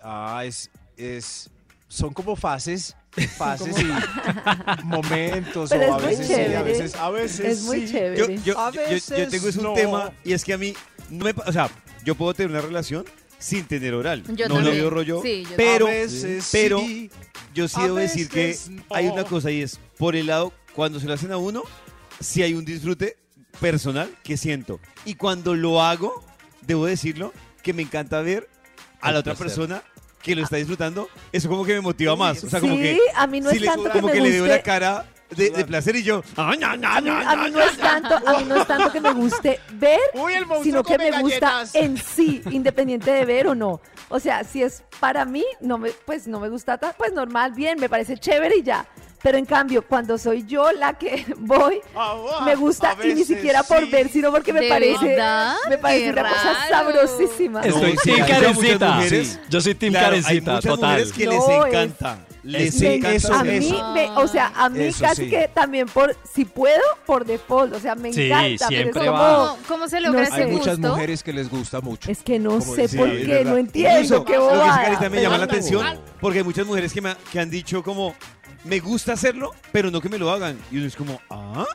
Ah, 0.01 0.43
es, 0.45 0.71
es, 0.95 1.49
son 1.89 2.13
como 2.13 2.35
fases, 2.35 2.95
fases 3.37 3.75
y 3.79 3.85
momentos, 4.85 5.69
Pero 5.69 5.91
o 5.91 5.93
a 5.93 5.97
es 5.97 6.03
muy 6.03 6.09
veces 6.11 6.27
sí, 6.27 6.33
chévere. 6.33 6.55
a 6.57 6.63
veces, 6.63 6.95
a 6.95 7.09
veces 7.09 7.39
es 7.45 7.63
muy 7.63 7.81
sí. 7.87 7.93
Chévere. 7.93 8.37
yo, 8.43 8.57
A 8.59 8.71
yo- 8.71 8.81
yo- 8.81 8.87
yo 8.87 8.93
veces 8.93 9.29
tengo 9.29 9.47
es 9.49 9.57
un 9.57 9.63
no. 9.63 9.73
tema 9.73 10.11
y 10.23 10.33
es 10.33 10.43
que 10.45 10.53
a 10.53 10.57
mí 10.57 10.73
no 11.09 11.25
me, 11.25 11.31
o 11.45 11.51
sea, 11.51 11.69
yo 12.05 12.15
puedo 12.15 12.33
tener 12.33 12.51
una 12.51 12.61
relación 12.61 13.05
sin 13.43 13.65
tener 13.65 13.93
oral. 13.93 14.23
Yo 14.35 14.47
no 14.47 14.55
también. 14.55 14.75
le 14.75 14.81
veo 14.81 14.89
rollo, 14.89 15.21
Sí, 15.21 15.43
yo 15.49 15.55
pero 15.57 15.87
pero 16.51 16.79
sí. 16.79 17.09
yo 17.53 17.67
sí 17.67 17.75
a 17.79 17.83
debo 17.83 17.95
decir 17.97 18.29
que 18.29 18.47
veces 18.47 18.69
no. 18.69 18.83
hay 18.91 19.07
una 19.07 19.25
cosa 19.25 19.51
y 19.51 19.61
es 19.61 19.79
por 19.97 20.15
el 20.15 20.27
lado 20.27 20.53
cuando 20.73 20.99
se 20.99 21.07
lo 21.07 21.13
hacen 21.13 21.31
a 21.33 21.37
uno, 21.37 21.63
sí 22.21 22.41
hay 22.41 22.53
un 22.53 22.63
disfrute 22.63 23.17
personal 23.59 24.09
que 24.23 24.37
siento 24.37 24.79
y 25.05 25.15
cuando 25.15 25.55
lo 25.55 25.81
hago, 25.83 26.23
debo 26.61 26.85
decirlo 26.85 27.33
que 27.61 27.73
me 27.73 27.81
encanta 27.81 28.21
ver 28.21 28.47
a 29.01 29.11
la 29.11 29.19
otra 29.19 29.35
persona 29.35 29.83
que 30.21 30.35
lo 30.35 30.41
está 30.43 30.55
disfrutando, 30.55 31.09
eso 31.33 31.49
como 31.49 31.65
que 31.65 31.73
me 31.73 31.81
motiva 31.81 32.15
más, 32.15 32.41
o 32.45 32.49
sea, 32.49 32.61
como 32.61 32.75
sí, 32.77 32.81
que 32.81 32.97
a 33.13 33.27
mí 33.27 33.41
no 33.41 33.49
es 33.49 33.59
le- 33.59 33.67
tanto 33.67 33.83
que 33.83 33.89
como 33.89 34.07
me 34.07 34.13
que 34.13 34.21
le 34.21 34.29
veo 34.31 34.47
la 34.47 34.61
cara 34.63 35.05
de, 35.35 35.49
de 35.49 35.65
placer 35.65 35.95
y 35.95 36.03
yo, 36.03 36.23
"Ah, 36.37 36.53
no, 36.59 36.75
no, 36.77 36.87
A 36.89 37.01
mí, 37.01 37.07
no, 37.09 37.17
a 37.17 37.35
mí 37.35 37.51
no, 37.51 37.61
es 37.61 37.77
tanto, 37.77 38.15
a 38.15 38.39
mí 38.39 38.45
no 38.45 38.55
es 38.55 38.67
tanto 38.67 38.91
que 38.91 39.01
me 39.01 39.13
guste 39.13 39.59
ver, 39.73 39.99
Uy, 40.13 40.33
el 40.33 40.45
monstruo 40.45 40.63
sino 40.63 40.83
que 40.83 40.97
me 40.97 41.21
gusta 41.21 41.63
en 41.73 41.97
sí, 41.97 42.41
independiente 42.51 43.11
de 43.11 43.25
ver 43.25 43.47
o 43.47 43.55
no. 43.55 43.81
O 44.09 44.19
sea, 44.19 44.43
si 44.43 44.61
es 44.61 44.83
para 44.99 45.25
mí, 45.25 45.43
no 45.61 45.77
me, 45.77 45.89
pues 45.91 46.27
no 46.27 46.39
me 46.39 46.49
gusta, 46.49 46.77
ta- 46.77 46.93
pues 46.97 47.13
normal, 47.13 47.53
bien, 47.53 47.79
me 47.79 47.89
parece 47.89 48.17
chévere 48.17 48.57
y 48.57 48.63
ya. 48.63 48.85
Pero 49.23 49.37
en 49.37 49.45
cambio, 49.45 49.81
cuando 49.87 50.17
soy 50.17 50.43
yo 50.45 50.71
la 50.73 50.93
que 50.93 51.25
voy, 51.37 51.79
Ah, 51.95 52.41
me 52.45 52.55
gusta 52.55 52.95
y 53.03 53.13
ni 53.13 53.23
siquiera 53.23 53.63
por 53.63 53.79
sí. 53.79 53.89
ver, 53.89 54.09
sino 54.09 54.31
porque 54.31 54.51
me 54.53 54.61
¿De 54.61 54.69
parece, 54.69 55.05
verdad? 55.07 55.55
me 55.69 55.77
parece 55.77 56.03
Qué 56.05 56.11
una 56.11 56.23
cosa 56.29 56.67
sabrosísima. 56.69 57.61
Estoy 57.61 57.91
sí, 57.91 57.97
team 58.03 59.01
Sí. 59.09 59.39
Yo 59.49 59.61
soy 59.61 59.75
team 59.75 59.93
Claro, 59.93 60.17
hay 60.25 60.41
muchas 60.41 60.63
total. 60.63 60.89
mujeres 60.91 61.13
que 61.13 61.25
No, 61.25 61.31
les 61.31 61.41
es- 61.43 61.65
encanta. 61.67 62.17
Les 62.43 62.73
Sí, 62.77 62.85
encanta. 62.85 63.15
eso, 63.15 63.33
a 63.33 63.41
mí, 63.45 63.73
me, 63.93 64.09
o 64.17 64.27
sea, 64.27 64.51
a 64.53 64.67
mí 64.67 64.83
Eso 64.83 65.01
casi 65.05 65.23
sí. 65.23 65.29
que 65.29 65.47
también 65.53 65.87
por, 65.87 66.13
si 66.33 66.43
puedo, 66.43 66.81
por 67.05 67.23
default, 67.23 67.73
o 67.73 67.79
sea, 67.79 67.95
me 67.95 68.11
Sí, 68.11 68.23
encanta. 68.25 68.43
pero 68.45 68.59
es 68.59 68.67
siempre 68.67 69.05
como- 69.05 69.11
va. 69.17 69.47
¿Cómo, 69.47 69.57
cómo 69.69 69.87
se 69.87 70.01
logra 70.01 70.19
No 70.23 70.27
ese. 70.27 70.43
Hay 70.43 70.51
muchas 70.51 70.75
gusto? 70.77 70.89
mujeres 70.91 71.23
que 71.23 71.31
les 71.31 71.49
gusta 71.49 71.79
mucho. 71.79 72.11
Es 72.11 72.21
que 72.21 72.39
no 72.39 72.59
Como 72.59 72.75
sé 72.75 72.81
decía, 72.81 72.99
por 72.99 73.09
es 73.11 73.25
qué, 73.25 73.45
no 73.45 73.55
entiendo, 73.55 74.01
qué 74.01 74.09
lo 74.09 74.25
que 74.25 74.37
bobada. 74.57 74.83
Carita 74.83 75.09
me 75.09 75.21
llama 75.21 75.37
la 75.37 75.45
atención 75.45 75.87
porque 76.19 76.39
hay 76.39 76.43
muchas 76.43 76.65
mujeres 76.67 76.91
que 76.91 76.99
me, 76.99 77.15
que 77.31 77.39
han 77.39 77.49
dicho 77.49 77.81
como 77.81 78.13
me 78.63 78.79
gusta 78.79 79.13
hacerlo, 79.13 79.51
pero 79.71 79.91
no 79.91 80.01
que 80.01 80.09
me 80.09 80.17
lo 80.17 80.29
hagan. 80.31 80.57
Y 80.71 80.77
uno 80.77 80.87
es 80.87 80.95
como, 80.95 81.19
ah, 81.29 81.65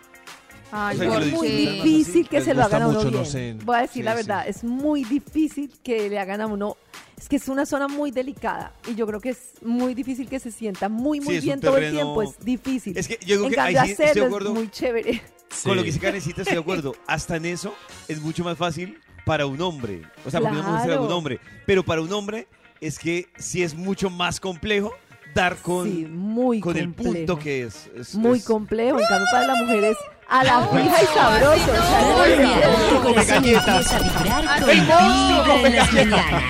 Ay, 0.70 0.96
O 0.96 1.00
sea, 1.00 1.08
¿por 1.12 1.26
muy 1.28 1.48
difícil 1.48 2.28
que 2.28 2.42
se 2.42 2.52
lo 2.52 2.60
gusta 2.60 2.76
hagan 2.76 2.82
a 2.82 2.88
uno 2.88 2.98
mucho, 2.98 3.10
no 3.10 3.20
bien. 3.22 3.32
sé. 3.32 3.56
Voy 3.64 3.76
a 3.76 3.80
decir 3.82 4.02
Sí, 4.02 4.02
la 4.02 4.10
sí. 4.12 4.16
verdad, 4.18 4.48
es 4.48 4.64
muy 4.64 5.02
difícil 5.04 5.72
que 5.82 6.10
le 6.10 6.18
hagan 6.18 6.42
a 6.42 6.46
uno. 6.46 6.76
Es 7.16 7.26
que 7.28 7.36
es 7.36 7.48
una 7.48 7.64
zona 7.66 7.88
muy 7.88 8.10
delicada 8.10 8.72
y 8.86 8.94
yo 8.94 9.06
creo 9.06 9.18
que 9.20 9.30
es 9.30 9.54
muy 9.62 9.94
difícil 9.94 10.28
que 10.28 10.38
se 10.38 10.52
sienta 10.52 10.88
muy, 10.90 11.20
muy 11.20 11.40
bien 11.40 11.58
todo 11.60 11.78
el 11.78 11.90
tiempo. 11.90 12.22
Es 12.22 12.38
difícil. 12.40 12.96
es 12.98 13.08
que 13.08 13.18
yo 13.22 13.36
digo 13.36 13.44
en 13.44 13.50
que 13.50 13.56
cambio, 13.56 13.80
ahí 13.80 13.86
sí 13.86 13.90
estoy 13.92 14.04
de 14.04 14.10
hacerlo 14.10 14.26
acuerdo 14.28 14.48
es 14.50 14.54
muy 14.56 14.70
chévere. 14.70 15.22
con 15.64 15.76
lo 15.76 15.82
que 15.82 15.86
dice 15.86 16.00
Karencita, 16.00 16.42
estoy 16.42 16.54
de 16.56 16.60
acuerdo. 16.64 16.94
Hasta 17.06 17.36
en 17.36 17.46
eso 17.46 17.74
es 18.06 18.20
mucho 18.20 18.44
más 18.44 18.58
fácil 18.58 18.98
para 19.24 19.46
un 19.46 19.60
hombre. 19.62 20.02
O 20.26 20.30
sea, 20.30 20.40
porque 20.40 20.56
una 20.58 20.66
mujer 20.68 20.82
será 20.82 20.94
Claro. 20.96 21.06
un 21.06 21.12
hombre. 21.12 21.40
Pero 21.66 21.82
para 21.82 22.02
un 22.02 22.12
hombre 22.12 22.46
es 22.80 22.98
que 22.98 23.26
sí 23.38 23.62
es 23.62 23.74
mucho 23.74 24.10
más 24.10 24.38
complejo 24.38 24.92
dar 25.38 25.56
con, 25.56 25.84
sí, 25.88 26.06
muy 26.10 26.58
con 26.60 26.76
el 26.76 26.92
punto 26.92 27.38
que 27.38 27.62
es. 27.62 27.88
es- 27.96 28.14
Muy 28.16 28.38
es- 28.38 28.44
complejo. 28.44 28.98
En 28.98 29.06
cambio, 29.06 29.26
para 29.30 29.46
la 29.46 29.54
mujer 29.54 29.84
es 29.84 29.96
a 30.28 30.42
la 30.44 30.60
fija 30.68 31.02
y 31.02 31.06
sabroso. 31.16 31.62
o 31.62 31.74
sea, 31.74 32.00
Cada 32.00 32.26
es 32.26 32.38
mañana 32.38 32.66
tu 32.88 32.94
muy- 32.94 33.02
corazón 33.04 33.44
empieza 33.44 33.76
a 33.76 34.00
vibrar 34.00 34.60
con 34.60 34.68
vibra 34.68 35.66
en 35.68 35.76
las 35.76 35.92
mañanas. 35.92 36.42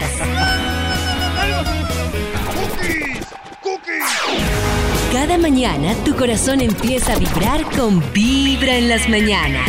Cada 5.13 5.39
mañana 5.39 5.95
tu 6.05 6.15
corazón 6.17 6.61
empieza 6.61 7.13
a 7.15 7.17
vibrar 7.19 7.63
con 7.77 8.03
vibra 8.13 8.77
en 8.77 8.89
las 8.89 9.09
mañanas. 9.09 9.69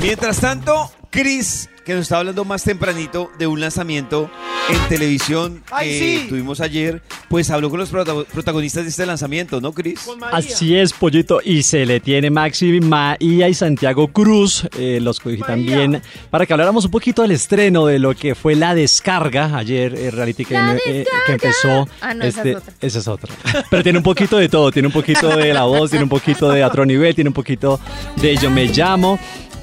Mientras 0.00 0.40
tanto, 0.40 0.90
Chris, 1.10 1.68
que 1.84 1.92
nos 1.94 2.02
estaba 2.02 2.20
hablando 2.20 2.44
más 2.44 2.62
tempranito 2.62 3.30
de 3.38 3.46
un 3.46 3.60
lanzamiento 3.60 4.30
en 4.68 4.78
televisión 4.88 5.62
Ay, 5.70 5.88
que 5.88 5.98
sí. 5.98 6.26
tuvimos 6.28 6.60
ayer, 6.60 7.02
pues 7.28 7.50
habló 7.50 7.68
con 7.70 7.80
los 7.80 7.90
prota- 7.90 8.24
protagonistas 8.32 8.84
de 8.84 8.90
este 8.90 9.06
lanzamiento, 9.06 9.60
¿no, 9.60 9.72
Chris? 9.72 10.00
Así 10.30 10.76
es, 10.76 10.92
Pollito, 10.92 11.40
y 11.42 11.62
se 11.62 11.84
le 11.86 11.98
tiene 12.00 12.30
Maxi, 12.30 12.80
Maía 12.80 13.48
y 13.48 13.54
Santiago 13.54 14.08
Cruz, 14.08 14.68
eh, 14.78 14.98
los 15.00 15.18
cogí 15.18 15.38
también, 15.38 16.00
para 16.30 16.44
que 16.46 16.52
habláramos 16.52 16.84
un 16.84 16.90
poquito 16.90 17.22
del 17.22 17.30
estreno 17.32 17.86
de 17.86 17.98
lo 17.98 18.14
que 18.14 18.34
fue 18.34 18.54
la 18.54 18.74
descarga 18.74 19.56
ayer, 19.56 19.94
eh, 19.96 20.10
reality 20.10 20.44
que, 20.44 20.54
¡La 20.54 20.76
eh, 20.86 21.06
que 21.26 21.32
empezó. 21.32 21.88
Ah, 22.02 22.12
no, 22.14 22.24
esa 22.24 22.42
es 22.42 22.56
otra. 22.56 22.72
esa 22.82 22.98
es 22.98 23.08
otra. 23.08 23.34
Pero 23.70 23.82
tiene 23.82 23.98
un 23.98 24.04
poquito 24.04 24.36
de 24.36 24.48
todo, 24.50 24.70
tiene 24.70 24.88
un 24.88 24.92
poquito 24.94 25.28
de 25.34 25.52
la 25.54 25.64
voz, 25.64 25.90
tiene 25.90 26.02
un 26.04 26.10
poquito 26.10 26.50
de 26.50 26.62
otro 26.64 26.84
nivel, 26.84 27.14
tiene 27.14 27.28
un 27.30 27.34
poquito 27.34 27.80
de 28.16 28.36
Yo 28.36 28.50
me 28.50 28.66
llamo. 28.66 29.18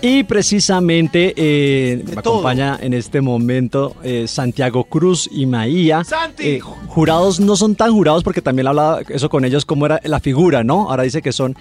Y 0.08 0.24
precisamente 0.24 1.34
eh, 1.36 2.04
me 2.06 2.22
todo. 2.22 2.36
acompaña 2.36 2.78
en 2.80 2.94
este 2.94 3.22
momento 3.22 3.96
eh, 4.04 4.28
Santiago 4.28 4.84
Cruz 4.84 5.28
y 5.32 5.48
Maía. 5.48 6.04
Santi. 6.04 6.44
Eh, 6.48 6.60
jurados 6.60 7.39
no 7.39 7.56
son 7.56 7.74
tan 7.74 7.91
jurados 7.91 8.24
porque 8.24 8.39
también 8.39 8.68
hablaba 8.68 9.02
eso 9.10 9.30
con 9.30 9.46
ellos 9.46 9.65
cómo 9.65 9.88
era 9.88 10.00
la 10.04 10.20
figura, 10.20 10.63
¿no? 10.63 10.91
Ahora 10.91 11.02
dice 11.02 11.24
que 11.24 11.32
son 11.32 11.56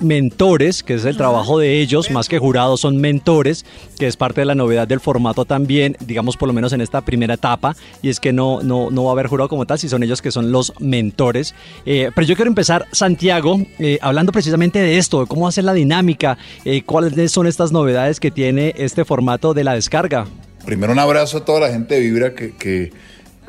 mentores, 0.00 0.84
que 0.84 0.94
es 0.94 1.04
el 1.06 1.16
trabajo 1.16 1.58
de 1.58 1.80
ellos, 1.80 2.12
más 2.12 2.28
que 2.28 2.38
jurados 2.38 2.78
son 2.82 2.98
mentores, 2.98 3.66
que 3.98 4.06
es 4.06 4.16
parte 4.16 4.42
de 4.42 4.44
la 4.44 4.54
novedad 4.54 4.86
del 4.86 5.00
formato 5.00 5.44
también, 5.44 5.96
digamos 5.98 6.36
por 6.36 6.46
lo 6.46 6.52
menos 6.52 6.72
en 6.72 6.80
esta 6.80 7.00
primera 7.00 7.34
etapa, 7.34 7.74
y 8.00 8.10
es 8.10 8.20
que 8.20 8.32
no, 8.32 8.62
no, 8.62 8.92
no 8.92 9.04
va 9.04 9.10
a 9.10 9.12
haber 9.14 9.26
jurado 9.26 9.48
como 9.48 9.66
tal, 9.66 9.76
si 9.76 9.88
son 9.88 10.04
ellos 10.04 10.22
que 10.22 10.30
son 10.30 10.52
los 10.52 10.72
mentores. 10.78 11.52
Pero 11.84 12.22
yo 12.22 12.36
quiero 12.36 12.48
empezar, 12.48 12.86
Santiago, 12.92 13.60
hablando 14.00 14.30
precisamente 14.30 14.78
de 14.78 14.98
esto, 14.98 15.20
de 15.20 15.26
cómo 15.26 15.48
hacer 15.48 15.64
la 15.64 15.72
dinámica, 15.72 16.38
cuáles 16.86 17.32
son 17.32 17.48
estas 17.48 17.72
novedades 17.72 17.87
que 18.20 18.30
tiene 18.30 18.74
este 18.76 19.04
formato 19.04 19.54
de 19.54 19.64
la 19.64 19.74
descarga. 19.74 20.26
Primero 20.64 20.92
un 20.92 20.98
abrazo 20.98 21.38
a 21.38 21.44
toda 21.44 21.60
la 21.60 21.68
gente 21.70 21.94
de 21.94 22.00
Vibra 22.00 22.34
que, 22.34 22.50
que, 22.56 22.92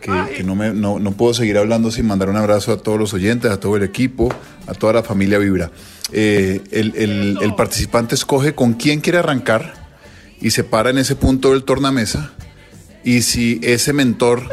que- 0.02 0.34
que 0.38 0.44
no, 0.44 0.56
me, 0.56 0.74
no, 0.74 1.00
no 1.00 1.12
puedo 1.12 1.34
seguir 1.34 1.58
hablando 1.58 1.92
sin 1.92 2.08
mandar 2.08 2.30
un 2.30 2.38
abrazo 2.38 2.72
a 2.72 2.78
todos 2.78 2.98
los 2.98 3.14
oyentes, 3.14 3.52
a 3.52 3.60
todo 3.60 3.76
el 3.76 3.84
equipo, 3.84 4.30
a 4.68 4.74
toda 4.74 4.94
la 4.94 5.04
familia 5.04 5.38
Vibra. 5.40 5.72
Eh, 6.14 6.62
el, 6.72 6.94
el- 6.96 7.38
el 7.42 7.56
participante 7.56 8.16
escoge 8.16 8.56
con 8.56 8.74
quién 8.74 9.02
quiere 9.02 9.18
arrancar 9.20 9.74
y 10.42 10.52
se 10.52 10.64
para 10.64 10.90
en 10.92 10.98
ese 10.98 11.16
punto 11.16 11.52
del 11.52 11.64
tornamesa. 11.64 12.32
Y 13.04 13.22
si 13.24 13.60
ese 13.64 13.92
mentor 13.94 14.44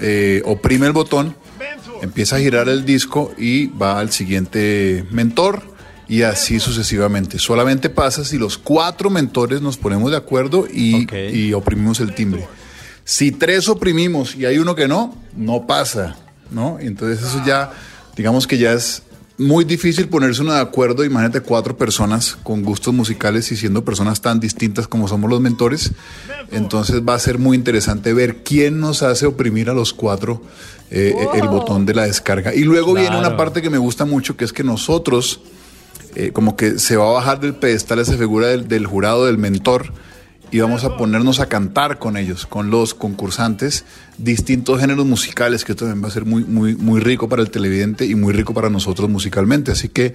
eh, 0.00 0.42
oprime 0.44 0.86
el 0.86 0.92
botón, 0.92 1.36
empieza 2.02 2.36
a 2.36 2.38
girar 2.40 2.68
el 2.68 2.84
disco 2.84 3.32
y 3.38 3.68
va 3.68 3.98
al 4.00 4.10
siguiente 4.12 5.04
mentor 5.10 5.62
y 6.08 6.22
así 6.22 6.60
sucesivamente. 6.60 7.38
Solamente 7.38 7.90
pasa 7.90 8.24
si 8.24 8.38
los 8.38 8.58
cuatro 8.58 9.10
mentores 9.10 9.60
nos 9.60 9.76
ponemos 9.76 10.10
de 10.10 10.16
acuerdo 10.16 10.66
y, 10.72 11.06
y 11.32 11.52
oprimimos 11.52 12.00
el 12.00 12.14
timbre. 12.14 12.46
Si 13.04 13.32
tres 13.32 13.68
oprimimos 13.68 14.34
y 14.34 14.46
hay 14.46 14.58
uno 14.58 14.74
que 14.74 14.88
no, 14.88 15.16
no 15.36 15.66
pasa, 15.66 16.16
¿no? 16.50 16.78
Entonces 16.80 17.24
eso 17.24 17.42
ya, 17.46 17.72
digamos 18.16 18.46
que 18.46 18.58
ya 18.58 18.72
es 18.72 19.02
muy 19.38 19.64
difícil 19.64 20.08
ponerse 20.08 20.42
uno 20.42 20.54
de 20.54 20.60
acuerdo. 20.60 21.04
Imagínate 21.04 21.40
cuatro 21.40 21.76
personas 21.76 22.36
con 22.42 22.62
gustos 22.62 22.94
musicales 22.94 23.50
y 23.52 23.56
siendo 23.56 23.84
personas 23.84 24.20
tan 24.20 24.40
distintas 24.40 24.88
como 24.88 25.08
somos 25.08 25.30
los 25.30 25.40
mentores. 25.40 25.92
Entonces 26.50 27.02
va 27.06 27.14
a 27.14 27.18
ser 27.18 27.38
muy 27.38 27.56
interesante 27.56 28.12
ver 28.12 28.42
quién 28.42 28.80
nos 28.80 29.02
hace 29.02 29.26
oprimir 29.26 29.70
a 29.70 29.74
los 29.74 29.92
cuatro 29.92 30.42
eh, 30.90 31.14
el 31.34 31.48
botón 31.48 31.84
de 31.84 31.94
la 31.94 32.06
descarga. 32.06 32.54
Y 32.54 32.62
luego 32.62 32.94
viene 32.94 33.18
una 33.18 33.36
parte 33.36 33.60
que 33.60 33.70
me 33.70 33.78
gusta 33.78 34.04
mucho, 34.04 34.36
que 34.36 34.44
es 34.44 34.52
que 34.52 34.64
nosotros 34.64 35.40
eh, 36.16 36.32
como 36.32 36.56
que 36.56 36.78
se 36.78 36.96
va 36.96 37.10
a 37.10 37.12
bajar 37.12 37.40
del 37.40 37.54
pedestal 37.54 37.98
esa 37.98 38.16
figura 38.16 38.48
del, 38.48 38.66
del 38.66 38.86
jurado, 38.86 39.26
del 39.26 39.38
mentor, 39.38 39.92
y 40.50 40.60
vamos 40.60 40.84
a 40.84 40.96
ponernos 40.96 41.40
a 41.40 41.46
cantar 41.46 41.98
con 41.98 42.16
ellos, 42.16 42.46
con 42.46 42.70
los 42.70 42.94
concursantes, 42.94 43.84
distintos 44.16 44.80
géneros 44.80 45.04
musicales, 45.04 45.64
que 45.64 45.74
también 45.74 46.02
va 46.02 46.08
a 46.08 46.12
ser 46.12 46.24
muy, 46.24 46.44
muy, 46.44 46.74
muy 46.74 47.00
rico 47.00 47.28
para 47.28 47.42
el 47.42 47.50
televidente 47.50 48.06
y 48.06 48.14
muy 48.14 48.32
rico 48.32 48.54
para 48.54 48.70
nosotros 48.70 49.10
musicalmente. 49.10 49.72
Así 49.72 49.88
que 49.88 50.14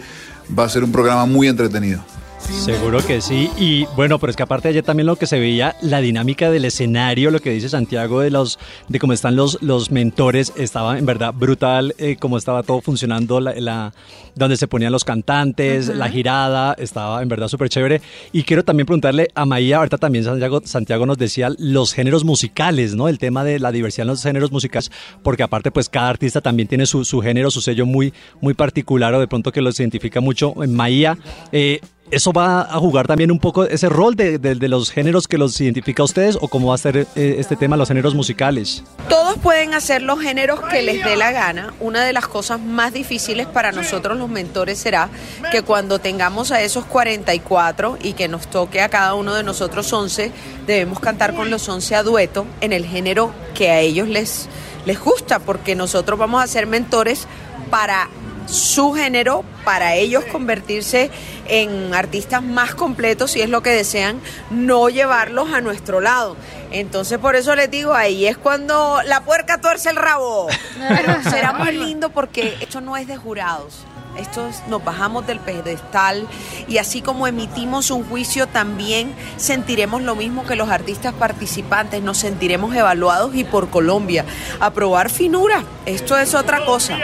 va 0.57 0.63
a 0.63 0.69
ser 0.69 0.83
un 0.83 0.91
programa 0.91 1.25
muy 1.25 1.47
entretenido. 1.47 2.03
Seguro 2.41 2.99
que 3.05 3.21
sí. 3.21 3.49
Y 3.57 3.85
bueno, 3.95 4.19
pero 4.19 4.29
es 4.31 4.35
que 4.35 4.43
aparte 4.43 4.67
ayer 4.69 4.83
también 4.83 5.07
lo 5.07 5.15
que 5.15 5.25
se 5.25 5.39
veía, 5.39 5.75
la 5.81 5.99
dinámica 6.01 6.51
del 6.51 6.65
escenario, 6.65 7.31
lo 7.31 7.39
que 7.39 7.51
dice 7.51 7.69
Santiago 7.69 8.19
de 8.21 8.29
los, 8.29 8.59
de 8.87 8.99
cómo 8.99 9.13
están 9.13 9.35
los, 9.35 9.61
los 9.61 9.89
mentores, 9.91 10.53
estaba 10.57 10.97
en 10.97 11.05
verdad 11.05 11.33
brutal, 11.33 11.95
eh, 11.97 12.17
cómo 12.19 12.37
estaba 12.37 12.63
todo 12.63 12.81
funcionando, 12.81 13.39
la, 13.39 13.53
la- 13.55 13.93
donde 14.35 14.57
se 14.57 14.67
ponían 14.67 14.91
los 14.91 15.03
cantantes, 15.03 15.87
la 15.89 16.07
girada, 16.09 16.73
estaba 16.77 17.21
en 17.21 17.29
verdad 17.29 17.47
súper 17.47 17.69
chévere. 17.69 18.01
Y 18.31 18.43
quiero 18.43 18.63
también 18.63 18.85
preguntarle 18.85 19.27
a 19.35 19.45
Maía, 19.45 19.77
ahorita 19.77 19.97
también 19.97 20.23
Santiago, 20.23 20.61
Santiago 20.63 21.05
nos 21.05 21.17
decía 21.17 21.49
los 21.57 21.93
géneros 21.93 22.23
musicales, 22.23 22.95
¿no? 22.95 23.07
El 23.07 23.17
tema 23.19 23.43
de 23.43 23.59
la 23.59 23.71
diversidad 23.71 24.03
en 24.03 24.09
los 24.09 24.23
géneros 24.23 24.51
musicales, 24.51 24.91
porque 25.23 25.43
aparte 25.43 25.71
pues 25.71 25.89
cada 25.89 26.09
artista 26.09 26.41
también 26.41 26.67
tiene 26.67 26.85
su, 26.85 27.03
su 27.05 27.21
género, 27.21 27.51
su 27.51 27.61
sello 27.61 27.85
muy, 27.85 28.13
muy 28.39 28.53
particular 28.53 29.13
o 29.13 29.19
de 29.19 29.27
pronto 29.27 29.51
que 29.51 29.61
los 29.61 29.79
identifica 29.79 30.21
mucho. 30.21 30.53
En 30.63 30.73
Maía, 30.75 31.17
eh, 31.51 31.81
¿Eso 32.11 32.33
va 32.33 32.63
a 32.63 32.77
jugar 32.77 33.07
también 33.07 33.31
un 33.31 33.39
poco 33.39 33.63
ese 33.63 33.87
rol 33.87 34.17
de, 34.17 34.37
los 34.67 34.91
géneros 34.91 35.29
que 35.29 35.37
los 35.37 35.59
identifica 35.61 36.03
a 36.03 36.05
ustedes 36.05 36.37
o 36.41 36.49
cómo 36.49 36.67
va 36.67 36.75
a 36.75 36.77
ser 36.77 37.07
eh, 37.15 37.35
este 37.39 37.55
tema, 37.55 37.77
los 37.77 37.87
géneros 37.87 38.15
musicales? 38.15 38.83
Todos 39.07 39.37
pueden 39.37 39.73
hacer 39.73 40.01
los 40.01 40.19
géneros 40.19 40.59
que 40.59 40.81
les 40.81 41.05
dé 41.05 41.15
la 41.15 41.31
gana. 41.31 41.73
Una 41.79 42.03
de 42.03 42.11
las 42.11 42.27
cosas 42.27 42.59
más 42.59 42.91
difíciles 42.91 43.47
para 43.47 43.71
nosotros 43.71 44.17
los 44.17 44.27
mentores 44.27 44.77
será 44.77 45.07
que 45.53 45.61
cuando 45.61 45.99
tengamos 45.99 46.51
a 46.51 46.61
esos 46.61 46.83
44 46.83 47.97
y 48.03 48.11
que 48.11 48.27
nos 48.27 48.47
toque 48.47 48.81
a 48.81 48.89
cada 48.89 49.13
uno 49.13 49.33
de 49.33 49.43
nosotros 49.43 49.91
11, 49.93 50.33
debemos 50.67 50.99
cantar 50.99 51.33
con 51.33 51.49
los 51.49 51.69
11 51.69 51.95
a 51.95 52.03
dueto 52.03 52.45
en 52.59 52.73
el 52.73 52.85
género 52.85 53.31
que 53.55 53.69
a 53.69 53.79
ellos 53.79 54.09
les, 54.09 54.49
les 54.85 54.99
gusta, 54.99 55.39
porque 55.39 55.75
nosotros 55.75 56.19
vamos 56.19 56.43
a 56.43 56.47
ser 56.47 56.67
mentores 56.67 57.25
para 57.69 58.09
su 58.45 58.93
género 58.93 59.43
para 59.63 59.95
ellos 59.95 60.25
convertirse 60.25 61.09
en 61.47 61.93
artistas 61.93 62.41
más 62.41 62.75
completos 62.75 63.31
si 63.31 63.41
es 63.41 63.49
lo 63.49 63.61
que 63.61 63.71
desean, 63.71 64.19
no 64.49 64.89
llevarlos 64.89 65.53
a 65.53 65.61
nuestro 65.61 66.01
lado. 66.01 66.35
Entonces 66.71 67.19
por 67.19 67.35
eso 67.35 67.55
les 67.55 67.69
digo, 67.69 67.93
ahí 67.93 68.25
es 68.25 68.37
cuando 68.37 69.01
la 69.05 69.21
puerca 69.21 69.59
tuerce 69.59 69.89
el 69.89 69.97
rabo. 69.97 70.47
Pero 70.89 71.21
será 71.23 71.53
muy 71.53 71.71
lindo 71.73 72.09
porque 72.09 72.55
esto 72.61 72.81
no 72.81 72.97
es 72.97 73.07
de 73.07 73.17
jurados. 73.17 73.85
Esto 74.17 74.47
es, 74.47 74.63
nos 74.67 74.83
bajamos 74.83 75.25
del 75.25 75.39
pedestal 75.39 76.27
y 76.67 76.77
así 76.77 77.01
como 77.01 77.27
emitimos 77.27 77.91
un 77.91 78.03
juicio 78.03 78.47
también 78.47 79.13
sentiremos 79.37 80.01
lo 80.01 80.15
mismo 80.15 80.45
que 80.45 80.55
los 80.55 80.69
artistas 80.69 81.13
participantes, 81.13 82.01
nos 82.01 82.17
sentiremos 82.17 82.75
evaluados 82.75 83.35
y 83.35 83.43
por 83.43 83.69
Colombia. 83.69 84.25
Aprobar 84.59 85.09
finura, 85.09 85.63
esto 85.85 86.17
es 86.17 86.33
otra 86.33 86.65
cosa. 86.65 86.97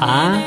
Ah, 0.00 0.42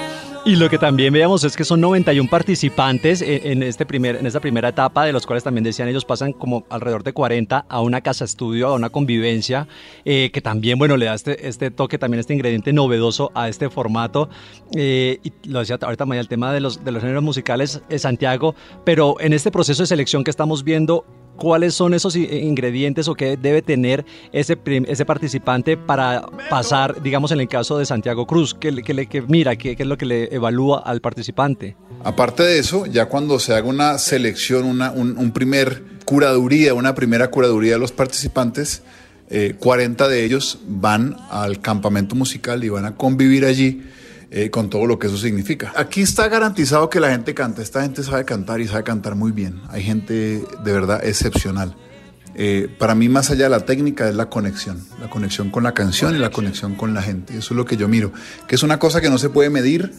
y 0.48 0.56
lo 0.56 0.70
que 0.70 0.78
también 0.78 1.12
veamos 1.12 1.44
es 1.44 1.58
que 1.58 1.66
son 1.66 1.82
91 1.82 2.30
participantes 2.30 3.22
en, 3.22 3.46
en 3.52 3.64
este 3.64 3.86
primer, 3.86 4.16
en 4.16 4.26
esta 4.26 4.40
primera 4.40 4.70
etapa, 4.70 5.04
de 5.04 5.12
los 5.12 5.26
cuales 5.26 5.44
también 5.44 5.66
decían 5.66 5.90
ellos 5.90 6.06
pasan 6.06 6.32
como 6.32 6.66
alrededor 6.70 7.04
de 7.04 7.12
40 7.12 7.66
a 7.68 7.82
una 7.82 8.00
casa 8.00 8.24
estudio, 8.24 8.70
a 8.70 8.74
una 8.74 8.90
convivencia, 8.90 9.68
eh, 10.06 10.32
que 10.32 10.40
también, 10.40 10.80
bueno, 10.80 10.96
le 10.96 11.08
da 11.08 11.16
este, 11.16 11.50
este 11.50 11.70
toque, 11.70 11.98
también 11.98 12.22
este 12.22 12.34
ingrediente 12.34 12.72
novedoso 12.72 13.30
a 13.36 13.50
este 13.50 13.70
formato. 13.70 14.30
Eh, 14.74 15.20
y 15.22 15.34
lo 15.50 15.60
decía 15.60 15.80
ahorita 15.82 16.06
Maya, 16.06 16.22
el 16.22 16.30
tema 16.30 16.54
de 16.54 16.62
los, 16.62 16.82
de 16.82 16.94
los 16.94 17.02
géneros 17.02 17.24
musicales, 17.24 17.82
eh, 17.90 18.00
Santiago, 18.00 18.56
pero 18.86 19.20
en 19.20 19.34
este 19.34 19.52
proceso 19.52 19.84
de 19.84 19.88
selección 19.88 20.24
que 20.24 20.32
estamos 20.32 20.64
viendo, 20.64 21.04
¿Cuáles 21.38 21.74
son 21.76 21.94
esos 21.94 22.16
i- 22.16 22.26
ingredientes 22.26 23.08
o 23.08 23.14
qué 23.16 23.38
debe 23.38 23.62
tener 23.62 24.06
ese, 24.34 24.58
ese 24.66 25.06
participante 25.06 25.78
para 25.78 26.24
pasar, 26.50 27.02
digamos, 27.02 27.32
en 27.32 27.40
el 27.40 27.48
caso 27.48 27.78
de 27.78 27.86
Santiago 27.86 28.26
Cruz? 28.28 28.54
¿Qué, 28.54 28.72
le- 28.72 28.84
qué 28.84 28.94
le- 28.94 29.06
qué 29.08 29.22
mira? 29.22 29.56
¿Qué, 29.56 29.76
es 29.78 29.86
lo 29.88 29.98
que 29.98 30.06
le 30.06 30.34
evalúa 30.36 30.80
al 30.80 31.00
participante? 31.00 31.76
Aparte 32.04 32.44
de 32.44 32.60
eso, 32.60 32.86
ya 32.86 33.06
cuando 33.06 33.40
se 33.40 33.54
haga 33.54 33.68
una 33.68 33.98
selección, 33.98 34.66
una, 34.66 34.92
un, 34.92 35.18
un 35.18 35.32
primer 35.32 35.84
curaduría, 36.06 36.74
una 36.74 36.96
primera 36.96 37.30
curaduría 37.30 37.74
de 37.74 37.80
los 37.80 37.92
participantes, 37.92 38.82
eh, 39.30 39.56
40 39.60 40.08
de 40.08 40.24
ellos 40.24 40.60
van 40.68 41.18
al 41.30 41.60
campamento 41.60 42.16
musical 42.16 42.64
y 42.64 42.70
van 42.70 42.86
a 42.86 42.96
convivir 42.96 43.46
allí 43.46 43.84
eh, 44.30 44.50
con 44.50 44.70
todo 44.70 44.86
lo 44.86 45.00
que 45.00 45.08
eso 45.08 45.18
significa. 45.18 45.74
Aquí 45.76 46.02
está 46.02 46.28
garantizado 46.28 46.90
que 46.90 47.00
la 47.00 47.12
gente 47.12 47.34
canta, 47.34 47.62
esta 47.62 47.82
gente 47.82 48.04
sabe 48.04 48.26
cantar 48.26 48.62
y 48.62 48.68
sabe 48.68 48.84
cantar 48.84 49.16
muy 49.16 49.32
bien. 49.32 49.62
Hay 49.70 49.84
gente 49.84 50.44
de 50.64 50.72
verdad 50.72 51.04
excepcional. 51.06 51.76
Eh, 52.40 52.70
para 52.78 52.94
mí, 52.94 53.10
más 53.10 53.32
allá 53.32 53.46
de 53.46 53.50
la 53.50 53.66
técnica, 53.66 54.08
es 54.08 54.16
la 54.16 54.30
conexión. 54.30 54.86
La 55.02 55.10
conexión 55.10 55.50
con 55.50 55.64
la 55.64 55.74
canción 55.74 56.16
y 56.16 56.20
la 56.20 56.30
conexión 56.30 56.76
con 56.76 56.94
la 56.94 57.02
gente. 57.02 57.36
Eso 57.36 57.54
es 57.54 57.58
lo 57.58 57.66
que 57.66 57.78
yo 57.78 57.88
miro. 57.88 58.12
Que 58.48 58.56
es 58.56 58.64
una 58.64 58.78
cosa 58.78 59.02
que 59.02 59.10
no 59.10 59.18
se 59.18 59.30
puede 59.30 59.50
medir. 59.50 59.92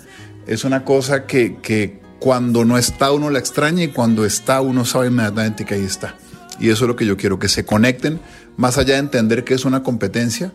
Es 0.46 0.64
una 0.64 0.84
cosa 0.84 1.26
que, 1.26 1.56
que 1.60 2.00
cuando 2.20 2.64
no 2.64 2.78
está 2.78 3.12
uno 3.12 3.30
la 3.30 3.38
extraña 3.38 3.84
y 3.84 3.88
cuando 3.88 4.24
está 4.24 4.60
uno 4.60 4.84
sabe 4.84 5.08
inmediatamente 5.08 5.64
que 5.64 5.74
ahí 5.74 5.84
está. 5.84 6.16
Y 6.60 6.70
eso 6.70 6.84
es 6.84 6.88
lo 6.88 6.96
que 6.96 7.06
yo 7.06 7.16
quiero, 7.16 7.38
que 7.38 7.48
se 7.48 7.64
conecten, 7.64 8.20
más 8.56 8.78
allá 8.78 8.94
de 8.94 9.00
entender 9.00 9.44
que 9.44 9.54
es 9.54 9.64
una 9.64 9.82
competencia, 9.82 10.52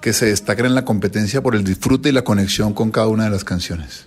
que 0.00 0.12
se 0.12 0.26
destaquen 0.26 0.66
en 0.66 0.74
la 0.74 0.84
competencia 0.84 1.42
por 1.42 1.54
el 1.54 1.64
disfrute 1.64 2.08
y 2.08 2.12
la 2.12 2.22
conexión 2.22 2.74
con 2.74 2.90
cada 2.90 3.08
una 3.08 3.24
de 3.24 3.30
las 3.30 3.44
canciones. 3.44 4.06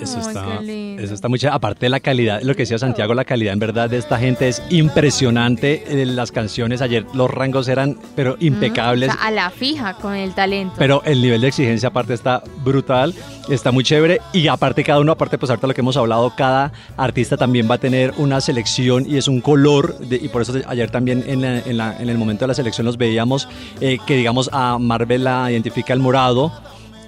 Eso 0.00 0.18
está, 0.20 0.60
eso 0.98 1.14
está 1.14 1.28
chévere. 1.28 1.54
Aparte 1.56 1.86
de 1.86 1.90
la 1.90 2.00
calidad, 2.00 2.42
lo 2.42 2.54
que 2.54 2.62
decía 2.62 2.78
Santiago, 2.78 3.14
la 3.14 3.24
calidad 3.24 3.52
en 3.54 3.58
verdad 3.58 3.88
de 3.88 3.96
esta 3.98 4.18
gente 4.18 4.48
es 4.48 4.62
impresionante. 4.68 5.84
Eh, 6.02 6.06
Las 6.06 6.32
canciones 6.32 6.82
ayer, 6.82 7.04
los 7.14 7.30
rangos 7.30 7.66
eran, 7.68 7.96
pero 8.14 8.36
impecables. 8.40 9.10
O 9.10 9.12
sea, 9.14 9.22
a 9.26 9.30
la 9.30 9.50
fija 9.50 9.94
con 9.94 10.14
el 10.14 10.34
talento. 10.34 10.74
Pero 10.78 11.02
el 11.04 11.22
nivel 11.22 11.40
de 11.40 11.48
exigencia 11.48 11.88
aparte 11.88 12.14
está 12.14 12.42
brutal, 12.64 13.14
está 13.48 13.72
muy 13.72 13.82
chévere 13.84 14.20
y 14.32 14.48
aparte 14.48 14.84
cada 14.84 15.00
uno, 15.00 15.12
aparte 15.12 15.38
pues 15.38 15.50
ahorita 15.50 15.66
lo 15.66 15.74
que 15.74 15.80
hemos 15.80 15.96
hablado, 15.96 16.32
cada 16.36 16.72
artista 16.96 17.36
también 17.36 17.68
va 17.70 17.76
a 17.76 17.78
tener 17.78 18.12
una 18.18 18.40
selección 18.40 19.04
y 19.08 19.16
es 19.16 19.28
un 19.28 19.40
color 19.40 19.98
de- 19.98 20.16
y 20.16 20.28
por 20.28 20.42
eso 20.42 20.52
ayer 20.66 20.90
también 20.90 21.24
en, 21.26 21.40
la- 21.40 21.58
en 21.60 21.76
la- 21.76 21.96
en 21.98 22.08
el 22.08 22.18
momento 22.18 22.44
de 22.44 22.48
la 22.48 22.54
selección 22.54 22.84
los 22.86 22.96
veíamos 22.98 23.48
eh, 23.80 23.98
que 24.06 24.16
digamos 24.16 24.50
a 24.52 24.78
Marvel 24.78 25.24
la 25.24 25.50
identifica 25.50 25.92
el 25.92 26.00
morado, 26.00 26.52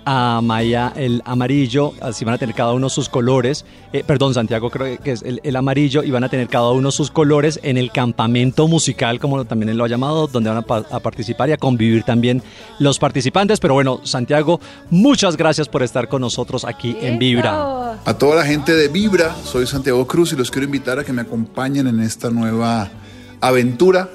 a 0.04 0.40
Maya 0.42 0.92
el 0.96 1.22
amarillo, 1.24 1.92
así 2.00 2.24
van 2.24 2.34
a 2.34 2.38
tener 2.38 2.54
cada 2.54 2.72
uno 2.72 2.88
sus 2.88 3.08
colores, 3.08 3.64
eh, 3.92 4.02
perdón 4.06 4.34
Santiago 4.34 4.70
creo 4.70 4.98
que 5.00 5.12
es 5.12 5.22
el, 5.22 5.40
el 5.44 5.56
amarillo 5.56 6.02
y 6.02 6.10
van 6.10 6.24
a 6.24 6.28
tener 6.28 6.48
cada 6.48 6.70
uno 6.70 6.90
sus 6.90 7.10
colores 7.10 7.60
en 7.62 7.78
el 7.78 7.90
campamento 7.92 8.66
musical 8.68 9.20
como 9.20 9.44
también 9.44 9.68
él 9.70 9.76
lo 9.76 9.84
ha 9.84 9.88
llamado, 9.88 10.26
donde 10.26 10.50
van 10.50 10.58
a, 10.58 10.62
pa- 10.62 10.84
a 10.90 11.00
participar 11.00 11.48
y 11.48 11.52
a 11.52 11.56
convivir 11.56 12.02
también 12.02 12.42
los 12.78 12.98
participantes, 12.98 13.60
pero 13.60 13.74
bueno 13.74 14.00
Santiago, 14.04 14.60
muchas 14.90 15.36
gracias 15.36 15.68
por 15.68 15.82
estar 15.82 16.08
con 16.08 16.20
nosotros 16.22 16.64
aquí 16.64 16.96
en 17.00 17.18
Vibra. 17.18 17.92
A 18.04 18.14
toda 18.18 18.36
la 18.36 18.44
gente 18.44 18.74
de 18.74 18.88
Vibra, 18.88 19.34
soy 19.44 19.66
Santiago 19.66 20.06
Cruz 20.06 20.32
y 20.32 20.36
los 20.36 20.50
quiero 20.50 20.64
invitar 20.66 20.98
a 20.98 21.04
que 21.04 21.12
me 21.12 21.22
acompañen 21.22 21.86
en 21.86 22.00
esta 22.00 22.30
nueva 22.30 22.90
aventura 23.40 24.08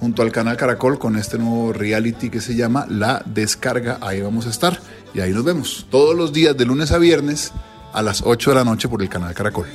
junto 0.00 0.22
al 0.22 0.32
canal 0.32 0.56
Caracol 0.56 0.98
con 0.98 1.16
este 1.16 1.38
nuevo 1.38 1.72
reality 1.72 2.30
que 2.30 2.40
se 2.40 2.54
llama 2.54 2.86
La 2.88 3.22
Descarga. 3.24 3.98
Ahí 4.00 4.20
vamos 4.20 4.46
a 4.46 4.50
estar 4.50 4.78
y 5.14 5.20
ahí 5.20 5.32
nos 5.32 5.44
vemos 5.44 5.86
todos 5.90 6.16
los 6.16 6.32
días 6.32 6.56
de 6.56 6.66
lunes 6.66 6.92
a 6.92 6.98
viernes 6.98 7.52
a 7.96 8.02
las 8.02 8.22
8 8.22 8.50
de 8.50 8.56
la 8.56 8.64
noche 8.64 8.88
por 8.88 9.00
el 9.00 9.08
canal 9.08 9.32
Caracol. 9.32 9.66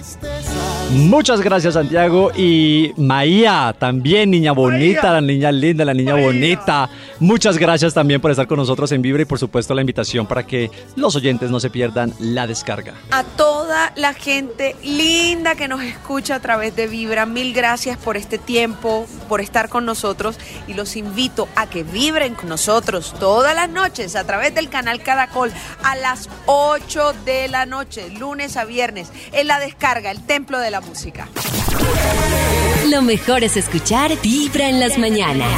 Muchas 0.92 1.40
gracias 1.42 1.74
Santiago 1.74 2.32
y 2.36 2.92
Maía, 2.98 3.74
también 3.80 4.30
niña 4.30 4.52
bonita, 4.52 5.14
la 5.14 5.22
niña 5.22 5.52
linda, 5.52 5.86
la 5.86 5.94
niña 5.94 6.16
bonita. 6.16 6.90
Muchas 7.20 7.58
gracias 7.58 7.94
también 7.94 8.20
por 8.20 8.30
estar 8.30 8.46
con 8.46 8.58
nosotros 8.58 8.92
en 8.92 9.02
Vibra 9.02 9.22
y 9.22 9.26
por 9.26 9.40
supuesto 9.40 9.74
la 9.74 9.82
invitación 9.82 10.28
para 10.28 10.46
que 10.46 10.70
los 10.98 11.16
oyentes 11.16 11.50
no 11.50 11.60
se 11.62 11.70
pierdan 11.70 12.14
la 12.20 12.46
descarga. 12.46 12.94
A 13.12 13.24
toda 13.24 13.94
la 13.96 14.14
gente 14.14 14.76
linda 14.84 15.56
que 15.56 15.70
nos 15.70 15.82
escucha 15.82 16.36
a 16.36 16.40
través 16.42 16.76
de 16.76 16.88
Vibra, 16.88 17.26
mil 17.26 17.54
gracias 17.54 17.98
por 17.98 18.18
este 18.18 18.38
tiempo, 18.38 19.08
por 19.30 19.40
estar 19.40 19.70
con 19.70 19.86
nosotros 19.86 20.38
y 20.68 20.74
los 20.74 20.98
invito 20.98 21.48
a 21.56 21.68
que 21.68 21.84
vibren 21.84 22.36
con 22.36 22.50
nosotros 22.50 23.16
todas 23.18 23.56
las 23.56 23.70
noches 23.70 24.18
a 24.18 24.26
través 24.26 24.54
del 24.54 24.70
canal 24.70 25.02
Caracol 25.02 25.52
a 25.84 25.96
las 25.96 26.30
8 26.48 27.14
de 27.24 27.48
la 27.48 27.66
noche, 27.66 28.10
lunes 28.12 28.58
a 28.58 28.66
viernes, 28.66 29.10
en 29.32 29.48
la 29.48 29.60
descarga, 29.60 30.12
el 30.12 30.26
templo 30.26 30.60
de 30.60 30.72
la 30.72 30.82
música. 30.82 31.28
Lo 32.90 33.02
mejor 33.02 33.44
es 33.44 33.58
escuchar 33.58 34.20
Vibra 34.22 34.70
en 34.70 34.80
las 34.80 34.98
mañanas. 34.98 35.50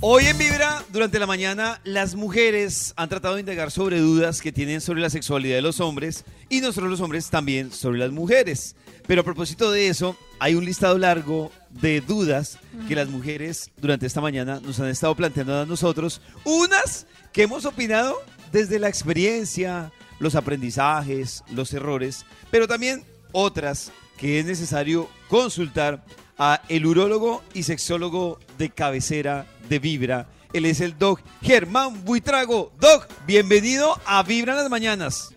Hoy 0.00 0.26
en 0.26 0.36
Vibra, 0.36 0.84
durante 0.92 1.18
la 1.18 1.26
mañana, 1.26 1.80
las 1.82 2.14
mujeres 2.14 2.92
han 2.96 3.08
tratado 3.08 3.34
de 3.34 3.40
indagar 3.40 3.70
sobre 3.70 3.98
dudas 3.98 4.42
que 4.42 4.52
tienen 4.52 4.80
sobre 4.80 5.00
la 5.00 5.10
sexualidad 5.10 5.56
de 5.56 5.62
los 5.62 5.80
hombres 5.80 6.24
y 6.48 6.60
nosotros 6.60 6.90
los 6.90 7.00
hombres 7.00 7.28
también 7.30 7.72
sobre 7.72 7.98
las 7.98 8.12
mujeres. 8.12 8.76
Pero 9.06 9.22
a 9.22 9.24
propósito 9.24 9.70
de 9.70 9.88
eso, 9.88 10.16
hay 10.38 10.54
un 10.54 10.64
listado 10.64 10.98
largo 10.98 11.50
de 11.70 12.02
dudas 12.02 12.58
que 12.86 12.94
las 12.94 13.08
mujeres 13.08 13.70
durante 13.78 14.06
esta 14.06 14.20
mañana 14.20 14.60
nos 14.62 14.78
han 14.80 14.88
estado 14.88 15.14
planteando 15.14 15.62
a 15.62 15.66
nosotros. 15.66 16.20
Unas 16.44 17.06
que 17.32 17.42
hemos 17.42 17.64
opinado 17.64 18.16
desde 18.52 18.78
la 18.78 18.88
experiencia, 18.88 19.92
los 20.18 20.34
aprendizajes, 20.34 21.44
los 21.52 21.72
errores, 21.72 22.24
pero 22.50 22.66
también 22.66 23.04
otras 23.32 23.92
que 24.16 24.38
es 24.38 24.46
necesario 24.46 25.08
consultar 25.28 26.04
a 26.38 26.62
el 26.68 26.86
urólogo 26.86 27.42
y 27.54 27.62
sexólogo 27.62 28.38
de 28.58 28.70
cabecera 28.70 29.46
de 29.68 29.78
Vibra. 29.78 30.28
Él 30.52 30.64
es 30.64 30.80
el 30.80 30.96
Doc 30.98 31.20
Germán 31.42 32.04
Buitrago. 32.04 32.72
Doc, 32.80 33.06
bienvenido 33.26 33.98
a 34.06 34.22
Vibra 34.22 34.52
en 34.52 34.58
las 34.58 34.70
mañanas. 34.70 35.30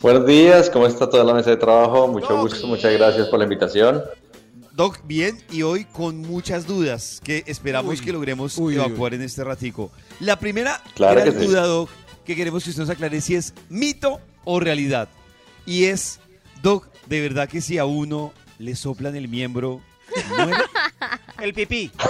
Buenos 0.00 0.26
días, 0.26 0.68
¿cómo 0.68 0.86
está 0.86 1.08
toda 1.08 1.22
la 1.22 1.32
mesa 1.32 1.50
de 1.50 1.56
trabajo? 1.56 2.08
Mucho 2.08 2.40
gusto, 2.40 2.66
muchas 2.66 2.92
gracias 2.92 3.28
por 3.28 3.38
la 3.38 3.44
invitación. 3.44 4.02
Doc, 4.72 5.00
bien, 5.04 5.38
y 5.50 5.62
hoy 5.62 5.84
con 5.84 6.18
muchas 6.18 6.66
dudas 6.66 7.20
que 7.22 7.44
esperamos 7.46 8.00
Uy, 8.00 8.04
que 8.04 8.12
logremos 8.12 8.56
uy, 8.56 8.74
evacuar 8.76 9.14
en 9.14 9.22
este 9.22 9.44
ratico. 9.44 9.92
La 10.22 10.38
primera 10.38 10.80
Claro 10.94 11.20
gran 11.20 11.32
que 11.34 11.40
sí. 11.40 11.46
duda, 11.46 11.66
Doc, 11.66 11.90
que 12.24 12.36
queremos 12.36 12.62
que 12.62 12.70
usted 12.70 12.82
nos 12.82 12.90
aclare 12.90 13.20
si 13.20 13.34
es 13.34 13.52
mito 13.68 14.20
o 14.44 14.60
realidad. 14.60 15.08
Y 15.66 15.86
es, 15.86 16.20
Doc, 16.62 16.86
de 17.06 17.20
verdad 17.20 17.48
que 17.48 17.60
si 17.60 17.78
a 17.78 17.84
uno 17.84 18.32
le 18.58 18.76
soplan 18.76 19.16
el 19.16 19.26
miembro, 19.26 19.80
muere. 20.36 20.62
El 21.40 21.52
pipí. 21.54 21.90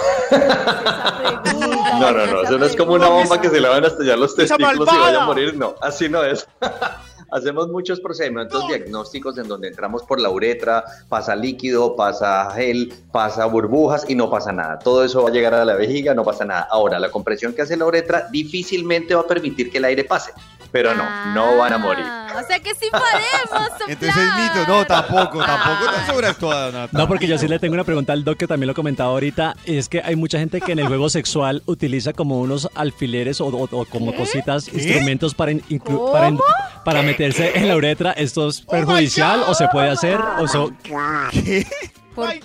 No, 1.99 2.11
no, 2.11 2.25
no, 2.25 2.41
eso 2.43 2.57
no 2.57 2.65
es 2.65 2.75
como 2.75 2.93
una 2.93 3.07
bomba 3.07 3.39
que 3.39 3.49
se 3.49 3.61
le 3.61 3.69
van 3.69 3.83
a 3.83 3.87
estallar 3.87 4.17
los 4.17 4.37
¡Esa 4.37 4.57
testículos 4.57 4.89
y 4.93 4.97
vaya 4.97 5.21
a 5.21 5.25
morir, 5.25 5.55
no, 5.55 5.75
así 5.81 6.09
no 6.09 6.23
es. 6.23 6.47
Hacemos 7.33 7.67
muchos 7.67 7.99
procedimientos 7.99 8.67
diagnósticos 8.67 9.39
en 9.39 9.47
donde 9.47 9.67
entramos 9.67 10.03
por 10.03 10.21
la 10.21 10.29
uretra, 10.29 10.83
pasa 11.09 11.35
líquido, 11.35 11.95
pasa 11.95 12.51
gel, 12.51 12.93
pasa 13.11 13.45
burbujas 13.47 14.07
y 14.07 14.13
no 14.13 14.29
pasa 14.29 14.51
nada. 14.51 14.77
Todo 14.77 15.03
eso 15.03 15.23
va 15.23 15.29
a 15.29 15.33
llegar 15.33 15.55
a 15.55 15.65
la 15.65 15.73
vejiga, 15.73 16.13
no 16.13 16.23
pasa 16.23 16.45
nada. 16.45 16.67
Ahora, 16.69 16.99
la 16.99 17.09
compresión 17.09 17.53
que 17.53 17.63
hace 17.63 17.75
la 17.75 17.87
uretra 17.87 18.27
difícilmente 18.31 19.15
va 19.15 19.21
a 19.21 19.27
permitir 19.27 19.71
que 19.71 19.79
el 19.79 19.85
aire 19.85 20.03
pase, 20.03 20.31
pero 20.73 20.93
no, 20.93 21.05
no 21.33 21.55
van 21.57 21.71
a 21.71 21.77
morir. 21.77 22.03
Ah, 22.05 22.41
o 22.43 22.47
sea 22.47 22.59
que 22.59 22.73
sí 22.73 22.87
podemos 22.91 23.21
soplar. 23.43 23.71
Entonces 23.89 24.17
es 24.17 24.33
mito. 24.57 24.67
No, 24.67 24.85
tampoco, 24.85 25.37
tampoco 25.45 25.85
tan 25.93 26.07
sobreactuada, 26.07 26.71
Nata. 26.71 26.97
No, 26.97 27.07
porque 27.07 27.27
yo 27.27 27.37
sí 27.37 27.47
le 27.47 27.59
tengo 27.59 27.75
una 27.75 27.83
pregunta 27.83 28.11
al 28.11 28.23
Doc 28.25 28.37
que 28.37 28.47
también 28.47 28.67
lo 28.67 28.73
comentaba 28.73 29.11
ahorita. 29.11 29.55
Es 29.65 29.87
que 29.87 30.01
hay 30.03 30.15
mucha 30.15 30.39
gente 30.39 30.59
que 30.59 30.71
en 30.73 30.79
el 30.79 30.87
juego 30.87 31.09
sexual 31.09 31.61
utiliza 31.67 32.11
como 32.13 32.39
unos 32.41 32.67
alfileres 32.75 33.39
o, 33.39 33.45
o- 33.47 33.69
o 33.71 33.85
como 33.85 34.13
cositas, 34.15 34.67
instrumentos 34.67 35.35
para, 35.35 35.51
in- 35.51 35.61
inclu- 35.69 36.11
para, 36.11 36.27
in- 36.29 36.39
para 36.83 37.01
meterse 37.03 37.51
en 37.55 37.67
la 37.67 37.75
uretra. 37.77 38.11
¿Esto 38.11 38.49
es 38.49 38.61
perjudicial 38.61 39.43
o 39.47 39.53
se 39.53 39.67
puede 39.67 39.89
hacer? 39.91 40.19
O 40.39 40.47
so- 40.47 40.71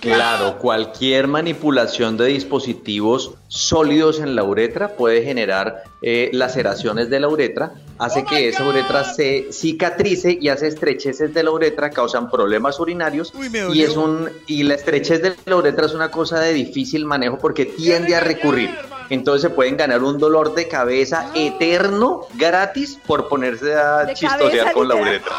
Claro, 0.01 0.57
cualquier 0.57 1.27
manipulación 1.27 2.17
de 2.17 2.25
dispositivos 2.27 3.35
sólidos 3.49 4.19
en 4.19 4.35
la 4.35 4.43
uretra 4.43 4.95
puede 4.95 5.23
generar 5.23 5.83
eh, 6.01 6.29
laceraciones 6.33 7.11
de 7.11 7.19
la 7.19 7.27
uretra, 7.27 7.73
hace 7.99 8.23
que 8.23 8.49
esa 8.49 8.65
uretra 8.67 9.03
se 9.03 9.51
cicatrice 9.51 10.37
y 10.39 10.47
hace 10.49 10.67
estrecheces 10.67 11.33
de 11.33 11.43
la 11.43 11.51
uretra, 11.51 11.89
causan 11.89 12.31
problemas 12.31 12.79
urinarios 12.79 13.33
Uy, 13.35 13.51
y 13.73 13.83
es 13.83 13.95
un 13.97 14.29
y 14.47 14.63
la 14.63 14.75
estrechez 14.75 15.21
de 15.21 15.35
la 15.45 15.55
uretra 15.57 15.85
es 15.85 15.93
una 15.93 16.09
cosa 16.09 16.39
de 16.39 16.53
difícil 16.53 17.05
manejo 17.05 17.37
porque 17.37 17.65
tiende 17.65 18.15
a 18.15 18.21
recurrir. 18.21 18.73
Entonces 19.11 19.41
se 19.41 19.49
pueden 19.49 19.75
ganar 19.75 20.03
un 20.03 20.17
dolor 20.19 20.53
de 20.53 20.67
cabeza 20.67 21.31
eterno 21.35 22.21
gratis 22.35 22.97
por 23.07 23.27
ponerse 23.27 23.73
a 23.73 24.05
De 24.05 24.13
chistosear 24.13 24.49
cabeza, 24.51 24.73
con 24.73 24.87
la 24.87 24.95
uretra. 24.95 25.33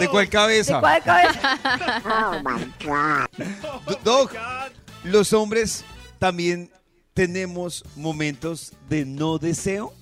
¿De 0.00 0.08
cuál 0.08 0.24
¿De 0.24 0.30
cabeza? 0.30 0.80
cuál 0.80 1.02
cabeza? 1.02 1.58
Do- 3.86 3.98
Doc, 4.04 4.32
los 5.04 5.32
hombres 5.32 5.84
también 6.18 6.68
tenemos 7.14 7.84
momentos 7.94 8.72
de 8.88 9.04
no 9.04 9.38
deseo. 9.38 9.92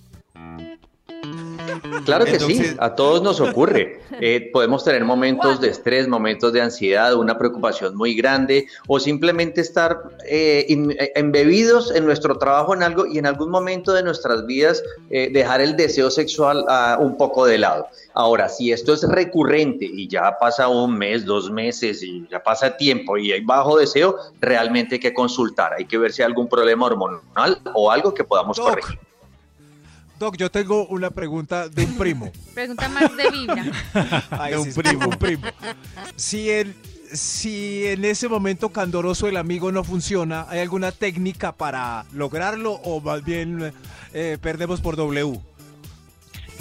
Claro 2.04 2.24
que 2.24 2.32
Entonces- 2.32 2.68
sí, 2.70 2.76
a 2.78 2.94
todos 2.94 3.22
nos 3.22 3.40
ocurre. 3.40 4.00
Eh, 4.20 4.50
podemos 4.52 4.84
tener 4.84 5.04
momentos 5.04 5.60
de 5.60 5.68
estrés, 5.70 6.06
momentos 6.06 6.52
de 6.52 6.60
ansiedad, 6.60 7.14
una 7.14 7.38
preocupación 7.38 7.96
muy 7.96 8.14
grande 8.14 8.66
o 8.86 9.00
simplemente 9.00 9.60
estar 9.60 9.98
eh, 10.28 10.66
in- 10.68 10.90
eh, 10.92 11.12
embebidos 11.14 11.90
en 11.94 12.04
nuestro 12.04 12.36
trabajo 12.38 12.74
en 12.74 12.82
algo 12.82 13.06
y 13.06 13.18
en 13.18 13.26
algún 13.26 13.50
momento 13.50 13.92
de 13.92 14.02
nuestras 14.02 14.44
vidas 14.46 14.82
eh, 15.10 15.30
dejar 15.32 15.60
el 15.60 15.76
deseo 15.76 16.10
sexual 16.10 16.64
ah, 16.68 16.98
un 17.00 17.16
poco 17.16 17.46
de 17.46 17.58
lado. 17.58 17.88
Ahora, 18.12 18.48
si 18.48 18.70
esto 18.70 18.92
es 18.92 19.02
recurrente 19.02 19.84
y 19.86 20.06
ya 20.06 20.36
pasa 20.38 20.68
un 20.68 20.96
mes, 20.96 21.24
dos 21.24 21.50
meses 21.50 22.02
y 22.02 22.26
ya 22.30 22.42
pasa 22.42 22.76
tiempo 22.76 23.16
y 23.16 23.32
hay 23.32 23.40
bajo 23.40 23.76
deseo, 23.78 24.16
realmente 24.40 24.96
hay 24.96 25.00
que 25.00 25.14
consultar, 25.14 25.72
hay 25.74 25.86
que 25.86 25.98
ver 25.98 26.12
si 26.12 26.22
hay 26.22 26.26
algún 26.26 26.48
problema 26.48 26.86
hormonal 26.86 27.58
o 27.72 27.90
algo 27.90 28.12
que 28.14 28.22
podamos 28.24 28.56
Doc. 28.56 28.68
corregir. 28.68 28.98
Doc, 30.18 30.36
yo 30.36 30.50
tengo 30.50 30.86
una 30.86 31.10
pregunta 31.10 31.68
de 31.68 31.84
un 31.84 31.96
primo. 31.96 32.30
Pregunta 32.54 32.88
más 32.88 33.16
de. 33.16 33.72
Ay, 34.30 34.52
De 34.52 34.58
un 34.58 34.72
primo. 34.72 35.08
Un 35.08 35.18
primo. 35.18 35.42
Si 36.16 36.50
en, 36.50 36.74
si 37.12 37.86
en 37.86 38.04
ese 38.04 38.28
momento 38.28 38.70
candoroso 38.70 39.26
el 39.26 39.36
amigo 39.36 39.72
no 39.72 39.82
funciona, 39.84 40.46
¿hay 40.48 40.60
alguna 40.60 40.92
técnica 40.92 41.52
para 41.52 42.04
lograrlo 42.12 42.72
o 42.72 43.00
más 43.00 43.24
bien 43.24 43.72
eh, 44.12 44.38
perdemos 44.40 44.80
por 44.80 44.96
W? 44.96 45.40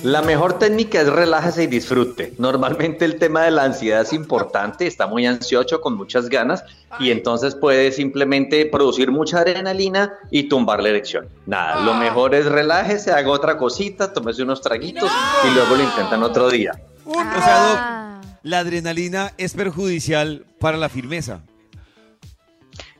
La 0.03 0.21
mejor 0.21 0.59
técnica 0.59 0.99
es 0.99 1.07
relájese 1.07 1.63
y 1.63 1.67
disfrute. 1.67 2.33
Normalmente 2.37 3.05
el 3.05 3.15
tema 3.15 3.43
de 3.43 3.51
la 3.51 3.63
ansiedad 3.63 4.01
es 4.01 4.11
importante, 4.11 4.85
está 4.85 5.07
muy 5.07 5.25
ansioso, 5.25 5.79
con 5.79 5.95
muchas 5.95 6.27
ganas, 6.27 6.61
y 6.99 7.09
entonces 7.09 7.55
puede 7.55 7.89
simplemente 7.93 8.65
producir 8.65 9.11
mucha 9.11 9.39
adrenalina 9.39 10.13
y 10.29 10.49
tumbar 10.49 10.83
la 10.83 10.89
erección. 10.89 11.29
Nada, 11.45 11.79
lo 11.85 11.93
mejor 11.93 12.35
es 12.35 12.45
relájese, 12.45 13.13
haga 13.13 13.29
otra 13.31 13.57
cosita, 13.57 14.11
tómese 14.11 14.43
unos 14.43 14.59
traguitos 14.59 15.09
y 15.45 15.53
luego 15.53 15.77
lo 15.77 15.83
intentan 15.83 16.21
otro 16.21 16.49
día. 16.49 16.73
O 17.05 17.13
sea, 17.13 18.19
Doc, 18.19 18.25
la 18.43 18.59
adrenalina 18.59 19.31
es 19.37 19.53
perjudicial 19.53 20.45
para 20.59 20.75
la 20.75 20.89
firmeza. 20.89 21.43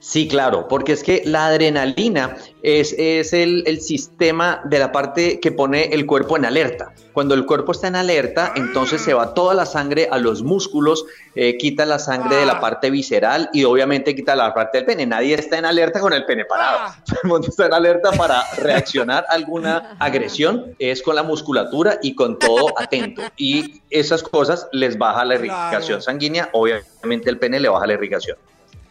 Sí, 0.03 0.27
claro, 0.27 0.67
porque 0.67 0.91
es 0.91 1.01
que 1.01 1.21
la 1.23 1.47
adrenalina 1.47 2.35
es, 2.61 2.93
es 2.97 3.31
el, 3.31 3.63
el 3.65 3.79
sistema 3.79 4.61
de 4.65 4.77
la 4.77 4.91
parte 4.91 5.39
que 5.39 5.53
pone 5.53 5.93
el 5.93 6.05
cuerpo 6.05 6.35
en 6.35 6.43
alerta. 6.43 6.91
Cuando 7.13 7.35
el 7.35 7.45
cuerpo 7.45 7.71
está 7.71 7.87
en 7.87 7.95
alerta, 7.95 8.51
entonces 8.57 9.01
se 9.01 9.13
va 9.13 9.33
toda 9.33 9.53
la 9.53 9.65
sangre 9.65 10.09
a 10.11 10.17
los 10.17 10.43
músculos, 10.43 11.05
eh, 11.35 11.57
quita 11.57 11.85
la 11.85 11.99
sangre 11.99 12.35
de 12.35 12.45
la 12.45 12.59
parte 12.59 12.89
visceral 12.89 13.49
y 13.53 13.63
obviamente 13.63 14.13
quita 14.13 14.35
la 14.35 14.53
parte 14.53 14.79
del 14.79 14.85
pene. 14.85 15.05
Nadie 15.05 15.35
está 15.35 15.57
en 15.57 15.63
alerta 15.63 16.01
con 16.01 16.11
el 16.11 16.25
pene 16.25 16.43
parado. 16.43 16.95
Todo 17.05 17.19
el 17.23 17.29
mundo 17.29 17.47
está 17.47 17.67
en 17.67 17.73
alerta 17.73 18.11
para 18.11 18.43
reaccionar 18.57 19.25
a 19.29 19.35
alguna 19.35 19.95
agresión, 19.99 20.75
es 20.79 21.01
con 21.01 21.15
la 21.15 21.23
musculatura 21.23 21.97
y 22.03 22.13
con 22.13 22.37
todo 22.37 22.77
atento. 22.77 23.21
Y 23.37 23.81
esas 23.89 24.21
cosas 24.21 24.67
les 24.73 24.97
baja 24.97 25.23
la 25.23 25.35
irrigación 25.35 26.01
sanguínea, 26.01 26.49
obviamente 26.51 27.29
el 27.29 27.39
pene 27.39 27.61
le 27.61 27.69
baja 27.69 27.87
la 27.87 27.93
irrigación. 27.93 28.35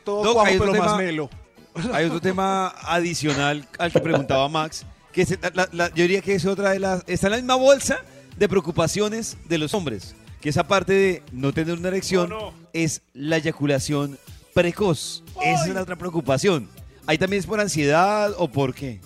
Todo 0.05 0.23
Doc, 0.25 0.47
hay, 0.47 0.57
otro 0.57 0.73
tema, 0.73 0.97
melo. 0.97 1.31
hay 1.93 2.07
otro 2.07 2.21
tema 2.21 2.69
adicional 2.83 3.67
al 3.79 3.93
que 3.93 4.01
preguntaba 4.01 4.49
Max, 4.49 4.85
que 5.13 5.25
se- 5.27 5.39
la- 5.55 5.69
la- 5.73 5.89
yo 5.89 6.03
diría 6.03 6.21
que 6.21 6.35
es 6.35 6.45
otra 6.47 6.71
de 6.71 6.79
las... 6.79 7.03
Está 7.07 7.29
en 7.29 7.31
la 7.33 7.37
misma 7.39 7.55
bolsa 7.57 7.99
de 8.37 8.49
preocupaciones 8.49 9.37
de 9.49 9.59
los 9.59 9.75
hombres, 9.75 10.15
que 10.41 10.49
esa 10.49 10.67
parte 10.67 10.93
de 10.93 11.23
no 11.33 11.53
tener 11.53 11.77
una 11.79 11.89
erección 11.89 12.33
es 12.73 13.03
la 13.15 13.37
eyaculación 13.37 14.19
precoz. 14.55 15.23
Esa 15.43 15.67
es 15.67 15.75
la 15.75 15.83
otra 15.83 15.97
preocupación. 15.97 16.69
¿Ahí 17.07 17.19
también 17.19 17.41
es 17.41 17.47
por 17.47 17.61
ansiedad 17.61 18.33
o 18.39 18.49
por 18.49 18.75
qué? 18.75 19.01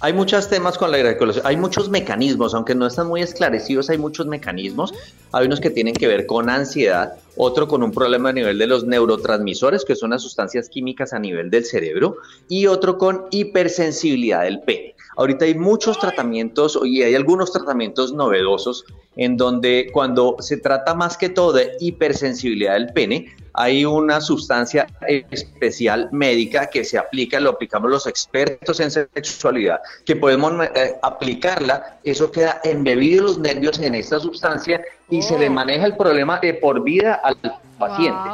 Hay 0.00 0.12
muchos 0.12 0.48
temas 0.48 0.78
con 0.78 0.92
la 0.92 0.98
eyaculación, 0.98 1.44
hay 1.44 1.56
muchos 1.56 1.88
mecanismos, 1.88 2.54
aunque 2.54 2.72
no 2.76 2.86
están 2.86 3.08
muy 3.08 3.20
esclarecidos, 3.20 3.90
hay 3.90 3.98
muchos 3.98 4.26
mecanismos. 4.28 4.94
Hay 5.32 5.46
unos 5.46 5.60
que 5.60 5.70
tienen 5.70 5.94
que 5.94 6.06
ver 6.06 6.26
con 6.26 6.48
ansiedad, 6.48 7.14
otro 7.36 7.68
con 7.68 7.82
un 7.82 7.92
problema 7.92 8.30
a 8.30 8.32
nivel 8.32 8.58
de 8.58 8.66
los 8.66 8.84
neurotransmisores, 8.84 9.84
que 9.84 9.94
son 9.94 10.10
las 10.10 10.22
sustancias 10.22 10.68
químicas 10.68 11.12
a 11.12 11.18
nivel 11.18 11.50
del 11.50 11.64
cerebro, 11.64 12.16
y 12.48 12.66
otro 12.66 12.98
con 12.98 13.26
hipersensibilidad 13.30 14.44
del 14.44 14.60
pene. 14.60 14.94
Ahorita 15.18 15.46
hay 15.46 15.56
muchos 15.56 15.98
tratamientos 15.98 16.78
y 16.84 17.02
hay 17.02 17.16
algunos 17.16 17.52
tratamientos 17.52 18.12
novedosos 18.12 18.84
en 19.16 19.36
donde 19.36 19.90
cuando 19.92 20.36
se 20.38 20.58
trata 20.58 20.94
más 20.94 21.16
que 21.16 21.28
todo 21.28 21.54
de 21.54 21.72
hipersensibilidad 21.80 22.74
del 22.74 22.92
pene, 22.92 23.34
hay 23.52 23.84
una 23.84 24.20
sustancia 24.20 24.86
especial 25.08 26.08
médica 26.12 26.70
que 26.70 26.84
se 26.84 26.96
aplica, 26.96 27.40
lo 27.40 27.50
aplicamos 27.50 27.90
los 27.90 28.06
expertos 28.06 28.78
en 28.78 28.92
sexualidad, 28.92 29.80
que 30.04 30.14
podemos 30.14 30.52
eh, 30.76 30.94
aplicarla, 31.02 31.98
eso 32.04 32.30
queda 32.30 32.60
embebido 32.62 33.24
los 33.24 33.38
nervios 33.38 33.80
en 33.80 33.96
esta 33.96 34.20
sustancia 34.20 34.80
y 35.10 35.22
se 35.22 35.38
le 35.38 35.50
maneja 35.50 35.86
el 35.86 35.96
problema 35.96 36.38
de 36.38 36.54
por 36.54 36.82
vida 36.82 37.14
al 37.14 37.36
paciente. 37.78 38.30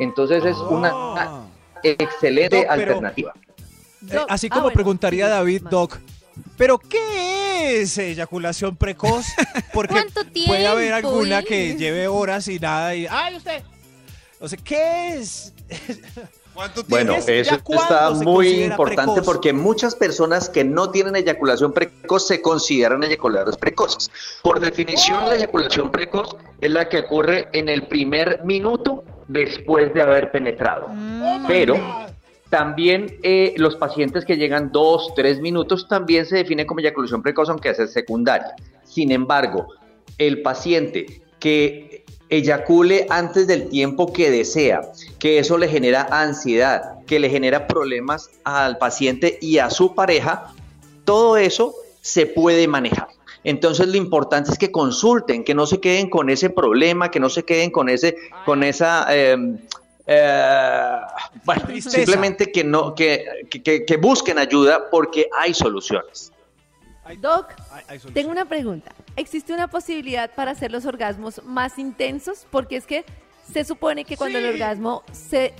Entonces 0.00 0.44
es 0.44 0.56
una 0.56 1.44
excelente 1.82 2.56
Doc, 2.56 2.66
pero- 2.68 2.80
alternativa. 2.80 3.34
Eh, 4.10 4.16
así 4.28 4.46
ah, 4.46 4.50
como 4.50 4.62
bueno, 4.64 4.74
preguntaría 4.74 5.28
David, 5.28 5.62
Doc, 5.68 5.98
¿pero 6.56 6.78
qué 6.78 7.80
es 7.80 7.98
eyaculación 7.98 8.76
precoz? 8.76 9.26
Porque 9.72 9.94
¿Cuánto 9.94 10.20
puede 10.46 10.66
haber 10.66 10.92
tiempo, 10.92 11.08
alguna 11.08 11.40
eh? 11.40 11.44
que 11.44 11.74
lleve 11.74 12.06
horas 12.06 12.46
y 12.48 12.60
nada 12.60 12.94
y... 12.94 13.06
¡Ay, 13.10 13.36
usted! 13.36 13.62
O 14.40 14.48
sea, 14.48 14.58
¿qué 14.62 15.16
es? 15.16 15.52
¿Cuánto 16.58 16.82
Bueno, 16.88 17.14
¿Ya 17.24 17.34
eso 17.34 17.54
está 17.54 18.10
muy 18.10 18.64
importante 18.64 19.12
precoz? 19.12 19.24
porque 19.24 19.52
muchas 19.52 19.94
personas 19.94 20.48
que 20.48 20.64
no 20.64 20.90
tienen 20.90 21.14
eyaculación 21.14 21.72
precoz 21.72 22.26
se 22.26 22.42
consideran 22.42 23.04
eyaculadores 23.04 23.56
precoces. 23.56 24.10
Por 24.42 24.58
definición, 24.58 25.28
la 25.28 25.36
eyaculación 25.36 25.92
precoz 25.92 26.36
es 26.60 26.72
la 26.72 26.88
que 26.88 26.98
ocurre 26.98 27.46
en 27.52 27.68
el 27.68 27.86
primer 27.86 28.44
minuto 28.44 29.04
después 29.28 29.94
de 29.94 30.02
haber 30.02 30.32
penetrado. 30.32 30.88
Pero 31.46 31.76
también 32.50 33.20
eh, 33.22 33.54
los 33.56 33.76
pacientes 33.76 34.24
que 34.24 34.36
llegan 34.36 34.72
dos, 34.72 35.12
tres 35.14 35.38
minutos 35.38 35.86
también 35.86 36.26
se 36.26 36.38
define 36.38 36.66
como 36.66 36.80
eyaculación 36.80 37.22
precoz, 37.22 37.48
aunque 37.50 37.70
es 37.70 37.92
secundaria. 37.92 38.56
Sin 38.82 39.12
embargo, 39.12 39.68
el 40.18 40.42
paciente 40.42 41.22
que 41.38 42.04
eyacule 42.30 43.06
antes 43.10 43.46
del 43.46 43.68
tiempo 43.68 44.12
que 44.12 44.30
desea, 44.30 44.82
que 45.18 45.38
eso 45.38 45.56
le 45.58 45.68
genera 45.68 46.06
ansiedad, 46.10 47.04
que 47.06 47.18
le 47.18 47.30
genera 47.30 47.66
problemas 47.66 48.30
al 48.44 48.78
paciente 48.78 49.38
y 49.40 49.58
a 49.58 49.70
su 49.70 49.94
pareja, 49.94 50.52
todo 51.04 51.36
eso 51.36 51.74
se 52.00 52.26
puede 52.26 52.68
manejar. 52.68 53.08
Entonces 53.44 53.88
lo 53.88 53.96
importante 53.96 54.50
es 54.50 54.58
que 54.58 54.70
consulten, 54.70 55.42
que 55.44 55.54
no 55.54 55.64
se 55.66 55.80
queden 55.80 56.10
con 56.10 56.28
ese 56.28 56.50
problema, 56.50 57.10
que 57.10 57.20
no 57.20 57.30
se 57.30 57.44
queden 57.44 57.70
con 57.70 57.88
ese, 57.88 58.16
con 58.44 58.62
esa, 58.62 59.06
eh, 59.10 59.36
eh, 60.06 60.96
bueno, 61.44 61.62
Tristeza. 61.66 61.96
simplemente 61.96 62.50
que 62.52 62.64
no, 62.64 62.94
que, 62.94 63.24
que- 63.50 63.62
que- 63.62 63.84
que 63.84 63.96
busquen 63.96 64.38
ayuda 64.38 64.90
porque 64.90 65.28
hay 65.38 65.54
soluciones. 65.54 66.32
Doc, 67.20 67.46
Hay- 67.72 67.84
hay 67.88 67.98
solución. 68.00 68.12
tengo 68.14 68.30
una 68.30 68.44
pregunta. 68.44 68.92
¿Existe 69.18 69.52
una 69.52 69.66
posibilidad 69.68 70.30
para 70.30 70.52
hacer 70.52 70.70
los 70.70 70.86
orgasmos 70.86 71.42
más 71.44 71.76
intensos? 71.78 72.46
Porque 72.52 72.76
es 72.76 72.86
que 72.86 73.04
se 73.52 73.64
supone 73.64 74.04
que 74.04 74.16
cuando 74.16 74.38
el 74.38 74.46
orgasmo 74.46 75.02
se 75.10 75.54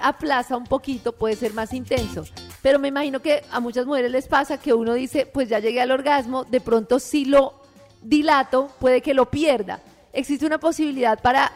aplaza 0.00 0.56
un 0.56 0.64
poquito 0.64 1.12
puede 1.12 1.36
ser 1.36 1.54
más 1.54 1.72
intenso. 1.72 2.24
Pero 2.60 2.80
me 2.80 2.88
imagino 2.88 3.20
que 3.20 3.44
a 3.52 3.60
muchas 3.60 3.86
mujeres 3.86 4.10
les 4.10 4.26
pasa 4.26 4.58
que 4.58 4.74
uno 4.74 4.94
dice, 4.94 5.26
pues 5.26 5.48
ya 5.48 5.60
llegué 5.60 5.80
al 5.80 5.92
orgasmo, 5.92 6.42
de 6.44 6.60
pronto 6.60 6.98
si 6.98 7.24
lo 7.24 7.62
dilato 8.02 8.68
puede 8.80 9.00
que 9.00 9.14
lo 9.14 9.30
pierda. 9.30 9.80
¿Existe 10.12 10.44
una 10.44 10.58
posibilidad 10.58 11.20
para 11.20 11.52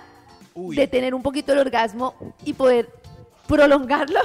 Uy. 0.54 0.76
detener 0.76 1.12
un 1.12 1.22
poquito 1.22 1.52
el 1.52 1.58
orgasmo 1.58 2.14
y 2.44 2.52
poder 2.52 2.88
prolongarlo? 3.48 4.20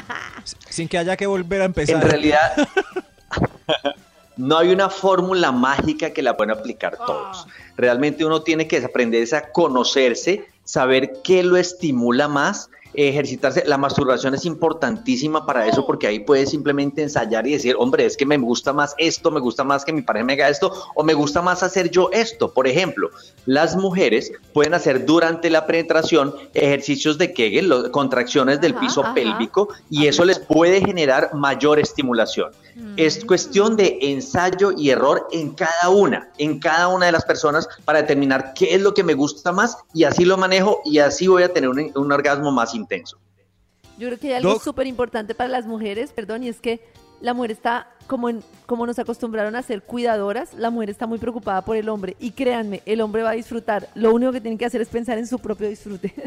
Sin 0.70 0.88
que 0.88 0.96
haya 0.96 1.18
que 1.18 1.26
volver 1.26 1.60
a 1.60 1.66
empezar. 1.66 1.96
En 1.96 2.02
realidad, 2.02 2.52
no 4.36 4.58
hay 4.58 4.70
una 4.70 4.90
fórmula 4.90 5.52
mágica 5.52 6.10
que 6.10 6.22
la 6.22 6.36
puedan 6.36 6.56
aplicar 6.58 6.96
todos. 6.96 7.46
Realmente 7.76 8.24
uno 8.24 8.42
tiene 8.42 8.68
que 8.68 8.78
aprender 8.78 9.34
a 9.34 9.50
conocerse, 9.50 10.46
saber 10.64 11.20
qué 11.22 11.42
lo 11.42 11.56
estimula 11.56 12.28
más, 12.28 12.70
ejercitarse. 12.96 13.62
La 13.66 13.78
masturbación 13.78 14.34
es 14.34 14.44
importantísima 14.44 15.44
para 15.46 15.66
eso 15.66 15.86
porque 15.86 16.06
ahí 16.06 16.20
puedes 16.20 16.50
simplemente 16.50 17.02
ensayar 17.02 17.46
y 17.46 17.52
decir, 17.52 17.76
hombre, 17.78 18.06
es 18.06 18.16
que 18.16 18.26
me 18.26 18.36
gusta 18.38 18.72
más 18.72 18.94
esto, 18.98 19.30
me 19.30 19.40
gusta 19.40 19.64
más 19.64 19.84
que 19.84 19.92
mi 19.92 20.02
pareja 20.02 20.24
me 20.26 20.32
haga 20.34 20.48
esto, 20.48 20.72
o 20.94 21.02
me 21.04 21.14
gusta 21.14 21.42
más 21.42 21.62
hacer 21.62 21.90
yo 21.90 22.10
esto. 22.12 22.52
Por 22.52 22.66
ejemplo, 22.66 23.10
las 23.44 23.76
mujeres 23.76 24.32
pueden 24.52 24.74
hacer 24.74 25.06
durante 25.06 25.50
la 25.50 25.66
penetración 25.66 26.34
ejercicios 26.54 27.18
de 27.18 27.32
Kegel, 27.32 27.68
lo- 27.68 27.90
contracciones 27.92 28.60
del 28.60 28.72
Ajá, 28.72 28.80
piso 28.80 29.02
ajá. 29.02 29.14
pélvico, 29.14 29.68
y 29.90 30.06
eso 30.06 30.24
les 30.24 30.38
puede 30.38 30.80
generar 30.80 31.34
mayor 31.34 31.78
estimulación. 31.78 32.50
Es 32.96 33.24
cuestión 33.24 33.76
de 33.76 33.98
ensayo 34.02 34.70
y 34.76 34.90
error 34.90 35.26
en 35.32 35.52
cada 35.52 35.88
una, 35.88 36.30
en 36.36 36.58
cada 36.58 36.88
una 36.88 37.06
de 37.06 37.12
las 37.12 37.24
personas 37.24 37.66
para 37.86 38.02
determinar 38.02 38.52
qué 38.54 38.74
es 38.74 38.82
lo 38.82 38.92
que 38.92 39.02
me 39.02 39.14
gusta 39.14 39.50
más 39.50 39.78
y 39.94 40.04
así 40.04 40.24
lo 40.26 40.36
manejo 40.36 40.80
y 40.84 40.98
así 40.98 41.26
voy 41.26 41.42
a 41.42 41.52
tener 41.52 41.70
un, 41.70 41.90
un 41.94 42.12
orgasmo 42.12 42.52
más 42.52 42.74
intenso. 42.86 43.18
Yo 43.98 44.08
creo 44.08 44.18
que 44.18 44.28
hay 44.28 44.34
algo 44.34 44.60
súper 44.60 44.86
importante 44.86 45.34
para 45.34 45.48
las 45.48 45.66
mujeres, 45.66 46.12
perdón, 46.12 46.44
y 46.44 46.48
es 46.48 46.60
que 46.60 46.80
la 47.20 47.34
mujer 47.34 47.50
está, 47.50 47.88
como, 48.06 48.28
en, 48.28 48.42
como 48.66 48.86
nos 48.86 48.98
acostumbraron 48.98 49.56
a 49.56 49.62
ser 49.62 49.82
cuidadoras, 49.82 50.52
la 50.54 50.70
mujer 50.70 50.90
está 50.90 51.06
muy 51.06 51.18
preocupada 51.18 51.64
por 51.64 51.76
el 51.76 51.88
hombre. 51.88 52.16
Y 52.20 52.32
créanme, 52.32 52.82
el 52.84 53.00
hombre 53.00 53.22
va 53.22 53.30
a 53.30 53.34
disfrutar. 53.34 53.88
Lo 53.94 54.12
único 54.12 54.32
que 54.32 54.40
tienen 54.40 54.58
que 54.58 54.66
hacer 54.66 54.80
es 54.80 54.88
pensar 54.88 55.18
en 55.18 55.26
su 55.26 55.38
propio 55.38 55.68
disfrute. 55.68 56.12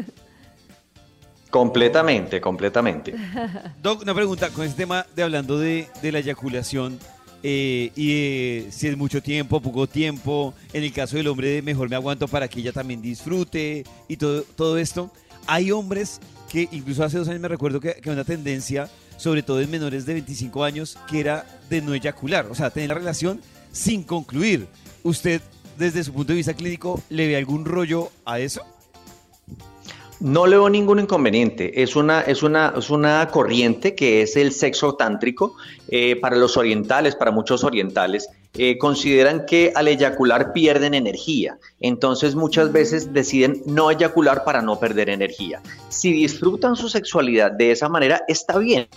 Completamente, 1.50 2.40
completamente. 2.40 3.12
Doc, 3.82 4.02
una 4.02 4.14
pregunta 4.14 4.50
con 4.50 4.64
este 4.64 4.82
tema 4.82 5.04
de 5.16 5.24
hablando 5.24 5.58
de, 5.58 5.88
de 6.00 6.12
la 6.12 6.20
eyaculación 6.20 6.96
eh, 7.42 7.90
y 7.96 8.12
de 8.12 8.70
si 8.70 8.86
es 8.86 8.96
mucho 8.96 9.22
tiempo, 9.22 9.60
poco 9.60 9.88
tiempo. 9.88 10.54
En 10.72 10.84
el 10.84 10.92
caso 10.92 11.16
del 11.16 11.26
hombre, 11.26 11.48
de 11.48 11.62
mejor 11.62 11.88
me 11.88 11.96
aguanto 11.96 12.28
para 12.28 12.46
que 12.46 12.60
ella 12.60 12.72
también 12.72 13.02
disfrute 13.02 13.84
y 14.06 14.16
todo, 14.16 14.42
todo 14.42 14.78
esto. 14.78 15.10
Hay 15.46 15.72
hombres 15.72 16.20
que, 16.50 16.68
incluso 16.72 17.04
hace 17.04 17.16
dos 17.16 17.28
años 17.28 17.40
me 17.40 17.48
recuerdo 17.48 17.80
que, 17.80 17.94
que 17.94 18.10
una 18.10 18.24
tendencia, 18.24 18.90
sobre 19.16 19.42
todo 19.42 19.60
en 19.60 19.70
menores 19.70 20.04
de 20.04 20.14
25 20.14 20.64
años, 20.64 20.98
que 21.08 21.20
era 21.20 21.46
de 21.70 21.80
no 21.80 21.94
eyacular, 21.94 22.46
o 22.46 22.54
sea, 22.54 22.70
tener 22.70 22.88
la 22.88 22.96
relación 22.96 23.40
sin 23.72 24.02
concluir. 24.02 24.66
¿Usted, 25.04 25.40
desde 25.78 26.04
su 26.04 26.12
punto 26.12 26.32
de 26.32 26.38
vista 26.38 26.54
clínico, 26.54 27.02
le 27.08 27.28
ve 27.28 27.36
algún 27.36 27.64
rollo 27.64 28.10
a 28.24 28.40
eso? 28.40 28.62
No 30.20 30.46
le 30.46 30.56
veo 30.56 30.68
ningún 30.68 31.00
inconveniente. 31.00 31.82
Es 31.82 31.96
una, 31.96 32.20
es 32.20 32.42
una, 32.42 32.74
es 32.76 32.90
una 32.90 33.26
corriente 33.28 33.94
que 33.94 34.20
es 34.20 34.36
el 34.36 34.52
sexo 34.52 34.94
tántrico. 34.94 35.56
Eh, 35.88 36.16
para 36.16 36.36
los 36.36 36.56
orientales, 36.58 37.16
para 37.16 37.30
muchos 37.30 37.64
orientales, 37.64 38.28
eh, 38.54 38.78
consideran 38.78 39.46
que 39.46 39.72
al 39.74 39.88
eyacular 39.88 40.52
pierden 40.52 40.92
energía. 40.92 41.58
Entonces 41.80 42.34
muchas 42.34 42.70
veces 42.70 43.12
deciden 43.12 43.62
no 43.64 43.90
eyacular 43.90 44.44
para 44.44 44.60
no 44.60 44.78
perder 44.78 45.08
energía. 45.08 45.62
Si 45.88 46.12
disfrutan 46.12 46.76
su 46.76 46.88
sexualidad 46.88 47.52
de 47.52 47.70
esa 47.70 47.88
manera, 47.88 48.22
está 48.28 48.58
bien. 48.58 48.88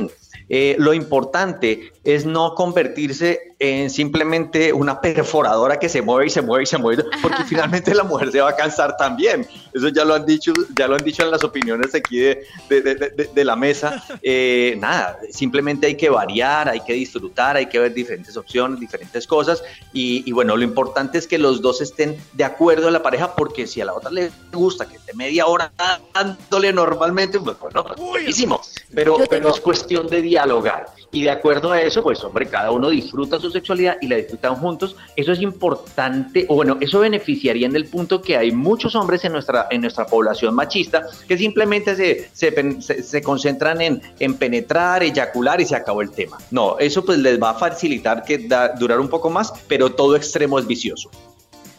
Eh, 0.49 0.75
lo 0.77 0.93
importante 0.93 1.93
es 2.03 2.25
no 2.25 2.53
convertirse 2.55 3.52
en 3.63 3.89
simplemente 3.89 4.73
una 4.73 4.99
perforadora 4.99 5.79
que 5.79 5.87
se 5.87 6.01
mueve 6.01 6.27
y 6.27 6.29
se 6.29 6.41
mueve 6.41 6.63
y 6.63 6.65
se 6.67 6.77
mueve, 6.77 7.05
porque 7.21 7.43
finalmente 7.45 7.95
la 7.95 8.03
mujer 8.03 8.31
se 8.31 8.41
va 8.41 8.49
a 8.49 8.55
cansar 8.55 8.97
también. 8.97 9.47
Eso 9.73 9.87
ya 9.87 10.03
lo 10.03 10.15
han 10.15 10.25
dicho, 10.25 10.51
ya 10.77 10.87
lo 10.87 10.95
han 10.95 11.03
dicho 11.03 11.23
en 11.23 11.31
las 11.31 11.43
opiniones 11.45 11.95
aquí 11.95 12.19
de, 12.19 12.45
de- 12.69 12.81
de- 12.81 12.95
de- 12.95 13.29
de 13.33 13.45
la 13.45 13.55
mesa. 13.55 14.03
Eh, 14.21 14.75
nada, 14.79 15.17
simplemente 15.31 15.87
hay 15.87 15.95
que 15.95 16.09
variar, 16.09 16.67
hay 16.67 16.81
que 16.81 16.93
disfrutar, 16.93 17.55
hay 17.55 17.67
que 17.67 17.79
ver 17.79 17.93
diferentes 17.93 18.35
opciones, 18.35 18.79
diferentes 18.81 19.25
cosas. 19.25 19.63
Y, 19.93 20.23
y 20.27 20.31
bueno, 20.33 20.57
lo 20.57 20.63
importante 20.63 21.17
es 21.17 21.25
que 21.25 21.37
los 21.37 21.61
dos 21.61 21.79
estén 21.79 22.17
de 22.33 22.43
acuerdo 22.43 22.87
en 22.87 22.93
la 22.93 23.01
pareja, 23.01 23.33
porque 23.35 23.65
si 23.65 23.79
a 23.79 23.85
la 23.85 23.93
otra 23.93 24.11
le 24.11 24.29
gusta 24.51 24.85
que 24.87 24.97
esté 24.97 25.13
media 25.13 25.45
hora 25.45 25.71
dándole 26.13 26.73
normalmente, 26.73 27.39
pues 27.39 27.57
bueno, 27.59 27.85
buenísimo. 27.97 28.59
Pero, 28.93 29.17
pero 29.29 29.49
es 29.49 29.59
cuestión 29.61 30.07
de 30.07 30.21
dialogar. 30.21 30.87
Y 31.11 31.23
de 31.23 31.31
acuerdo 31.31 31.71
a 31.71 31.79
eso, 31.81 32.01
pues 32.01 32.23
hombre, 32.23 32.47
cada 32.47 32.71
uno 32.71 32.89
disfruta 32.89 33.39
su 33.39 33.51
sexualidad 33.53 33.95
y 34.01 34.07
la 34.07 34.17
disfrutan 34.17 34.55
juntos. 34.55 34.97
Eso 35.15 35.31
es 35.31 35.41
importante, 35.41 36.45
o 36.49 36.55
bueno, 36.55 36.77
eso 36.81 36.99
beneficiaría 36.99 37.65
en 37.67 37.75
el 37.75 37.85
punto 37.85 38.21
que 38.21 38.35
hay 38.35 38.51
muchos 38.51 38.95
hombres 38.95 39.23
en 39.23 39.31
nuestra, 39.31 39.67
en 39.71 39.81
nuestra 39.81 40.05
población 40.05 40.53
machista 40.55 41.03
que 41.27 41.37
simplemente 41.37 41.95
se, 41.95 42.29
se, 42.33 42.81
se 43.03 43.21
concentran 43.21 43.79
en, 43.81 44.01
en 44.19 44.33
penetrar, 44.35 45.03
eyacular 45.03 45.61
y 45.61 45.65
se 45.65 45.75
acabó 45.75 46.01
el 46.01 46.11
tema. 46.11 46.37
No, 46.51 46.77
eso 46.79 47.05
pues 47.05 47.19
les 47.19 47.41
va 47.41 47.51
a 47.51 47.53
facilitar 47.53 48.23
que 48.23 48.39
da- 48.39 48.69
durar 48.69 48.99
un 48.99 49.07
poco 49.07 49.29
más, 49.29 49.53
pero 49.67 49.89
todo 49.93 50.15
extremo 50.15 50.59
es 50.59 50.67
vicioso. 50.67 51.09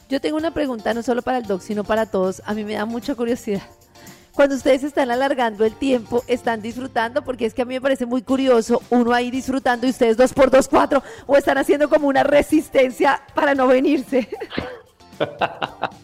Yo 0.09 0.20
tengo 0.20 0.37
una 0.37 0.53
pregunta 0.53 0.95
no 0.95 1.03
solo 1.03 1.22
para 1.22 1.39
el 1.39 1.45
doc, 1.47 1.61
sino 1.61 1.83
para 1.83 2.07
todos. 2.07 2.43
A 2.45 2.55
mí 2.55 2.62
me 2.62 2.75
da 2.75 2.85
mucha 2.85 3.14
curiosidad. 3.14 3.62
Cuando 4.35 4.57
ustedes 4.57 4.82
están 4.82 5.12
alargando 5.12 5.64
el 5.64 5.74
tiempo, 5.74 6.24
¿están 6.26 6.61
disfrutando? 6.61 7.22
Porque 7.22 7.47
es 7.47 7.55
que 7.55 7.62
a 7.62 7.64
mí 7.64 7.74
me 7.74 7.80
parece 7.80 8.05
muy 8.05 8.22
curioso 8.22 8.82
uno 8.91 9.12
ahí 9.12 9.30
disfrutando 9.30 9.87
y 9.87 9.91
ustedes 9.91 10.16
dos 10.16 10.32
por 10.32 10.51
dos, 10.51 10.66
cuatro, 10.66 11.03
o 11.26 11.37
están 11.37 11.57
haciendo 11.57 11.89
como 11.89 12.09
una 12.09 12.24
resistencia 12.24 13.22
para 13.35 13.55
no 13.55 13.68
venirse. 13.68 14.28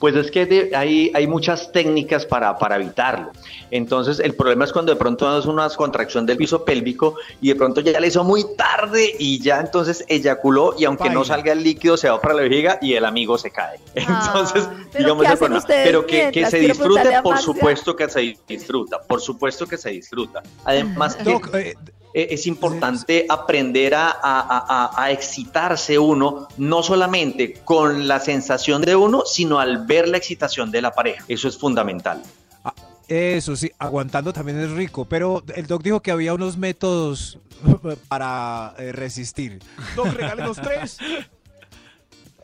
Pues 0.00 0.16
es 0.16 0.30
que 0.32 0.44
de- 0.46 0.74
hay, 0.74 1.12
hay 1.14 1.26
muchas 1.28 1.70
técnicas 1.70 2.26
para, 2.26 2.58
para 2.58 2.76
evitarlo. 2.76 3.30
Entonces, 3.70 4.18
el 4.18 4.34
problema 4.34 4.64
es 4.64 4.72
cuando 4.72 4.92
de 4.92 4.98
pronto 4.98 5.38
es 5.38 5.46
una 5.46 5.68
contracción 5.70 6.26
del 6.26 6.36
piso 6.36 6.64
pélvico 6.64 7.14
y 7.40 7.48
de 7.48 7.54
pronto 7.54 7.80
ya 7.80 8.00
le 8.00 8.08
hizo 8.08 8.24
muy 8.24 8.44
tarde 8.56 9.14
y 9.20 9.40
ya 9.40 9.60
entonces 9.60 10.04
eyaculó 10.08 10.74
y 10.76 10.84
aunque 10.84 11.08
no 11.10 11.24
salga 11.24 11.52
el 11.52 11.62
líquido 11.62 11.96
se 11.96 12.10
va 12.10 12.20
para 12.20 12.34
la 12.34 12.42
vejiga 12.42 12.78
y 12.82 12.94
el 12.94 13.04
amigo 13.04 13.38
se 13.38 13.50
cae. 13.52 13.78
Entonces, 13.94 14.64
Ah, 14.68 14.74
¿pero 14.92 15.14
digamos 15.14 15.22
qué 15.22 15.26
el 15.28 15.32
hacen 15.32 15.48
problema. 15.48 15.66
Pero 15.84 16.06
que, 16.06 16.30
que 16.32 16.46
se 16.46 16.58
disfrute, 16.58 17.22
por 17.22 17.38
supuesto 17.38 17.94
que 17.96 18.08
se 18.08 18.36
disfruta, 18.48 19.00
por 19.00 19.20
supuesto 19.20 19.66
que 19.66 19.76
se 19.78 19.90
disfruta. 19.90 20.42
Además 20.64 21.14
que 21.22 21.22
Doc, 21.24 21.54
eh, 21.54 21.74
eh, 22.14 22.28
es 22.30 22.46
importante 22.46 23.26
aprender 23.28 23.94
a, 23.94 24.10
a- 24.10 24.90
a- 25.04 25.10
excitarse 25.10 25.98
uno, 25.98 26.48
no 26.58 26.82
solamente 26.82 27.54
con 27.64 28.06
la 28.08 28.20
sensación 28.20 28.82
de 28.82 28.96
uno, 28.96 29.22
sino 29.26 29.58
al 29.58 29.86
ver 29.86 30.08
la 30.08 30.16
excitación 30.18 30.70
de 30.70 30.82
la 30.82 30.92
pareja. 30.92 31.24
Eso 31.28 31.48
es 31.48 31.56
fundamental. 31.58 32.22
Eso 33.08 33.56
sí, 33.56 33.70
aguantando 33.78 34.32
también 34.32 34.58
es 34.60 34.70
rico, 34.70 35.04
pero 35.04 35.42
el 35.54 35.66
doc 35.66 35.82
dijo 35.82 36.00
que 36.00 36.10
había 36.12 36.32
unos 36.32 36.56
métodos 36.56 37.38
para 38.08 38.74
eh, 38.78 38.92
resistir. 38.92 39.58
Doc, 39.96 40.06
regálenos 40.14 40.56
tres. 40.56 40.96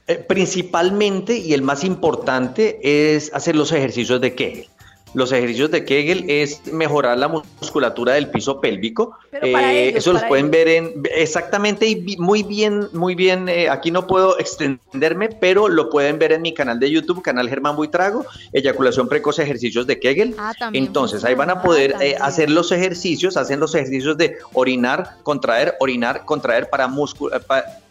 Eh, 0.07 0.17
principalmente 0.17 1.37
y 1.37 1.53
el 1.55 1.63
más 1.63 1.85
importante 1.85 2.81
es 2.83 3.33
hacer 3.35 3.55
los 3.57 3.73
ejercicios 3.73 4.21
de 4.21 4.35
Kegel. 4.35 4.67
Los 5.15 5.33
ejercicios 5.33 5.71
de 5.71 5.85
Kegel 5.85 6.25
es 6.29 6.67
mejorar 6.73 7.19
la 7.19 7.29
musculatura 7.29 8.13
del 8.15 8.31
piso 8.31 8.61
pélvico. 8.61 9.17
Eh, 9.33 9.89
ellos, 9.89 9.99
eso 9.99 10.13
los 10.13 10.23
pueden 10.25 10.47
ellos. 10.47 10.51
ver 10.53 10.69
en 10.69 11.03
exactamente 11.17 11.87
y 11.87 12.17
muy 12.19 12.43
bien, 12.43 12.89
muy 12.93 13.15
bien. 13.15 13.49
eh, 13.49 13.69
aquí 13.71 13.91
no 13.91 14.07
puedo 14.07 14.39
extenderme, 14.39 15.29
pero 15.31 15.69
lo 15.69 15.89
pueden 15.91 16.19
ver 16.19 16.33
en 16.33 16.43
mi 16.43 16.53
canal 16.55 16.79
de 16.79 16.91
YouTube, 16.91 17.23
canal 17.23 17.49
Germán 17.49 17.77
Buitrago, 17.77 18.27
eyaculación 18.53 19.09
precoz, 19.09 19.39
ejercicios 19.39 19.87
de 19.87 19.99
Kegel. 19.99 20.35
Ah, 20.39 20.53
también 20.59 20.85
Entonces 20.87 21.25
ahí 21.25 21.35
van 21.35 21.51
a 21.51 21.61
funciona. 21.61 21.69
poder 21.69 21.95
Ah, 21.97 22.05
eh, 22.05 22.17
hacer 22.21 22.51
los 22.51 22.71
ejercicios, 22.73 23.37
hacen 23.37 23.61
los 23.61 23.75
ejercicios 23.75 24.17
de 24.19 24.37
orinar, 24.53 25.17
contraer, 25.23 25.75
orinar, 25.81 26.25
contraer 26.25 26.69
para 26.69 26.87
músculo. 26.89 27.35
eh, 27.37 27.41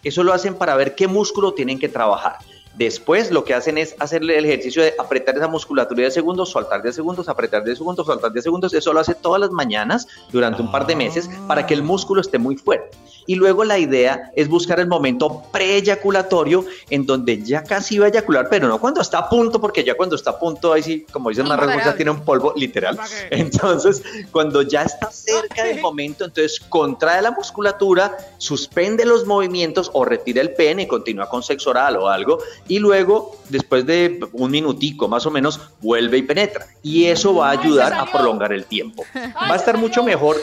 eso 0.03 0.23
lo 0.23 0.33
hacen 0.33 0.53
para 0.55 0.75
ver 0.75 0.95
qué 0.95 1.07
músculo 1.07 1.53
tienen 1.53 1.79
que 1.79 1.89
trabajar. 1.89 2.35
Después 2.77 3.31
lo 3.31 3.43
que 3.43 3.55
hacen 3.55 3.79
es 3.79 3.95
hacerle 3.97 4.37
el 4.37 4.45
ejercicio 4.45 4.83
de 4.83 4.93
apretar 4.99 5.35
esa 5.35 5.47
musculatura 5.47 6.03
de 6.03 6.11
segundos, 6.11 6.49
soltar 6.49 6.83
de 6.83 6.93
segundos, 6.93 7.27
apretar 7.27 7.63
de 7.63 7.75
segundos, 7.75 8.05
soltar 8.05 8.31
de 8.31 8.41
segundos. 8.41 8.71
Eso 8.73 8.93
lo 8.93 8.99
hace 8.99 9.15
todas 9.15 9.41
las 9.41 9.49
mañanas 9.49 10.07
durante 10.31 10.61
un 10.61 10.71
par 10.71 10.85
de 10.85 10.95
meses 10.95 11.27
para 11.47 11.65
que 11.65 11.73
el 11.73 11.81
músculo 11.81 12.21
esté 12.21 12.37
muy 12.37 12.55
fuerte. 12.55 12.95
Y 13.27 13.35
luego 13.35 13.63
la 13.63 13.77
idea 13.77 14.31
es 14.35 14.47
buscar 14.47 14.79
el 14.79 14.87
momento 14.87 15.43
preeyaculatorio 15.51 16.65
en 16.89 17.05
donde 17.05 17.43
ya 17.43 17.63
casi 17.63 17.99
va 17.99 18.05
a 18.05 18.09
eyacular, 18.09 18.47
pero 18.49 18.67
no 18.67 18.79
cuando 18.79 19.01
está 19.01 19.19
a 19.19 19.29
punto, 19.29 19.61
porque 19.61 19.83
ya 19.83 19.95
cuando 19.95 20.15
está 20.15 20.31
a 20.31 20.39
punto, 20.39 20.73
ahí 20.73 20.81
sí, 20.81 21.05
como 21.11 21.29
dicen 21.29 21.47
más 21.47 21.59
ya 21.85 21.95
tiene 21.95 22.11
un 22.11 22.23
polvo 22.23 22.53
literal. 22.55 22.97
Entonces, 23.29 24.01
cuando 24.31 24.61
ya 24.61 24.83
está 24.83 25.11
cerca 25.11 25.65
del 25.65 25.81
momento, 25.81 26.25
entonces 26.25 26.59
contrae 26.69 27.21
la 27.21 27.31
musculatura, 27.31 28.17
suspende 28.37 29.05
los 29.05 29.25
movimientos 29.25 29.89
o 29.93 30.05
retira 30.05 30.41
el 30.41 30.53
pene 30.53 30.83
y 30.83 30.87
continúa 30.87 31.29
con 31.29 31.43
sexo 31.43 31.71
oral 31.71 31.97
o 31.97 32.07
algo. 32.07 32.39
Y 32.67 32.79
luego, 32.79 33.37
después 33.49 33.85
de 33.85 34.19
un 34.31 34.51
minutico 34.51 35.07
más 35.07 35.25
o 35.25 35.31
menos, 35.31 35.59
vuelve 35.81 36.17
y 36.19 36.23
penetra. 36.23 36.67
Y 36.81 37.05
eso 37.05 37.35
va 37.35 37.49
a 37.49 37.51
Ay, 37.51 37.59
ayudar 37.59 37.93
a 37.93 38.05
prolongar 38.05 38.53
el 38.53 38.65
tiempo. 38.65 39.03
Va 39.15 39.53
a 39.53 39.55
estar 39.55 39.77
mucho 39.77 40.03
mejor, 40.03 40.37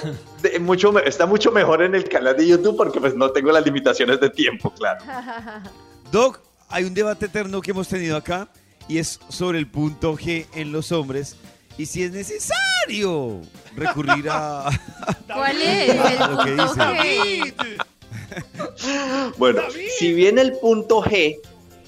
mucho, 0.60 0.98
está 1.00 1.26
mucho 1.26 1.50
mejor 1.50 1.82
en 1.82 1.94
el 1.94 2.08
canal 2.08 2.36
de 2.36 2.46
YouTube 2.46 2.73
porque 2.76 3.00
pues 3.00 3.14
no 3.14 3.30
tengo 3.30 3.52
las 3.52 3.64
limitaciones 3.64 4.20
de 4.20 4.30
tiempo, 4.30 4.72
claro. 4.72 5.04
Doc, 6.12 6.40
hay 6.68 6.84
un 6.84 6.94
debate 6.94 7.26
eterno 7.26 7.60
que 7.60 7.70
hemos 7.70 7.88
tenido 7.88 8.16
acá 8.16 8.48
y 8.88 8.98
es 8.98 9.20
sobre 9.28 9.58
el 9.58 9.66
punto 9.66 10.16
G 10.16 10.46
en 10.54 10.72
los 10.72 10.92
hombres 10.92 11.36
y 11.76 11.86
si 11.86 12.04
es 12.04 12.12
necesario 12.12 13.40
recurrir 13.74 14.28
a... 14.30 14.70
¿Cuál 15.26 15.62
es? 15.62 15.90
El 15.90 16.18
Lo 16.18 16.44
que 16.44 16.50
dice. 16.52 17.54
G. 17.54 17.84
Bueno, 19.38 19.62
si 19.98 20.12
bien 20.12 20.38
el 20.38 20.54
punto 20.54 21.02
G 21.02 21.38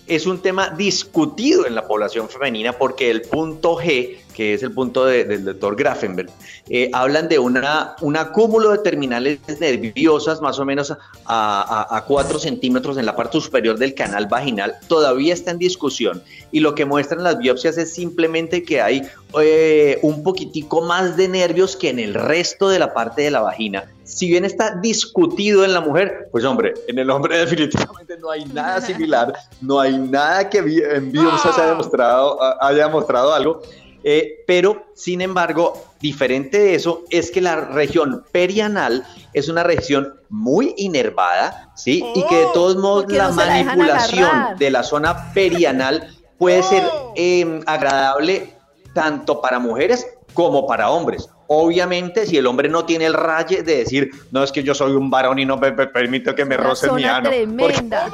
es 0.06 0.26
un 0.26 0.40
tema 0.40 0.70
discutido 0.70 1.66
en 1.66 1.74
la 1.74 1.86
población 1.86 2.28
femenina 2.28 2.72
porque 2.72 3.10
el 3.10 3.22
punto 3.22 3.76
G, 3.76 4.18
que 4.36 4.52
es 4.54 4.62
el 4.62 4.72
punto 4.72 5.06
de- 5.06 5.24
del 5.24 5.44
doctor 5.46 5.74
Grafenberg, 5.74 6.28
eh, 6.68 6.90
hablan 6.92 7.28
de 7.28 7.38
una, 7.38 7.96
un 8.02 8.16
acúmulo 8.16 8.70
de 8.70 8.78
terminales 8.78 9.38
nerviosas 9.58 10.40
más 10.42 10.58
o 10.58 10.64
menos 10.66 10.92
a, 11.24 11.96
a, 11.96 12.04
4 12.04 12.38
centímetros 12.38 12.98
en 12.98 13.06
la 13.06 13.16
parte 13.16 13.40
superior 13.40 13.78
del 13.78 13.94
canal 13.94 14.26
vaginal, 14.26 14.74
todavía 14.88 15.32
está 15.32 15.50
en 15.52 15.58
discusión 15.58 16.22
y 16.52 16.60
lo 16.60 16.74
que 16.74 16.84
muestran 16.84 17.24
las 17.24 17.38
biopsias 17.38 17.78
es 17.78 17.94
simplemente 17.94 18.62
que 18.62 18.80
hay 18.82 19.02
eh, 19.40 19.98
un 20.02 20.22
poquitico 20.22 20.82
más 20.82 21.16
de 21.16 21.28
nervios 21.28 21.74
que 21.76 21.88
en 21.90 21.98
el 21.98 22.14
resto 22.14 22.68
de 22.68 22.78
la 22.78 22.92
parte 22.92 23.22
de 23.22 23.30
la 23.30 23.40
vagina. 23.40 23.84
Si 24.04 24.28
bien 24.28 24.44
está 24.44 24.76
discutido 24.76 25.64
en 25.64 25.72
la 25.72 25.80
mujer, 25.80 26.28
pues 26.30 26.44
hombre, 26.44 26.74
en 26.86 26.98
el 26.98 27.10
hombre 27.10 27.38
definitivamente 27.38 28.16
no 28.18 28.30
hay 28.30 28.44
nada 28.44 28.80
similar, 28.80 29.32
no 29.60 29.80
hay 29.80 29.98
nada 29.98 30.48
que 30.48 30.58
en 30.58 31.10
biopsias 31.10 31.58
haya 31.58 31.70
demostrado, 31.70 32.38
haya 32.62 32.88
mostrado 32.88 33.32
algo. 33.34 33.62
Eh, 34.08 34.44
pero, 34.46 34.86
sin 34.94 35.20
embargo, 35.20 35.84
diferente 36.00 36.60
de 36.60 36.76
eso 36.76 37.02
es 37.10 37.32
que 37.32 37.40
la 37.40 37.56
región 37.56 38.22
perianal 38.30 39.04
es 39.32 39.48
una 39.48 39.64
región 39.64 40.14
muy 40.28 40.74
inervada, 40.76 41.72
¿sí? 41.74 42.04
y 42.14 42.24
que 42.28 42.36
de 42.36 42.46
todos 42.54 42.76
modos 42.76 43.12
la 43.12 43.30
no 43.30 43.34
la 43.34 43.46
manipulación 43.46 44.24
agarrar. 44.24 44.58
de 44.58 44.70
la 44.70 44.84
zona 44.84 45.32
perianal 45.34 46.16
puede 46.38 46.62
ser 46.62 46.84
eh, 47.16 47.60
agradable 47.66 48.52
tanto 48.94 49.40
para 49.40 49.58
mujeres 49.58 50.06
como 50.34 50.68
para 50.68 50.88
hombres. 50.90 51.28
Obviamente, 51.48 52.26
si 52.26 52.36
el 52.36 52.46
hombre 52.46 52.68
no 52.68 52.84
tiene 52.84 53.06
el 53.06 53.14
raye 53.14 53.64
de 53.64 53.78
decir, 53.78 54.12
no 54.30 54.44
es 54.44 54.52
que 54.52 54.62
yo 54.62 54.72
soy 54.72 54.92
un 54.92 55.10
varón 55.10 55.40
y 55.40 55.44
no 55.44 55.56
me, 55.56 55.72
me 55.72 55.88
permito 55.88 56.32
que 56.32 56.44
me 56.44 56.56
roce 56.56 56.92
mi 56.92 57.02
ano. 57.02 57.28
Porque- 57.58 57.74
tremenda. 57.74 58.08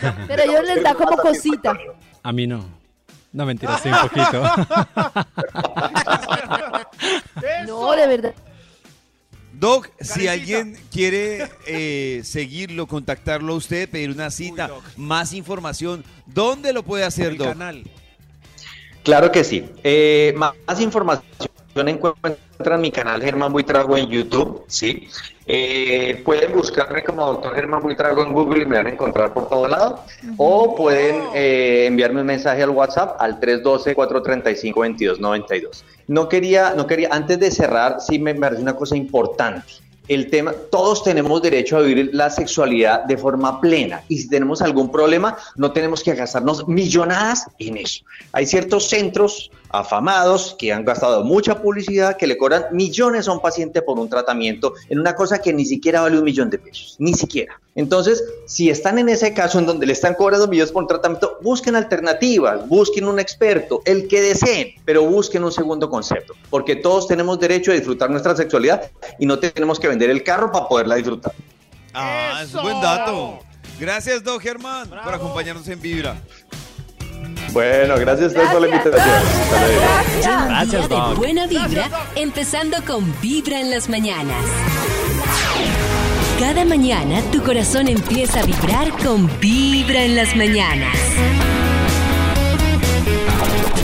Pero 0.28 0.42
a 0.42 0.44
ellos 0.44 0.64
les 0.64 0.80
da 0.80 0.94
como 0.94 1.16
cosita. 1.16 1.76
A 2.22 2.30
mí 2.30 2.46
no. 2.46 2.83
No, 3.34 3.44
mentira, 3.44 3.74
estoy 3.74 3.92
un 3.92 3.98
poquito. 4.08 4.42
No, 7.66 7.92
de 7.92 8.06
verdad. 8.06 8.34
Doc, 9.52 9.90
si 10.00 10.28
alguien 10.28 10.76
quiere 10.92 11.50
eh, 11.66 12.20
seguirlo, 12.24 12.86
contactarlo 12.86 13.54
a 13.54 13.56
usted, 13.56 13.88
pedir 13.90 14.10
una 14.10 14.30
cita, 14.30 14.70
más 14.96 15.32
información, 15.32 16.04
¿dónde 16.26 16.72
lo 16.72 16.82
puede 16.84 17.04
hacer, 17.04 17.32
El 17.32 17.38
Doc? 17.38 17.48
canal. 17.48 17.82
Claro 19.02 19.32
que 19.32 19.42
sí. 19.42 19.68
Eh, 19.82 20.32
más, 20.36 20.52
más 20.66 20.80
información 20.80 21.48
encuentran 21.88 22.36
mi 22.78 22.90
canal 22.90 23.22
Germán 23.22 23.52
Buitrago 23.52 23.96
en 23.96 24.08
YouTube, 24.08 24.64
¿sí? 24.66 25.08
Eh, 25.46 26.22
pueden 26.24 26.54
buscarme 26.54 27.04
como 27.04 27.26
doctor 27.26 27.54
Germán 27.54 27.82
Buitrago 27.82 28.22
en 28.22 28.32
Google 28.32 28.62
y 28.62 28.66
me 28.66 28.76
van 28.76 28.86
a 28.86 28.90
encontrar 28.90 29.34
por 29.34 29.48
todo 29.48 29.68
lado. 29.68 30.00
O 30.36 30.74
pueden 30.74 31.22
eh, 31.34 31.84
enviarme 31.86 32.22
un 32.22 32.26
mensaje 32.26 32.60
al 32.62 32.70
WhatsApp 32.70 33.20
al 33.20 33.38
312-435-2292. 33.40 35.84
No 36.08 36.28
quería, 36.28 36.74
no 36.74 36.86
quería, 36.86 37.08
antes 37.10 37.38
de 37.38 37.50
cerrar, 37.50 38.00
sí 38.00 38.18
me 38.18 38.34
parece 38.34 38.62
una 38.62 38.74
cosa 38.74 38.96
importante. 38.96 39.74
El 40.06 40.30
tema, 40.30 40.52
todos 40.70 41.02
tenemos 41.02 41.40
derecho 41.40 41.78
a 41.78 41.80
vivir 41.80 42.10
la 42.12 42.28
sexualidad 42.28 43.04
de 43.04 43.16
forma 43.16 43.58
plena 43.58 44.02
y 44.06 44.18
si 44.18 44.28
tenemos 44.28 44.60
algún 44.60 44.92
problema 44.92 45.38
no 45.56 45.72
tenemos 45.72 46.02
que 46.02 46.14
gastarnos 46.14 46.68
millonadas 46.68 47.46
en 47.58 47.78
eso. 47.78 48.04
Hay 48.32 48.44
ciertos 48.44 48.86
centros 48.86 49.50
afamados 49.78 50.54
que 50.58 50.72
han 50.72 50.84
gastado 50.84 51.24
mucha 51.24 51.60
publicidad 51.60 52.16
que 52.16 52.26
le 52.26 52.38
cobran 52.38 52.66
millones 52.72 53.28
a 53.28 53.32
un 53.32 53.40
paciente 53.40 53.82
por 53.82 53.98
un 53.98 54.08
tratamiento 54.08 54.74
en 54.88 55.00
una 55.00 55.14
cosa 55.14 55.40
que 55.40 55.52
ni 55.52 55.64
siquiera 55.64 56.02
vale 56.02 56.18
un 56.18 56.24
millón 56.24 56.50
de 56.50 56.58
pesos, 56.58 56.96
ni 56.98 57.14
siquiera. 57.14 57.60
Entonces, 57.74 58.22
si 58.46 58.70
están 58.70 58.98
en 58.98 59.08
ese 59.08 59.34
caso 59.34 59.58
en 59.58 59.66
donde 59.66 59.86
le 59.86 59.92
están 59.92 60.14
cobrando 60.14 60.46
millones 60.46 60.70
por 60.70 60.82
un 60.82 60.88
tratamiento, 60.88 61.38
busquen 61.42 61.74
alternativas, 61.74 62.68
busquen 62.68 63.06
un 63.06 63.18
experto, 63.18 63.82
el 63.84 64.06
que 64.06 64.20
deseen, 64.20 64.74
pero 64.84 65.02
busquen 65.02 65.42
un 65.42 65.52
segundo 65.52 65.90
concepto, 65.90 66.34
porque 66.50 66.76
todos 66.76 67.08
tenemos 67.08 67.40
derecho 67.40 67.72
a 67.72 67.74
disfrutar 67.74 68.10
nuestra 68.10 68.36
sexualidad 68.36 68.90
y 69.18 69.26
no 69.26 69.38
tenemos 69.38 69.80
que 69.80 69.88
vender 69.88 70.10
el 70.10 70.22
carro 70.22 70.52
para 70.52 70.68
poderla 70.68 70.94
disfrutar. 70.94 71.32
Ah, 71.92 72.40
es 72.44 72.54
un 72.54 72.62
buen 72.62 72.80
dato. 72.80 73.40
Gracias, 73.78 74.22
Doc 74.22 74.40
Germán, 74.40 74.88
por 74.88 75.14
acompañarnos 75.14 75.66
en 75.66 75.80
Vibra. 75.80 76.16
Bueno, 77.52 77.96
gracias 77.96 78.24
a 78.24 78.26
ustedes 78.28 78.48
por 78.50 78.60
la 78.60 78.68
invitación. 78.68 79.08
Luego. 79.60 80.62
Un 80.62 80.70
día 80.70 80.88
de 80.88 81.14
buena 81.14 81.46
vibra, 81.46 81.88
empezando 82.14 82.78
con 82.86 83.14
Vibra 83.20 83.60
en 83.60 83.70
las 83.70 83.88
mañanas. 83.88 84.44
Cada 86.38 86.64
mañana 86.64 87.20
tu 87.30 87.42
corazón 87.42 87.88
empieza 87.88 88.40
a 88.40 88.42
vibrar 88.44 88.90
con 89.04 89.30
Vibra 89.40 90.02
en 90.02 90.16
las 90.16 90.34
mañanas. 90.34 90.96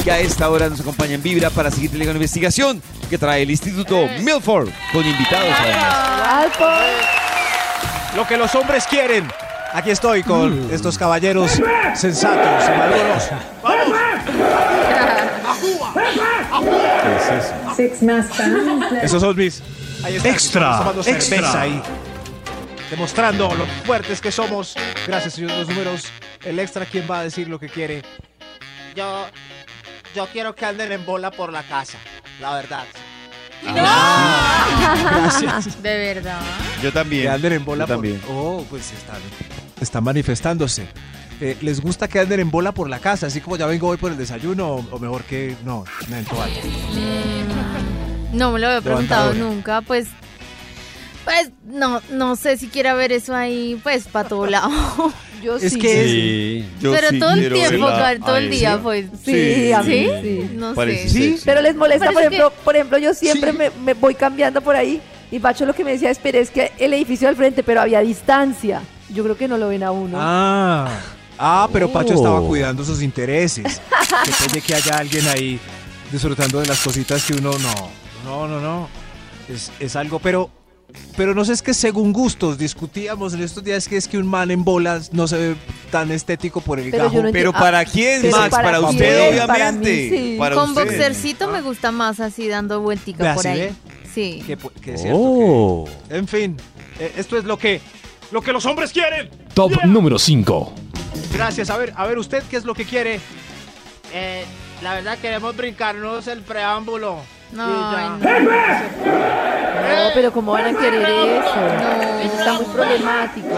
Y 0.04 0.10
a 0.10 0.18
esta 0.18 0.50
hora 0.50 0.68
nos 0.68 0.80
acompaña 0.80 1.14
en 1.14 1.22
Vibra 1.22 1.50
para 1.50 1.70
seguir 1.70 1.90
con 1.90 2.00
la 2.00 2.04
investigación 2.12 2.82
que 3.08 3.18
trae 3.18 3.42
el 3.42 3.50
Instituto 3.50 4.08
Milford 4.20 4.70
con 4.92 5.06
invitados 5.06 5.54
además. 5.58 6.48
Lo 8.16 8.26
que 8.26 8.36
los 8.36 8.54
hombres 8.54 8.86
quieren. 8.86 9.28
Aquí 9.72 9.90
estoy 9.90 10.22
con 10.22 10.68
estos 10.72 10.98
caballeros 10.98 11.52
sensatos 11.94 12.64
y 12.66 12.78
maduros. 12.78 13.30
Esos 19.02 19.20
son 19.22 19.36
mis. 19.36 19.62
Ahí 20.04 20.16
están, 20.16 20.32
Extra, 20.32 20.78
tomando 20.78 21.02
extra. 21.02 21.60
ahí. 21.60 21.82
Demostrando 22.90 23.54
lo 23.54 23.66
fuertes 23.84 24.20
que 24.20 24.32
somos. 24.32 24.74
Gracias, 25.06 25.34
señor 25.34 25.52
los 25.52 25.68
números. 25.68 26.04
El 26.44 26.58
extra, 26.58 26.86
¿quién 26.86 27.06
va 27.10 27.20
a 27.20 27.22
decir 27.24 27.48
lo 27.48 27.58
que 27.58 27.68
quiere? 27.68 28.02
Yo, 28.96 29.26
yo 30.14 30.26
quiero 30.32 30.54
que 30.54 30.64
anden 30.66 30.90
en 30.92 31.04
bola 31.04 31.30
por 31.30 31.52
la 31.52 31.62
casa, 31.62 31.98
la 32.40 32.54
verdad. 32.54 32.84
Gracias. 33.62 35.82
De 35.82 36.14
verdad. 36.14 36.40
Yo 36.82 36.92
también. 36.92 37.22
Que 37.24 37.28
anden 37.28 37.52
en 37.52 37.64
bola 37.64 37.84
Yo 37.84 37.88
también. 37.94 38.18
por. 38.20 38.34
Oh, 38.34 38.66
pues 38.70 38.90
están, 38.92 39.18
están 39.80 40.04
manifestándose. 40.04 40.86
Eh, 41.40 41.56
¿Les 41.62 41.80
gusta 41.80 42.06
que 42.06 42.20
anden 42.20 42.40
en 42.40 42.50
bola 42.50 42.72
por 42.72 42.90
la 42.90 42.98
casa? 42.98 43.28
Así 43.28 43.40
como 43.40 43.56
ya 43.56 43.64
vengo 43.66 43.88
hoy 43.88 43.96
por 43.96 44.12
el 44.12 44.18
desayuno, 44.18 44.74
o, 44.74 44.84
o 44.90 44.98
mejor 44.98 45.22
que. 45.24 45.56
No, 45.64 45.84
me. 46.08 46.22
No 48.32 48.52
me 48.52 48.60
lo 48.60 48.68
había 48.68 48.80
preguntado 48.80 49.34
nunca, 49.34 49.80
pues. 49.80 50.06
Pues 51.24 51.50
no, 51.66 52.00
no 52.12 52.34
sé 52.36 52.56
si 52.56 52.68
quiera 52.68 52.94
ver 52.94 53.12
eso 53.12 53.34
ahí, 53.34 53.78
pues, 53.82 54.06
para 54.08 54.28
todo 54.28 54.46
lado. 54.46 54.70
Yo 55.42 55.56
Es 55.56 55.72
sí. 55.72 55.78
que 55.78 56.04
es- 56.04 56.10
Sí. 56.10 56.68
Yo 56.80 56.92
Pero 56.92 57.08
sí 57.10 57.18
todo 57.18 57.30
el 57.32 57.52
tiempo, 57.52 57.88
todo 58.24 58.36
el 58.36 58.50
día, 58.50 58.78
pues. 58.82 59.06
Sí, 59.24 59.72
a 59.72 59.82
mí 59.82 59.92
¿Sí? 59.92 60.10
sí. 60.22 60.50
No 60.54 60.74
Parece 60.74 61.08
sé. 61.08 61.18
sexy. 61.30 61.42
Pero 61.44 61.62
les 61.62 61.74
molesta, 61.74 62.10
por 62.12 62.22
ejemplo, 62.22 62.52
por 62.64 62.76
ejemplo, 62.76 62.98
yo 62.98 63.14
siempre 63.14 63.52
me, 63.52 63.70
me 63.84 63.94
voy 63.94 64.14
cambiando 64.14 64.60
por 64.60 64.76
ahí 64.76 65.00
y 65.30 65.38
Pacho 65.38 65.64
lo 65.66 65.74
que 65.74 65.84
me 65.84 65.92
decía, 65.92 66.10
espere, 66.10 66.40
es 66.40 66.50
que 66.50 66.72
el 66.78 66.92
edificio 66.92 67.28
al 67.28 67.36
frente, 67.36 67.62
pero 67.62 67.80
había 67.80 68.00
distancia. 68.00 68.82
Yo 69.14 69.22
creo 69.24 69.36
que 69.36 69.48
no 69.48 69.58
lo 69.58 69.68
ven 69.68 69.82
a 69.82 69.90
uno. 69.90 70.18
Ah, 70.20 70.88
ah, 71.38 71.68
pero 71.72 71.90
Pacho 71.92 72.14
Oh. 72.14 72.16
estaba 72.16 72.40
cuidando 72.46 72.84
sus 72.84 73.02
intereses. 73.02 73.80
que 74.24 74.30
puede 74.32 74.60
que 74.60 74.74
haya 74.74 74.96
alguien 74.98 75.26
ahí 75.28 75.58
disfrutando 76.12 76.60
de 76.60 76.66
las 76.66 76.80
cositas 76.80 77.24
que 77.24 77.34
uno 77.34 77.50
no. 77.58 77.74
No, 78.24 78.46
no, 78.48 78.60
no. 78.60 78.88
Es, 79.48 79.70
es 79.80 79.96
algo, 79.96 80.18
pero. 80.18 80.50
Pero 81.16 81.36
no 81.36 81.44
sé, 81.44 81.52
es 81.52 81.62
que 81.62 81.72
según 81.72 82.12
gustos, 82.12 82.58
discutíamos 82.58 83.32
en 83.34 83.42
estos 83.42 83.62
días 83.62 83.86
que 83.86 83.96
es 83.96 84.08
que 84.08 84.18
un 84.18 84.26
man 84.26 84.50
en 84.50 84.64
bolas 84.64 85.12
no 85.12 85.28
se 85.28 85.36
ve 85.38 85.56
tan 85.92 86.10
estético 86.10 86.60
por 86.60 86.80
el 86.80 86.90
Pero 86.90 87.04
gajo. 87.04 87.22
no 87.22 87.30
Pero 87.30 87.52
Ah, 87.54 87.60
para 87.60 87.84
quién, 87.84 88.22
pero 88.22 88.36
Max, 88.36 88.50
para 88.50 88.64
para, 88.64 88.78
quién, 88.78 88.90
usted, 88.90 89.46
para 89.46 89.70
mí, 89.70 89.78
obviamente. 89.78 90.08
sí. 90.10 90.36
Para 90.36 90.56
Con 90.56 90.70
usted. 90.70 90.82
boxercito 90.86 91.46
me 91.48 91.60
gusta 91.62 91.92
más 91.92 92.18
así 92.18 92.48
dando 92.48 92.80
vueltica 92.80 93.34
por 93.34 93.42
¿sí 93.44 93.48
ahí. 93.48 93.60
ve? 93.60 93.72
Sí. 94.12 94.42
Que 94.82 94.94
es 94.94 95.00
cierto 95.02 95.16
Oh. 95.20 95.88
que- 96.08 96.16
en 96.16 96.26
fin, 96.26 96.56
eh, 96.98 97.12
esto 97.16 97.38
es 97.38 97.44
lo 97.44 97.56
que. 97.56 97.80
Lo 98.30 98.40
que 98.42 98.52
los 98.52 98.64
hombres 98.66 98.92
quieren. 98.92 99.28
Top 99.54 99.72
número 99.84 100.18
5. 100.18 100.72
Gracias. 101.34 101.70
A 101.70 101.76
ver, 101.76 101.92
a 101.96 102.06
ver, 102.06 102.18
usted 102.18 102.42
qué 102.50 102.56
es 102.56 102.64
lo 102.64 102.74
que 102.74 102.84
quiere. 102.84 103.20
Eh, 104.12 104.44
la 104.82 104.94
verdad 104.94 105.18
queremos 105.18 105.56
brincarnos 105.56 106.26
el 106.28 106.42
preámbulo. 106.42 107.18
No, 107.52 107.90
ay, 107.96 108.08
No, 108.20 110.10
pero 110.14 110.32
¿cómo 110.32 110.52
van 110.52 110.76
a 110.76 110.78
querer 110.78 111.02
eso? 111.02 112.24
Eso 112.24 112.38
está 112.38 112.52
muy 112.54 112.64
problemático. 112.66 113.48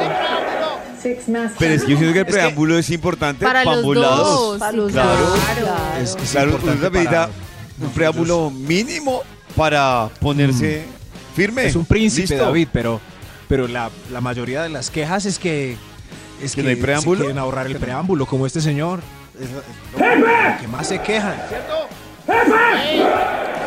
Pero 1.59 1.75
es 1.75 1.83
que 1.85 1.91
yo 1.91 1.97
siento 1.99 2.13
que 2.13 2.21
el 2.21 2.27
Es 2.27 2.27
que- 2.27 2.33
preámbulo 2.33 2.79
es 2.79 2.89
importante 2.91 3.45
Para 3.45 3.65
los 3.65 3.77
ambos 3.79 3.97
lados. 3.97 4.29
dos. 4.29 4.59
Para 4.59 4.73
los 4.73 4.93
claro. 4.93 5.11
dos, 5.27 5.39
claro. 5.41 5.75
Es- 6.01 6.17
es 6.17 6.31
Claro, 6.31 6.51
importante 6.53 6.81
una 6.87 6.91
medida, 6.91 7.11
para 7.11 7.31
un 7.87 7.91
preámbulo 7.93 8.51
mínimo 8.51 9.23
para 9.57 10.09
ponerse 10.21 10.85
firme. 11.35 11.67
Es 11.67 11.75
un 11.77 11.85
príncipe, 11.85 12.29
Listo. 12.29 12.45
David, 12.47 12.69
pero, 12.73 13.01
pero 13.53 13.69
la, 13.69 13.91
la 14.11 14.23
mayoría 14.23 14.63
de 14.63 14.71
las 14.71 14.89
quejas 14.89 15.27
es 15.27 15.39
que. 15.39 15.77
Es 16.43 16.55
¿Que 16.55 16.63
no 16.63 16.71
hay 16.71 16.77
se 16.77 16.81
preámbulo? 16.81 17.19
quieren 17.21 17.37
ahorrar 17.37 17.67
el 17.67 17.77
preámbulo, 17.77 18.25
como 18.25 18.47
este 18.47 18.63
señor. 18.63 19.01
Es 19.39 19.51
lo, 19.51 19.59
es 20.07 20.21
lo 20.21 20.59
que 20.59 20.69
más 20.69 20.87
se 20.89 21.03
quejan. 21.03 21.35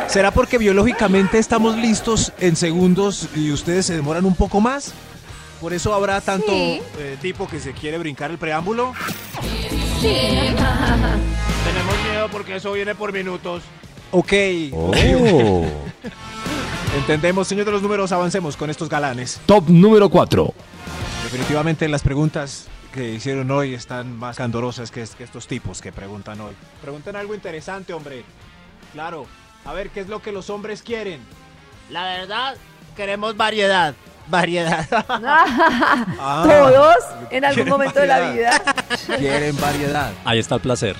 ¿Será 0.08 0.32
porque 0.32 0.58
biológicamente 0.58 1.38
estamos 1.38 1.76
listos 1.76 2.32
en 2.40 2.56
segundos 2.56 3.28
y 3.36 3.52
ustedes 3.52 3.86
se 3.86 3.94
demoran 3.94 4.24
un 4.24 4.34
poco 4.34 4.60
más? 4.60 4.92
Por 5.60 5.72
eso 5.72 5.94
habrá 5.94 6.20
tanto 6.20 6.48
Sí. 6.48 6.82
eh, 6.98 7.16
tipo 7.22 7.46
que 7.46 7.60
se 7.60 7.72
quiere 7.72 7.96
brincar 7.98 8.32
el 8.32 8.38
preámbulo. 8.38 8.92
Sí. 10.00 10.16
Tenemos 11.64 11.94
miedo 12.10 12.28
porque 12.32 12.56
eso 12.56 12.72
viene 12.72 12.96
por 12.96 13.12
minutos. 13.12 13.62
Ok. 14.10 14.32
Oh. 14.72 15.64
Entendemos, 16.96 17.46
señor 17.46 17.66
de 17.66 17.72
los 17.72 17.82
números, 17.82 18.10
avancemos 18.10 18.56
con 18.56 18.70
estos 18.70 18.88
galanes. 18.88 19.38
Top 19.44 19.68
número 19.68 20.08
4. 20.08 20.54
Definitivamente 21.24 21.86
las 21.88 22.02
preguntas 22.02 22.68
que 22.90 23.12
hicieron 23.12 23.50
hoy 23.50 23.74
están 23.74 24.16
más 24.16 24.38
candorosas 24.38 24.90
que, 24.90 25.04
que 25.16 25.24
estos 25.24 25.46
tipos 25.46 25.82
que 25.82 25.92
preguntan 25.92 26.40
hoy. 26.40 26.54
Preguntan 26.80 27.14
algo 27.16 27.34
interesante, 27.34 27.92
hombre. 27.92 28.24
Claro. 28.94 29.26
A 29.66 29.74
ver, 29.74 29.90
¿qué 29.90 30.00
es 30.00 30.08
lo 30.08 30.22
que 30.22 30.32
los 30.32 30.48
hombres 30.48 30.80
quieren? 30.80 31.20
La 31.90 32.04
verdad, 32.04 32.56
queremos 32.96 33.36
variedad. 33.36 33.94
Variedad. 34.28 34.86
Ah, 36.18 36.44
Todos 36.46 36.96
en 37.30 37.44
algún 37.44 37.68
momento 37.68 38.00
de 38.00 38.06
la 38.06 38.30
vida. 38.30 38.62
Quieren 39.18 39.54
variedad. 39.60 40.12
Ahí 40.24 40.38
está 40.38 40.54
el 40.56 40.60
placer. 40.62 40.96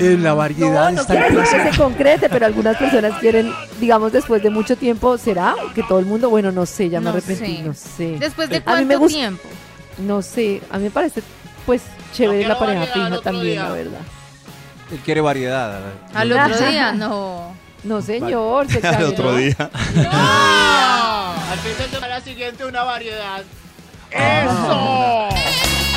En 0.00 0.22
la 0.22 0.30
No, 0.30 0.36
variedad 0.36 0.90
no 0.92 1.00
está 1.02 1.12
quiere 1.14 1.30
decir 1.30 1.38
placer. 1.42 1.62
que 1.66 1.72
se 1.72 1.78
concrete, 1.82 2.28
pero 2.28 2.46
algunas 2.46 2.76
personas 2.76 3.18
quieren, 3.20 3.52
digamos, 3.78 4.12
después 4.12 4.42
de 4.42 4.50
mucho 4.50 4.76
tiempo, 4.76 5.16
¿será? 5.18 5.54
Que 5.74 5.82
todo 5.82 5.98
el 5.98 6.06
mundo, 6.06 6.30
bueno, 6.30 6.50
no 6.52 6.66
sé, 6.66 6.88
ya 6.88 7.00
me 7.00 7.04
No 7.04 7.10
arrepentí, 7.10 7.56
sé. 7.58 7.62
no 7.62 7.74
sé. 7.74 8.16
¿Después 8.18 8.48
de 8.48 8.56
A 8.56 8.58
mí 8.60 8.64
cuánto 8.64 8.86
me 8.86 8.96
gusta- 8.96 9.18
tiempo? 9.18 9.48
No 9.98 10.22
sé, 10.22 10.62
a 10.70 10.78
mí 10.78 10.84
me 10.84 10.90
parece, 10.90 11.22
pues, 11.66 11.82
chévere 12.14 12.40
la 12.48 12.56
quiero 12.56 12.58
pareja 12.60 12.86
fija 12.92 13.20
también, 13.22 13.44
día. 13.54 13.62
la 13.64 13.70
verdad. 13.70 14.00
Él 14.92 14.98
quiere 15.04 15.20
variedad. 15.20 15.80
Al 16.14 16.32
otro 16.32 16.66
día, 16.70 16.92
no. 16.92 17.54
No, 17.84 18.02
señor, 18.02 18.68
se 18.70 18.78
Al 18.86 19.04
otro 19.04 19.34
día. 19.36 19.56
Al 21.50 21.58
fin 21.58 21.72
de 21.78 21.88
semana 21.90 22.20
siguiente 22.20 22.64
una 22.64 22.82
variedad. 22.84 23.42
¡Eso! 24.10 25.28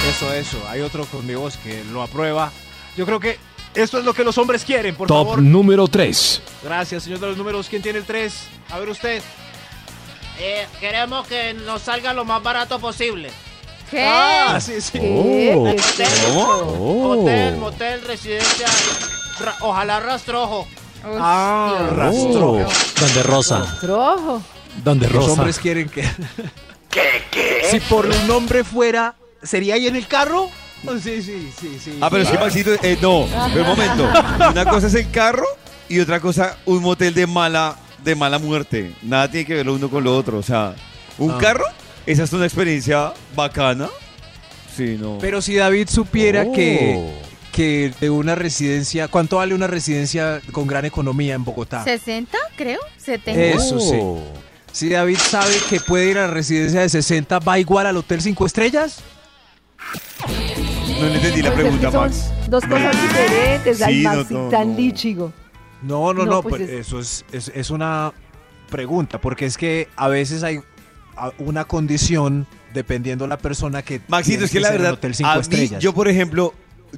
Eso, 0.10 0.34
eso. 0.34 0.58
Hay 0.70 0.82
otro 0.82 1.06
con 1.06 1.26
mi 1.26 1.36
voz 1.36 1.58
que 1.58 1.84
lo 1.92 2.02
aprueba. 2.04 2.52
Yo 2.96 3.06
creo 3.06 3.20
que 3.20 3.38
esto 3.76 4.00
es 4.00 4.06
lo 4.06 4.14
que 4.14 4.24
los 4.24 4.38
hombres 4.38 4.64
quieren, 4.64 4.96
por 4.96 5.08
Top 5.08 5.26
favor. 5.28 5.42
número 5.42 5.88
3. 5.88 6.42
Gracias, 6.64 7.04
señor 7.04 7.20
de 7.20 7.28
los 7.28 7.38
números. 7.38 7.68
¿Quién 7.70 7.82
tiene 7.82 8.00
el 8.00 8.06
3? 8.06 8.34
A 8.72 8.80
ver 8.80 8.90
usted. 8.90 9.22
Eh, 10.40 10.68
queremos 10.80 11.28
que 11.28 11.54
nos 11.54 11.84
salga 11.84 12.14
lo 12.14 12.26
más 12.26 12.42
barato 12.42 12.80
posible. 12.80 13.30
¿Qué? 13.92 14.04
Ah, 14.08 14.60
sí, 14.60 14.82
sí. 14.82 15.00
¿Qué? 15.00 15.54
Oh. 15.56 15.64
¿Qué 15.66 15.76
es 15.76 16.00
eso? 16.00 16.40
Oh. 16.80 17.10
Hotel, 17.22 17.58
motel, 17.58 18.02
residencia. 18.02 18.68
Ra- 19.40 19.56
ojalá 19.62 20.00
rastrojo. 20.00 20.68
Ah, 21.06 21.76
Dios. 21.80 21.98
rastro. 21.98 22.68
Donde 23.00 23.24
rosa. 23.24 23.78
Rojo. 23.84 24.42
Donde 24.84 25.06
Los 25.08 25.16
rosa. 25.16 25.32
hombres 25.34 25.60
quieren 25.60 25.90
que. 25.90 26.04
Si 27.70 27.80
por 27.82 28.06
un 28.08 28.32
hombre 28.32 28.64
fuera, 28.64 29.16
¿sería 29.42 29.76
ahí 29.76 29.88
en 29.88 29.96
el 29.96 30.08
carro? 30.08 30.50
Oh, 30.86 30.98
sí, 31.02 31.22
sí, 31.22 31.50
sí, 31.60 31.78
sí. 31.84 31.98
Ah, 32.02 32.10
pero 32.10 32.24
es 32.24 32.30
que 32.30 32.38
Maxito, 32.38 32.72
eh, 32.84 32.98
no, 33.02 33.26
pero 33.54 33.62
un 33.64 33.70
momento. 33.70 34.10
Una 34.52 34.66
cosa 34.66 34.88
es 34.88 34.94
el 34.96 35.10
carro 35.12 35.46
y 35.90 36.00
otra 36.00 36.20
cosa 36.20 36.58
un 36.66 36.82
motel 36.82 37.14
de 37.14 37.28
mala, 37.28 37.76
de 38.04 38.16
mala 38.16 38.40
muerte. 38.40 38.94
Nada 39.02 39.30
tiene 39.30 39.46
que 39.46 39.54
ver 39.56 39.66
lo 39.66 39.74
uno 39.76 39.90
con 39.90 40.04
lo 40.04 40.16
otro. 40.16 40.38
O 40.40 40.44
sea, 40.44 40.76
un 41.18 41.32
Ah. 41.32 41.38
carro, 41.40 41.66
esa 42.06 42.24
es 42.24 42.34
una 42.34 42.46
experiencia 42.46 43.14
bacana. 43.36 43.88
Sí, 44.76 44.98
no. 45.00 45.18
Pero 45.22 45.42
si 45.42 45.56
David 45.56 45.88
supiera 45.90 46.44
Oh. 46.48 46.52
que, 46.52 47.14
que 47.52 47.94
de 48.02 48.10
una 48.10 48.34
residencia, 48.36 49.08
¿cuánto 49.08 49.38
vale 49.38 49.54
una 49.54 49.68
residencia 49.68 50.42
con 50.52 50.66
gran 50.68 50.86
economía 50.86 51.36
en 51.36 51.44
Bogotá? 51.46 51.84
60, 51.84 52.38
creo. 52.58 52.80
70. 52.98 53.42
Eso 53.42 53.80
sí. 53.80 54.00
Si 54.72 54.90
David 54.90 55.18
sabe 55.18 55.54
que 55.70 55.80
puede 55.80 56.10
ir 56.10 56.18
a 56.18 56.22
la 56.28 56.34
residencia 56.34 56.82
de 56.82 56.90
60, 56.90 57.38
¿va 57.40 57.60
igual 57.60 57.86
al 57.86 57.96
Hotel 57.98 58.22
5 58.22 58.48
Estrellas? 58.48 58.98
No 61.04 61.10
le 61.10 61.16
entendí 61.16 61.42
la 61.42 61.52
Pues 61.54 61.66
es 61.66 61.72
que 61.72 61.78
pregunta, 61.80 61.92
son 61.92 62.02
Max. 62.02 62.50
Dos 62.50 62.64
cosas 62.66 63.02
diferentes. 63.02 63.80
No, 63.80 63.86
Maxi, 64.10 64.34
no, 64.34 64.50
tan 64.50 64.72
no. 64.72 64.78
lichigo. 64.78 65.34
No, 65.82 66.14
no, 66.14 66.26
No, 66.26 66.32
no, 66.32 66.42
pues 66.44 66.56
pues 66.58 66.70
es- 66.70 66.80
eso 66.88 67.00
es, 67.00 67.26
es, 67.32 67.52
es 67.54 67.70
una 67.72 68.14
pregunta, 68.70 69.20
porque 69.20 69.46
es 69.46 69.58
que 69.58 69.90
a 69.98 70.08
veces 70.08 70.44
hay 70.44 70.62
a- 71.18 71.32
una 71.40 71.66
condición 71.66 72.48
dependiendo 72.74 73.28
la 73.28 73.38
persona 73.38 73.82
que 73.82 74.00
Maxito, 74.08 74.46
es 74.46 74.52
que 74.52 74.60
la 74.62 74.68
ser 74.70 74.78
en 74.78 74.82
verdad, 74.84 74.98
Hotel 74.98 75.14
5 75.14 75.30
a 75.30 75.36
mí, 75.36 75.42
Estrellas. 75.42 75.84
yo 75.84 75.94
por 75.94 76.08
ejemplo, 76.08 76.54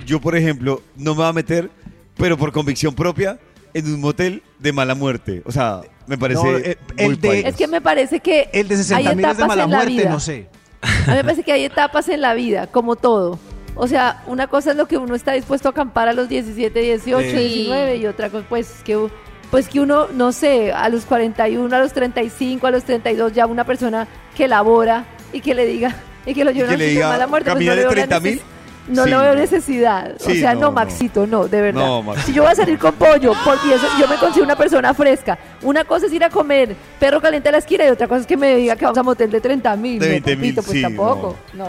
yo 0.05 0.21
por 0.21 0.35
ejemplo, 0.37 0.81
no 0.95 1.11
me 1.15 1.17
voy 1.21 1.25
a 1.29 1.33
meter, 1.33 1.69
pero 2.15 2.37
por 2.37 2.51
convicción 2.51 2.93
propia, 2.93 3.39
en 3.73 3.91
un 3.93 3.99
motel 3.99 4.41
de 4.59 4.71
mala 4.71 4.93
muerte. 4.95 5.41
O 5.45 5.51
sea, 5.51 5.81
me 6.07 6.17
parece 6.17 6.43
No, 6.43 6.57
eh, 6.57 6.77
el 6.97 7.19
de-. 7.19 7.39
Es 7.47 7.55
que 7.55 7.67
me 7.67 7.81
parece 7.81 8.19
que 8.19 8.49
el 8.53 8.67
de 8.67 8.77
60 8.77 9.09
hay 9.09 9.15
mil 9.15 9.25
es 9.25 9.37
de 9.37 9.43
etapas 9.43 9.47
mala 9.47 9.63
en 9.63 9.69
la 9.71 9.77
muerte, 9.77 9.91
vida. 9.93 10.09
no 10.11 10.19
sé. 10.19 10.47
A 10.81 10.87
mí 11.11 11.15
me 11.17 11.23
parece 11.23 11.43
que 11.43 11.51
hay 11.51 11.63
etapas 11.65 12.07
en 12.09 12.21
la 12.21 12.35
vida, 12.35 12.67
como 12.67 12.95
todo. 12.95 13.39
O 13.75 13.87
sea, 13.87 14.23
una 14.27 14.47
cosa 14.47 14.71
es 14.71 14.77
lo 14.77 14.87
que 14.87 14.97
uno 14.97 15.15
está 15.15 15.33
dispuesto 15.33 15.67
a 15.67 15.71
acampar 15.71 16.07
a 16.07 16.13
los 16.13 16.29
17, 16.29 16.79
18, 16.79 17.19
Sí. 17.29 17.35
19 17.35 17.97
y 17.97 18.07
otra 18.07 18.29
cosa 18.29 18.45
pues 18.47 18.81
que 18.83 19.07
pues 19.51 19.67
que 19.69 19.79
uno, 19.79 20.07
no 20.13 20.31
sé, 20.31 20.73
a 20.73 20.89
los 20.89 21.05
41, 21.05 21.73
a 21.75 21.79
los 21.79 21.93
35, 21.93 22.65
a 22.67 22.71
los 22.71 22.83
32 22.83 23.31
ya 23.33 23.45
una 23.45 23.63
persona 23.63 24.07
que 24.35 24.47
labora 24.47 25.05
y 25.31 25.39
que 25.41 25.53
le 25.53 25.65
diga 25.65 25.95
y 26.25 26.33
que 26.33 26.43
lo 26.43 26.51
lleve 26.51 27.03
a 27.03 27.07
mala 27.09 27.27
muerte, 27.27 27.51
pues 27.51 27.53
"Camina 27.65 27.71
no 27.71 27.75
de 27.75 27.81
le 27.81 27.87
veo 27.87 27.95
la 27.95 28.07
30.000". 28.19 28.33
neces- 28.39 28.41
No 28.87 29.03
Sí, 29.05 29.09
le 29.09 29.17
veo 29.17 29.33
no. 29.33 29.39
necesidad. 29.39 30.11
o 30.15 30.19
sea, 30.29 30.53
no, 30.53 30.59
no, 30.59 30.65
no. 30.67 30.71
Maxito, 30.73 31.25
no, 31.25 31.47
de 31.47 31.59
verdad. 31.59 31.85
No, 31.85 32.03
Maxito. 32.03 32.27
Si 32.27 32.33
yo 32.33 32.43
voy 32.43 32.51
a 32.51 32.55
salir 32.55 32.77
con 32.77 32.93
pollo, 32.93 33.33
por 33.43 33.57
y 33.67 33.71
eso, 33.73 33.87
yo 33.99 34.07
me 34.07 34.15
consigo 34.17 34.45
una 34.45 34.55
persona 34.55 34.93
fresca. 34.93 35.39
Una 35.63 35.83
cosa 35.85 36.05
es 36.05 36.13
ir 36.13 36.23
a 36.23 36.29
comer 36.29 36.75
perro 36.99 37.19
caliente 37.19 37.49
a 37.49 37.53
la 37.53 37.57
esquina 37.57 37.83
y 37.85 37.89
otra 37.89 38.07
cosa 38.07 38.21
es 38.21 38.27
que 38.27 38.37
me 38.37 38.55
diga 38.57 38.75
que 38.75 38.85
vamos 38.85 38.97
a 38.99 39.01
motel 39.03 39.31
de 39.31 39.41
30 39.41 39.75
mil. 39.75 39.97
De 39.99 40.21
20.000, 40.21 40.53
pues 40.55 40.67
sí, 40.67 40.81
tampoco. 40.83 41.35
No, 41.53 41.65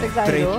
se 0.00 0.06
exageró. 0.06 0.58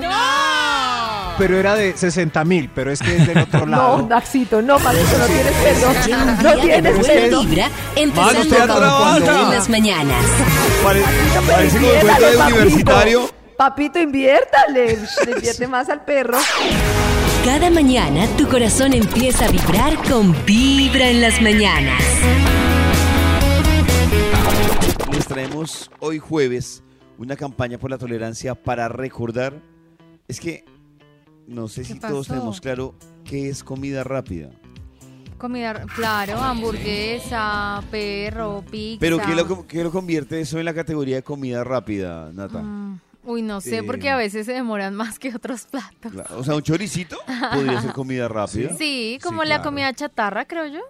Pero 1.40 1.58
era 1.58 1.74
de 1.76 1.96
60 1.98 2.44
mil, 2.46 2.70
pero 2.76 2.92
es 2.92 3.00
que 3.02 3.16
es 3.16 3.26
del 3.26 3.38
otro 3.44 3.66
lado. 3.66 3.98
No, 4.00 4.08
Maxito, 4.08 4.62
no, 4.62 4.78
Maxito, 4.78 5.18
no 5.18 5.26
tienes 5.26 5.54
perdón. 5.64 5.96
No 6.44 6.62
tienes 6.62 7.08
perdón. 7.08 7.50
vibra, 7.50 7.70
empezando 7.96 8.58
con 9.26 9.50
las 9.52 9.70
mañanas. 9.70 10.24
Pare- 10.84 11.02
parece 11.50 11.78
cuento 11.80 12.26
de 12.30 12.38
papito. 12.38 12.56
universitario. 12.58 13.30
Papito, 13.58 14.00
inviértale. 14.00 14.98
Le 15.26 15.32
invierte 15.32 15.68
más 15.68 15.90
al 15.90 16.04
perro. 16.06 16.38
Cada 17.46 17.70
mañana 17.70 18.28
tu 18.38 18.48
corazón 18.48 18.94
empieza 18.94 19.46
a 19.46 19.48
vibrar 19.50 19.96
con 20.10 20.36
Vibra 20.46 21.08
en 21.10 21.22
las 21.22 21.42
mañanas. 21.42 22.02
Les 25.12 25.26
traemos 25.26 25.90
hoy 26.00 26.20
jueves 26.20 26.84
una 27.18 27.36
campaña 27.36 27.78
por 27.78 27.90
la 27.92 27.98
tolerancia 27.98 28.56
para 28.56 28.88
recordar. 28.90 29.54
Es 30.28 30.40
que 30.40 30.64
no 31.50 31.68
sé 31.68 31.84
si 31.84 32.00
todos 32.00 32.28
tenemos 32.28 32.62
claro 32.62 32.96
qué 33.26 33.50
es 33.50 33.64
comida 33.64 34.04
rápida. 34.04 34.50
Comida, 35.38 35.86
claro, 35.96 36.38
hamburguesa, 36.38 37.82
perro, 37.90 38.64
pizza. 38.70 39.00
Pero 39.00 39.20
¿qué 39.20 39.36
lo, 39.36 39.68
qué 39.68 39.84
lo 39.84 39.92
convierte 39.92 40.42
eso 40.42 40.60
en 40.60 40.66
la 40.66 40.74
categoría 40.74 41.16
de 41.18 41.24
comida 41.24 41.64
rápida, 41.64 42.32
Nata? 42.34 42.62
Mm, 42.62 43.00
Uy, 43.24 43.42
no 43.42 43.62
sé, 43.62 43.78
Eh, 43.78 43.84
porque 43.84 44.10
a 44.10 44.18
veces 44.18 44.46
se 44.46 44.54
demoran 44.54 44.96
más 44.96 45.18
que 45.18 45.34
otros 45.34 45.66
platos. 45.66 46.12
Claro, 46.12 46.40
O 46.40 46.44
sea, 46.44 46.56
un 46.56 46.62
choricito 46.62 47.18
podría 47.54 47.82
ser 47.82 47.94
comida 47.94 48.28
rápida. 48.28 48.72
Sí, 48.78 49.18
como 49.24 49.44
Sí, 49.44 49.50
la 49.50 49.56
claro. 49.56 49.70
comida 49.70 49.94
chatarra, 49.94 50.46
creo 50.46 50.68
yo. 50.68 50.82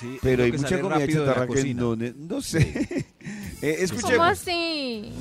Sí, 0.00 0.18
Pero 0.22 0.44
hay 0.44 0.52
mucha 0.52 0.80
comida 0.80 1.06
chatarra 1.06 1.46
que 1.46 1.74
no, 1.74 1.96
no 1.96 2.40
sé. 2.40 3.06
Eh, 3.62 3.86
¿Cómo 4.02 4.22
así? 4.22 5.12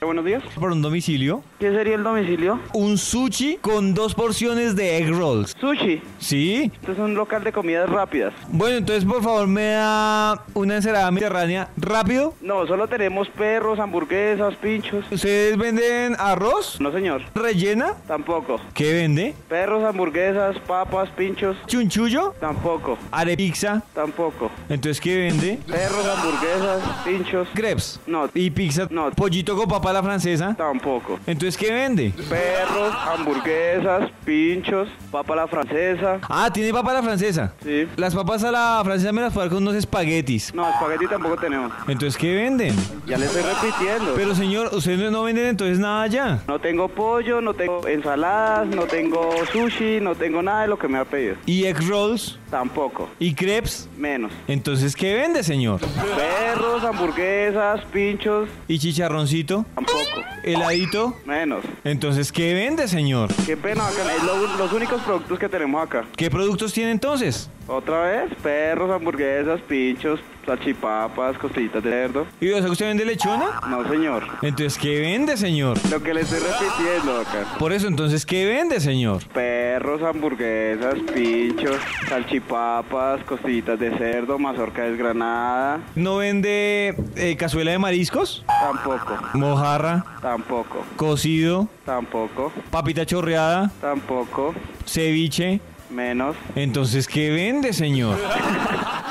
Buenos 0.00 0.24
días. 0.24 0.44
¿Por 0.54 0.70
un 0.70 0.80
domicilio? 0.80 1.42
¿Qué 1.58 1.72
sería 1.72 1.96
el 1.96 2.04
domicilio? 2.04 2.60
Un 2.72 2.96
sushi 2.96 3.56
con 3.56 3.94
dos 3.94 4.14
porciones 4.14 4.76
de 4.76 4.96
egg 4.96 5.10
rolls. 5.10 5.56
Sushi. 5.60 6.00
¿Sí? 6.20 6.70
Esto 6.72 6.92
es 6.92 6.98
un 7.00 7.14
local 7.14 7.42
de 7.42 7.52
comidas 7.52 7.90
rápidas. 7.90 8.32
Bueno, 8.46 8.76
entonces 8.76 9.04
por 9.04 9.24
favor 9.24 9.48
me 9.48 9.70
da 9.72 10.44
una 10.54 10.76
ensalada 10.76 11.10
mediterránea 11.10 11.70
rápido. 11.76 12.32
No, 12.40 12.64
solo 12.68 12.86
tenemos 12.86 13.28
perros, 13.30 13.80
hamburguesas, 13.80 14.54
pinchos. 14.54 15.04
¿Ustedes 15.10 15.58
venden 15.58 16.14
arroz? 16.16 16.80
No, 16.80 16.92
señor. 16.92 17.22
¿Rellena? 17.34 17.94
Tampoco. 18.06 18.60
¿Qué 18.74 18.92
vende? 18.92 19.34
Perros, 19.48 19.82
hamburguesas, 19.82 20.60
papas, 20.60 21.10
pinchos. 21.10 21.56
¿Chunchullo? 21.66 22.36
Tampoco. 22.38 22.96
¿Arepizza? 23.10 23.82
Tampoco. 23.94 24.48
Entonces, 24.68 25.00
¿qué 25.00 25.16
vende? 25.16 25.58
Perros, 25.66 26.06
hamburguesas, 26.06 27.04
pinchos. 27.04 27.48
Crepes. 27.52 27.98
No. 28.06 28.30
¿Y 28.32 28.50
pizza? 28.50 28.86
No. 28.90 29.10
¿Pollito 29.10 29.56
con 29.56 29.66
a 29.90 29.92
la 29.92 30.02
francesa? 30.02 30.54
Tampoco. 30.56 31.18
Entonces, 31.26 31.56
¿qué 31.56 31.72
vende? 31.72 32.12
Perros, 32.28 32.94
hamburguesas, 33.06 34.10
pinchos, 34.24 34.88
papa 35.10 35.32
a 35.34 35.36
la 35.36 35.46
francesa. 35.46 36.18
Ah, 36.28 36.50
tiene 36.52 36.72
papa 36.72 36.90
a 36.90 36.94
la 36.94 37.02
francesa. 37.02 37.52
Sí. 37.62 37.86
Las 37.96 38.14
papas 38.14 38.44
a 38.44 38.50
la 38.50 38.80
francesa 38.84 39.12
me 39.12 39.22
las 39.22 39.32
puedo 39.32 39.46
dar 39.46 39.54
con 39.54 39.62
unos 39.62 39.74
espaguetis. 39.74 40.54
No, 40.54 40.68
espagueti 40.68 41.06
tampoco 41.06 41.36
tenemos. 41.36 41.72
Entonces, 41.86 42.16
¿qué 42.16 42.34
venden? 42.34 42.74
Ya 43.06 43.18
le 43.18 43.26
estoy 43.26 43.42
repitiendo. 43.42 44.14
Pero 44.14 44.34
señor, 44.34 44.70
ustedes 44.72 45.10
no 45.10 45.22
venden 45.22 45.46
entonces 45.46 45.78
nada 45.78 46.06
ya. 46.06 46.42
No 46.46 46.58
tengo 46.58 46.88
pollo, 46.88 47.40
no 47.40 47.54
tengo 47.54 47.86
ensaladas, 47.86 48.66
no 48.66 48.84
tengo 48.84 49.30
sushi, 49.52 50.00
no 50.00 50.14
tengo 50.14 50.42
nada 50.42 50.62
de 50.62 50.68
lo 50.68 50.78
que 50.78 50.88
me 50.88 50.98
ha 50.98 51.04
pedido. 51.04 51.36
¿Y 51.46 51.64
egg 51.64 51.80
rolls? 51.88 52.38
Tampoco. 52.50 53.08
¿Y 53.18 53.34
crepes? 53.34 53.88
Menos. 53.96 54.32
Entonces, 54.46 54.96
¿qué 54.96 55.14
vende, 55.14 55.42
señor? 55.42 55.80
Perros, 55.80 56.82
hamburguesas, 56.84 57.80
pinchos. 57.92 58.48
¿Y 58.66 58.78
chicharroncito? 58.78 59.64
Tampoco. 59.78 60.24
¿Heladito? 60.42 61.16
Menos. 61.24 61.62
Entonces, 61.84 62.32
¿qué 62.32 62.52
vende, 62.54 62.88
señor? 62.88 63.30
Qué 63.46 63.56
pena, 63.56 63.84
es 63.88 64.22
lo- 64.24 64.56
los 64.56 64.72
únicos 64.72 65.00
productos 65.02 65.38
que 65.38 65.48
tenemos 65.48 65.80
acá. 65.84 66.04
¿Qué 66.16 66.28
productos 66.30 66.72
tiene 66.72 66.90
entonces? 66.90 67.48
Otra 67.68 68.00
vez, 68.00 68.34
perros, 68.42 68.90
hamburguesas, 68.90 69.60
pinchos, 69.68 70.18
salchipapas, 70.48 71.36
costillitas 71.38 71.82
de 71.84 71.90
cerdo. 71.90 72.26
¿Y 72.40 72.50
o 72.50 72.60
sea, 72.60 72.70
usted 72.70 72.86
vende 72.86 73.04
lechona? 73.04 73.60
No, 73.68 73.86
señor. 73.88 74.24
Entonces, 74.42 74.78
¿qué 74.78 75.00
vende, 75.00 75.36
señor? 75.36 75.76
Lo 75.90 76.02
que 76.02 76.14
le 76.14 76.22
estoy 76.22 76.40
repitiendo 76.40 77.20
acá. 77.20 77.44
Por 77.58 77.72
eso, 77.72 77.86
entonces, 77.86 78.24
¿qué 78.24 78.46
vende, 78.46 78.80
señor? 78.80 79.24
Perros, 79.28 80.02
hamburguesas, 80.02 80.94
pinchos, 81.14 81.76
salchipapas, 82.08 83.22
costillitas 83.24 83.78
de 83.78 83.96
cerdo, 83.98 84.38
mazorca 84.38 84.82
desgranada. 84.84 85.80
¿No 85.94 86.16
vende 86.16 86.96
eh, 87.16 87.36
cazuela 87.36 87.70
de 87.70 87.78
mariscos? 87.78 88.44
Tampoco. 88.46 89.18
¿Mojarra? 89.34 90.04
Tampoco. 90.22 90.84
¿Cocido? 90.96 91.68
Tampoco. 91.84 92.52
¿Papita 92.70 93.04
chorreada? 93.04 93.70
Tampoco. 93.80 94.54
¿Ceviche? 94.86 95.60
Menos. 95.90 96.36
Entonces, 96.54 97.06
¿qué 97.06 97.30
vende, 97.30 97.72
señor? 97.72 98.18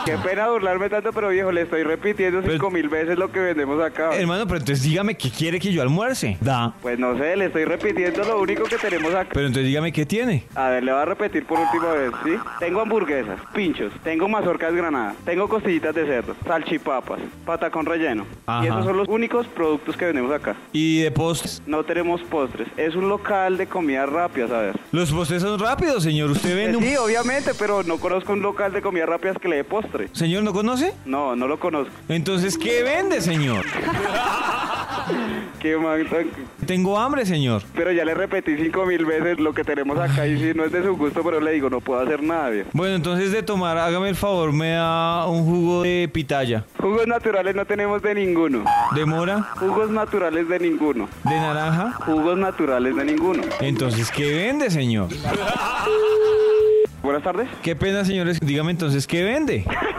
Qué 0.07 0.17
pena 0.19 0.47
burlarme 0.47 0.89
tanto, 0.89 1.11
pero 1.11 1.27
viejo, 1.27 1.51
le 1.51 1.63
estoy 1.63 1.83
repitiendo 1.83 2.41
cinco 2.41 2.71
mil 2.71 2.87
veces 2.87 3.17
lo 3.17 3.29
que 3.29 3.41
vendemos 3.41 3.83
acá. 3.83 4.15
Hermano, 4.15 4.47
pero 4.47 4.59
entonces 4.59 4.81
dígame 4.81 5.17
qué 5.17 5.29
quiere 5.29 5.59
que 5.59 5.73
yo 5.73 5.81
almuerce. 5.81 6.37
Da. 6.39 6.73
Pues 6.81 6.97
no 6.97 7.17
sé, 7.17 7.35
le 7.35 7.47
estoy 7.47 7.65
repitiendo 7.65 8.23
lo 8.23 8.39
único 8.39 8.63
que 8.63 8.77
tenemos 8.77 9.13
acá. 9.13 9.31
Pero 9.33 9.47
entonces 9.47 9.67
dígame 9.67 9.91
qué 9.91 10.05
tiene. 10.05 10.45
A 10.55 10.69
ver, 10.69 10.85
le 10.85 10.93
voy 10.93 11.01
a 11.01 11.05
repetir 11.05 11.45
por 11.45 11.59
última 11.59 11.91
vez, 11.91 12.11
¿sí? 12.23 12.31
Tengo 12.57 12.79
hamburguesas, 12.79 13.37
pinchos, 13.53 13.91
tengo 14.01 14.29
mazorcas 14.29 14.73
granada, 14.73 15.13
tengo 15.25 15.49
costillitas 15.49 15.93
de 15.93 16.05
cerdo, 16.05 16.37
salchipapas, 16.45 17.19
patacón 17.45 17.85
relleno. 17.85 18.25
Ajá. 18.45 18.63
Y 18.63 18.67
esos 18.69 18.85
son 18.85 18.95
los 18.95 19.09
únicos 19.09 19.45
productos 19.47 19.97
que 19.97 20.05
vendemos 20.05 20.31
acá. 20.31 20.55
¿Y 20.71 21.01
de 21.01 21.11
postres? 21.11 21.61
No 21.65 21.83
tenemos 21.83 22.21
postres, 22.21 22.69
es 22.77 22.95
un 22.95 23.09
local 23.09 23.57
de 23.57 23.67
comida 23.67 24.05
rápida, 24.05 24.47
¿sabes? 24.47 24.75
Los 24.93 25.11
postres 25.11 25.41
son 25.41 25.59
rápidos, 25.59 26.03
señor. 26.03 26.29
Usted 26.29 26.55
vende 26.71 26.77
un... 26.77 26.83
Sí, 26.83 26.95
obviamente, 26.97 27.51
pero 27.57 27.83
no 27.83 27.97
conozco 27.97 28.33
un 28.33 28.41
local 28.41 28.71
de 28.73 28.81
comida 28.81 29.05
rápida 29.05 29.33
que 29.35 29.47
le 29.47 29.57
dé 29.57 29.63
postre. 29.63 30.07
Señor, 30.13 30.43
¿no 30.43 30.53
conoce? 30.53 30.93
No, 31.05 31.35
no 31.35 31.47
lo 31.47 31.59
conozco. 31.59 31.91
Entonces, 32.09 32.57
¿qué 32.57 32.83
vende, 32.83 33.21
señor? 33.21 33.65
Qué 35.59 35.77
man 35.77 36.05
tan- 36.09 36.27
Tengo 36.67 36.99
hambre, 36.99 37.25
señor. 37.25 37.63
Pero 37.73 37.91
ya 37.91 38.03
le 38.05 38.13
repetí 38.13 38.55
cinco 38.57 38.85
mil 38.85 39.05
veces 39.05 39.39
lo 39.39 39.53
que 39.53 39.63
tenemos 39.63 39.97
acá 39.97 40.27
y 40.27 40.37
si 40.37 40.53
no 40.53 40.65
es 40.65 40.71
de 40.71 40.83
su 40.83 40.95
gusto, 40.97 41.23
pero 41.23 41.39
le 41.39 41.51
digo, 41.51 41.69
no 41.69 41.79
puedo 41.79 41.99
hacer 42.01 42.21
nada, 42.21 42.49
viejo. 42.49 42.69
Bueno, 42.73 42.95
entonces 42.95 43.31
de 43.31 43.41
tomar, 43.41 43.77
hágame 43.77 44.09
el 44.09 44.15
favor, 44.15 44.51
me 44.51 44.71
da 44.71 45.25
un 45.27 45.45
jugo 45.45 45.83
de 45.83 46.09
pitaya. 46.13 46.65
Jugos 46.79 47.07
naturales 47.07 47.55
no 47.55 47.65
tenemos 47.65 48.01
de 48.01 48.15
ninguno. 48.15 48.65
¿De 48.93 49.05
mora? 49.05 49.41
Jugos 49.57 49.89
naturales 49.89 50.47
de 50.47 50.59
ninguno. 50.59 51.07
¿De 51.23 51.35
naranja? 51.39 51.93
Jugos 52.05 52.37
naturales 52.37 52.95
de 52.95 53.05
ninguno. 53.05 53.43
Entonces, 53.61 54.11
¿qué 54.11 54.31
vende, 54.35 54.69
señor? 54.69 55.07
Buenas 57.07 57.23
tardes. 57.23 57.47
Qué 57.63 57.73
pena, 57.73 58.03
señores. 58.03 58.37
Dígame 58.41 58.71
entonces, 58.71 59.07
¿qué 59.07 59.23
vende? 59.23 59.63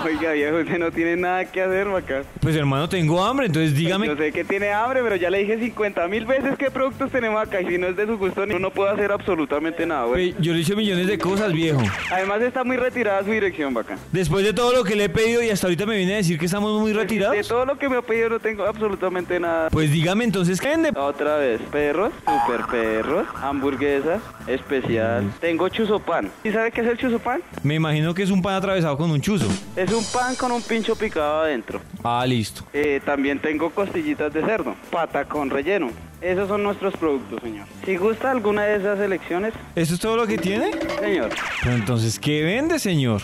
Oiga, 0.04 0.32
viejo, 0.32 0.56
usted 0.58 0.78
no 0.78 0.90
tiene 0.90 1.16
nada 1.16 1.44
que 1.44 1.62
hacer 1.62 1.88
acá. 1.88 2.22
Pues 2.40 2.56
hermano, 2.56 2.88
tengo 2.88 3.22
hambre, 3.22 3.46
entonces 3.46 3.74
dígame. 3.74 4.06
Yo 4.06 4.16
sé 4.16 4.32
que 4.32 4.44
tiene 4.44 4.72
hambre, 4.72 5.00
pero 5.02 5.16
ya 5.16 5.30
le 5.30 5.38
dije 5.38 5.58
50 5.58 6.06
mil 6.08 6.26
veces 6.26 6.56
qué 6.58 6.70
productos 6.70 7.10
tenemos 7.10 7.40
acá 7.42 7.60
y 7.60 7.66
si 7.66 7.78
no 7.78 7.86
es 7.88 7.96
de 7.96 8.06
su 8.06 8.16
gusto, 8.18 8.46
no, 8.46 8.58
no 8.58 8.70
puedo 8.70 8.90
hacer 8.90 9.12
absolutamente 9.12 9.86
nada, 9.86 10.04
güey. 10.06 10.32
Ve, 10.32 10.36
Yo 10.40 10.52
le 10.52 10.58
dicho 10.58 10.76
millones 10.76 11.06
de 11.06 11.18
cosas, 11.18 11.52
viejo. 11.52 11.80
Además 12.10 12.40
está 12.42 12.64
muy 12.64 12.76
retirada 12.76 13.22
su 13.24 13.30
dirección, 13.30 13.74
bacán. 13.74 13.98
Después 14.12 14.44
de 14.44 14.52
todo 14.52 14.72
lo 14.72 14.84
que 14.84 14.96
le 14.96 15.04
he 15.04 15.08
pedido 15.08 15.42
y 15.42 15.50
hasta 15.50 15.66
ahorita 15.66 15.86
me 15.86 15.96
viene 15.96 16.14
a 16.14 16.16
decir 16.16 16.38
que 16.38 16.46
estamos 16.46 16.80
muy 16.80 16.92
De 16.92 16.98
retirados. 17.00 17.48
todo 17.48 17.64
lo 17.64 17.76
que 17.78 17.88
me 17.88 17.96
ha 17.96 18.02
pedido 18.02 18.30
no 18.30 18.40
tengo 18.40 18.64
absolutamente 18.64 19.38
nada. 19.40 19.68
Pues 19.70 19.90
dígame 19.90 20.24
entonces, 20.24 20.60
¿qué 20.60 20.68
vende? 20.68 20.90
Otra 20.96 21.36
vez, 21.36 21.60
perros, 21.70 22.12
super 22.26 22.66
perros, 22.70 23.26
hamburguesas, 23.42 24.20
especial. 24.46 25.30
Tengo 25.40 25.68
chuzopan. 25.68 26.30
¿Y 26.44 26.50
sabe 26.50 26.70
qué 26.70 26.80
es 26.80 26.86
el 26.88 26.98
chuzopan? 26.98 27.42
Me 27.62 27.74
imagino 27.74 28.14
que 28.14 28.22
es 28.22 28.30
un 28.30 28.42
pan 28.42 28.54
atravesado 28.54 28.96
con 28.96 29.10
un 29.10 29.20
chuzo. 29.20 29.46
Es 29.76 29.89
un 29.94 30.04
pan 30.04 30.34
con 30.36 30.52
un 30.52 30.62
pincho 30.62 30.94
picado 30.96 31.42
adentro. 31.42 31.80
Ah, 32.02 32.24
listo. 32.26 32.62
Eh, 32.72 33.00
también 33.04 33.38
tengo 33.40 33.70
costillitas 33.70 34.32
de 34.32 34.42
cerdo, 34.44 34.74
pata 34.90 35.24
con 35.24 35.50
relleno. 35.50 35.90
Esos 36.20 36.48
son 36.48 36.62
nuestros 36.62 36.94
productos, 36.96 37.40
señor. 37.42 37.66
Si 37.84 37.96
gusta 37.96 38.30
alguna 38.30 38.62
de 38.64 38.76
esas 38.76 38.98
selecciones, 38.98 39.54
¿Eso 39.74 39.94
es 39.94 40.00
todo 40.00 40.16
lo 40.16 40.26
que 40.26 40.36
tiene? 40.38 40.70
señor. 41.00 41.30
Pero 41.62 41.74
entonces, 41.76 42.18
¿qué 42.18 42.42
vende, 42.42 42.78
señor? 42.78 43.22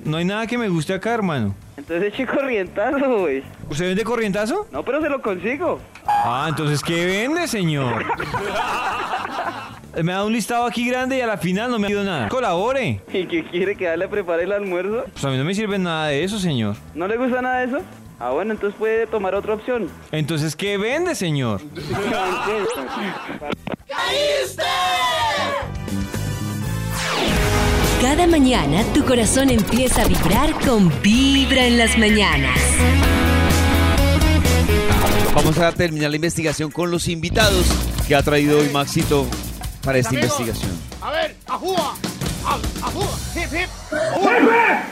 No 0.00 0.16
hay 0.16 0.24
nada 0.24 0.46
que 0.46 0.58
me 0.58 0.68
guste 0.68 0.94
acá, 0.94 1.14
hermano. 1.14 1.54
Entonces 1.76 2.12
eche 2.12 2.26
corrientazo, 2.26 3.18
güey. 3.20 3.42
¿Usted 3.70 3.86
vende 3.86 4.04
corrientazo? 4.04 4.66
No, 4.72 4.82
pero 4.84 5.00
se 5.00 5.08
lo 5.08 5.22
consigo. 5.22 5.78
Ah, 6.06 6.46
entonces, 6.48 6.82
¿qué 6.82 7.06
vende, 7.06 7.46
señor? 7.46 8.04
Me 10.02 10.12
ha 10.12 10.16
dado 10.16 10.28
un 10.28 10.32
listado 10.32 10.64
aquí 10.64 10.88
grande 10.88 11.18
y 11.18 11.20
a 11.20 11.26
la 11.26 11.38
final 11.38 11.70
no 11.72 11.78
me 11.78 11.88
ha 11.88 11.90
ido 11.90 12.04
nada. 12.04 12.28
Colabore. 12.28 13.00
¿Y 13.12 13.26
qué 13.26 13.44
quiere 13.44 13.74
que 13.74 13.96
le 13.96 14.06
prepare 14.06 14.44
el 14.44 14.52
almuerzo? 14.52 15.04
Pues 15.12 15.24
a 15.24 15.30
mí 15.30 15.36
no 15.36 15.44
me 15.44 15.54
sirve 15.54 15.76
nada 15.78 16.06
de 16.08 16.22
eso, 16.22 16.38
señor. 16.38 16.76
¿No 16.94 17.08
le 17.08 17.16
gusta 17.16 17.42
nada 17.42 17.60
de 17.60 17.66
eso? 17.66 17.78
Ah, 18.20 18.30
bueno, 18.30 18.52
entonces 18.52 18.78
puede 18.78 19.06
tomar 19.06 19.34
otra 19.34 19.54
opción. 19.54 19.88
Entonces, 20.12 20.54
¿qué 20.54 20.78
vende, 20.78 21.14
señor? 21.14 21.60
Cada 28.00 28.26
mañana 28.28 28.84
tu 28.94 29.04
corazón 29.04 29.50
empieza 29.50 30.02
a 30.02 30.06
vibrar 30.06 30.52
con 30.64 30.92
Vibra 31.02 31.66
en 31.66 31.78
las 31.78 31.98
mañanas. 31.98 32.58
Vamos 35.34 35.58
a 35.58 35.72
terminar 35.72 36.10
la 36.10 36.16
investigación 36.16 36.70
con 36.70 36.90
los 36.90 37.08
invitados 37.08 37.66
que 38.06 38.14
ha 38.14 38.22
traído 38.22 38.60
hoy 38.60 38.68
Maxito 38.70 39.26
para 39.88 40.00
esta 40.00 40.10
Amigos, 40.10 40.38
investigación. 40.40 40.78
A 41.00 41.10
ver, 41.12 41.34
ajúa. 41.46 41.94
a- 42.44 42.86
Ajúa. 42.86 43.08
Hip, 43.34 43.52
hip. 43.54 43.70
Hurra. 44.20 44.84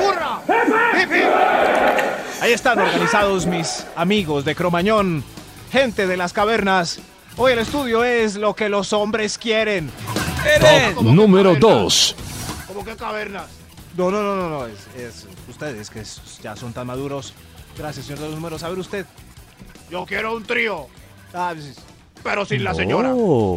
Hurra, 0.00 0.40
hurra. 0.48 1.02
Hip, 1.02 1.12
hip. 1.12 2.40
Ahí 2.40 2.52
están 2.54 2.78
organizados 2.78 3.44
mis 3.44 3.84
amigos 3.94 4.46
de 4.46 4.54
Cromañón, 4.54 5.22
gente 5.70 6.06
de 6.06 6.16
las 6.16 6.32
cavernas. 6.32 6.98
Hoy 7.36 7.52
el 7.52 7.58
estudio 7.58 8.04
es 8.04 8.36
lo 8.36 8.54
que 8.56 8.70
los 8.70 8.94
hombres 8.94 9.36
quieren. 9.36 9.90
Top 10.94 11.02
número 11.04 11.54
2. 11.54 12.16
¿Cómo 12.66 12.86
que 12.86 12.96
cavernas? 12.96 13.48
No, 13.98 14.10
no, 14.10 14.22
no, 14.22 14.34
no, 14.36 14.48
no. 14.48 14.66
Es, 14.66 14.78
es- 14.96 15.26
ustedes 15.46 15.90
que 15.90 16.00
es- 16.00 16.22
ya 16.42 16.56
son 16.56 16.72
tan 16.72 16.86
maduros. 16.86 17.34
Gracias, 17.76 18.06
señor 18.06 18.20
de 18.20 18.26
los 18.28 18.36
números. 18.36 18.62
A 18.62 18.70
ver 18.70 18.78
usted. 18.78 19.04
Yo 19.90 20.06
quiero 20.06 20.34
un 20.34 20.42
trío. 20.42 20.86
Ah, 21.34 21.52
sí. 21.58 21.74
Pero 22.24 22.44
sin 22.46 22.64
la 22.64 22.74
señora. 22.74 23.10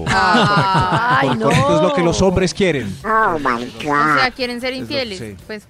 Ay, 0.08 1.30
Por- 1.30 1.38
no. 1.38 1.46
correcto, 1.46 1.76
es 1.78 1.82
lo 1.82 1.94
que 1.94 2.04
los 2.04 2.22
hombres 2.22 2.54
quieren. 2.54 2.94
O 3.04 3.40
sea, 3.40 4.30
quieren 4.36 4.60
ser 4.62 4.74
Es 4.74 4.78
lo- 4.80 4.84
infieles. 4.84 5.18
sí. 5.20 5.36
Pues 5.48 5.64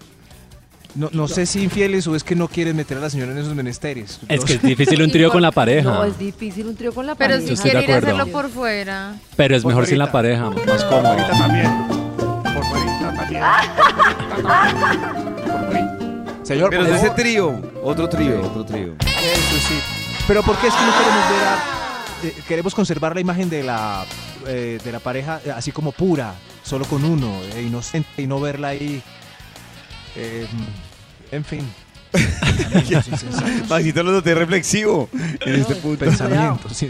No, 0.95 1.09
no 1.13 1.27
sé 1.27 1.45
si 1.45 1.61
infieles 1.63 2.07
o 2.07 2.15
es 2.15 2.23
que 2.23 2.35
no 2.35 2.47
quieren 2.47 2.75
meter 2.75 2.97
a 2.97 3.01
la 3.01 3.09
señora 3.11 3.31
en 3.31 3.37
esos 3.37 3.53
menesteres. 3.53 4.19
Es 4.27 4.43
que 4.43 4.53
es 4.53 4.61
difícil 4.63 4.99
un 5.03 5.11
trío 5.11 5.29
con 5.31 5.43
la 5.43 5.51
pareja. 5.51 5.91
No, 5.91 6.03
es 6.03 6.17
difícil 6.17 6.65
un 6.65 6.75
trío 6.75 6.91
con 6.91 7.05
la 7.05 7.13
Pero 7.13 7.35
pareja. 7.35 7.47
si 7.47 7.53
estoy 7.53 7.69
de 7.69 7.77
quiere 7.77 7.91
ir 7.91 7.95
a 7.95 7.97
hacerlo 7.99 8.27
por 8.31 8.49
fuera. 8.49 9.13
Pero 9.35 9.55
es 9.55 9.61
Por 9.61 9.73
mejor 9.73 9.85
sin 9.85 9.99
la 9.99 10.11
pareja, 10.11 10.49
más 10.49 10.83
cómodo. 10.85 11.07
Ahorita 11.09 11.29
también. 11.37 11.87
Por 12.17 12.65
fuerita 12.65 13.13
también. 13.15 13.43
Señor, 16.43 16.69
Pero 16.71 16.83
por 16.83 16.91
de 16.91 16.97
ese 16.97 17.09
trío, 17.11 17.61
otro 17.83 18.07
trío, 18.09 18.41
otro 18.41 18.65
trío. 18.65 18.93
Eso 19.01 19.67
sí. 19.67 19.79
Pero 20.27 20.41
¿por 20.43 20.55
qué 20.57 20.67
es 20.67 20.73
que 20.73 20.81
no 20.81 20.91
queremos 20.97 21.29
ver 21.29 21.43
a- 21.47 21.77
eh, 22.23 22.35
queremos 22.47 22.73
conservar 22.75 23.13
la 23.15 23.21
imagen 23.21 23.49
de 23.49 23.63
la 23.63 24.05
eh, 24.47 24.79
de 24.83 24.91
la 24.91 24.99
pareja 24.99 25.39
eh, 25.45 25.51
así 25.51 25.71
como 25.71 25.91
pura, 25.91 26.33
solo 26.63 26.85
con 26.85 27.03
uno, 27.03 27.31
eh, 27.55 27.63
inocente 27.63 28.21
y 28.21 28.27
no 28.27 28.39
verla 28.39 28.69
ahí. 28.69 29.01
eh, 30.15 30.47
en 31.31 31.43
fin. 31.43 31.67
Maxito 33.69 34.01
lo 34.01 34.11
noté 34.13 34.33
reflexivo 34.33 35.09
en 35.13 35.55
este 35.55 35.75
punto. 35.75 36.05
Insensatos. 36.05 36.77
Que 36.77 36.87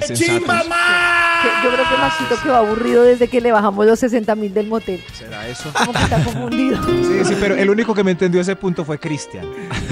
yo 1.64 1.72
creo 1.72 1.90
que 1.90 1.98
Maxito 1.98 2.42
quedó 2.42 2.56
aburrido 2.56 3.04
desde 3.04 3.28
que 3.28 3.42
le 3.42 3.52
bajamos 3.52 3.86
los 3.86 4.00
60 4.00 4.36
mil 4.36 4.54
del 4.54 4.68
motel. 4.68 5.04
¿Será 5.14 5.48
eso? 5.48 5.72
Como 5.74 5.92
que 5.94 6.04
está 6.04 6.24
confundido. 6.24 6.78
Sí, 6.86 7.26
sí, 7.26 7.36
pero 7.40 7.56
el 7.56 7.70
único 7.70 7.94
que 7.94 8.04
me 8.04 8.12
entendió 8.12 8.42
ese 8.42 8.56
punto 8.56 8.86
fue 8.86 9.00
Cristian. 9.00 9.46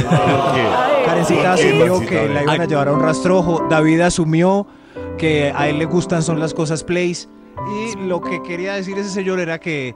Ay, 0.10 1.06
Karencita 1.06 1.56
¿Por 1.56 1.60
qué, 1.60 1.68
asumió 1.68 2.00
que 2.02 2.28
la 2.30 2.44
iban 2.44 2.62
a 2.62 2.66
llevar 2.66 2.88
a 2.88 2.94
un 2.94 3.02
rastrojo. 3.02 3.68
David 3.70 4.02
asumió 4.02 4.68
que 5.18 5.52
a 5.56 5.68
él 5.68 5.80
le 5.80 5.86
gustan 5.86 6.22
son 6.24 6.40
las 6.40 6.54
cosas 6.54 6.84
plays. 6.84 7.30
Y 7.86 7.98
lo 8.06 8.22
que 8.22 8.42
quería 8.44 8.74
decir 8.74 8.98
ese 8.98 9.10
señor 9.10 9.40
era 9.40 9.60
que 9.60 9.96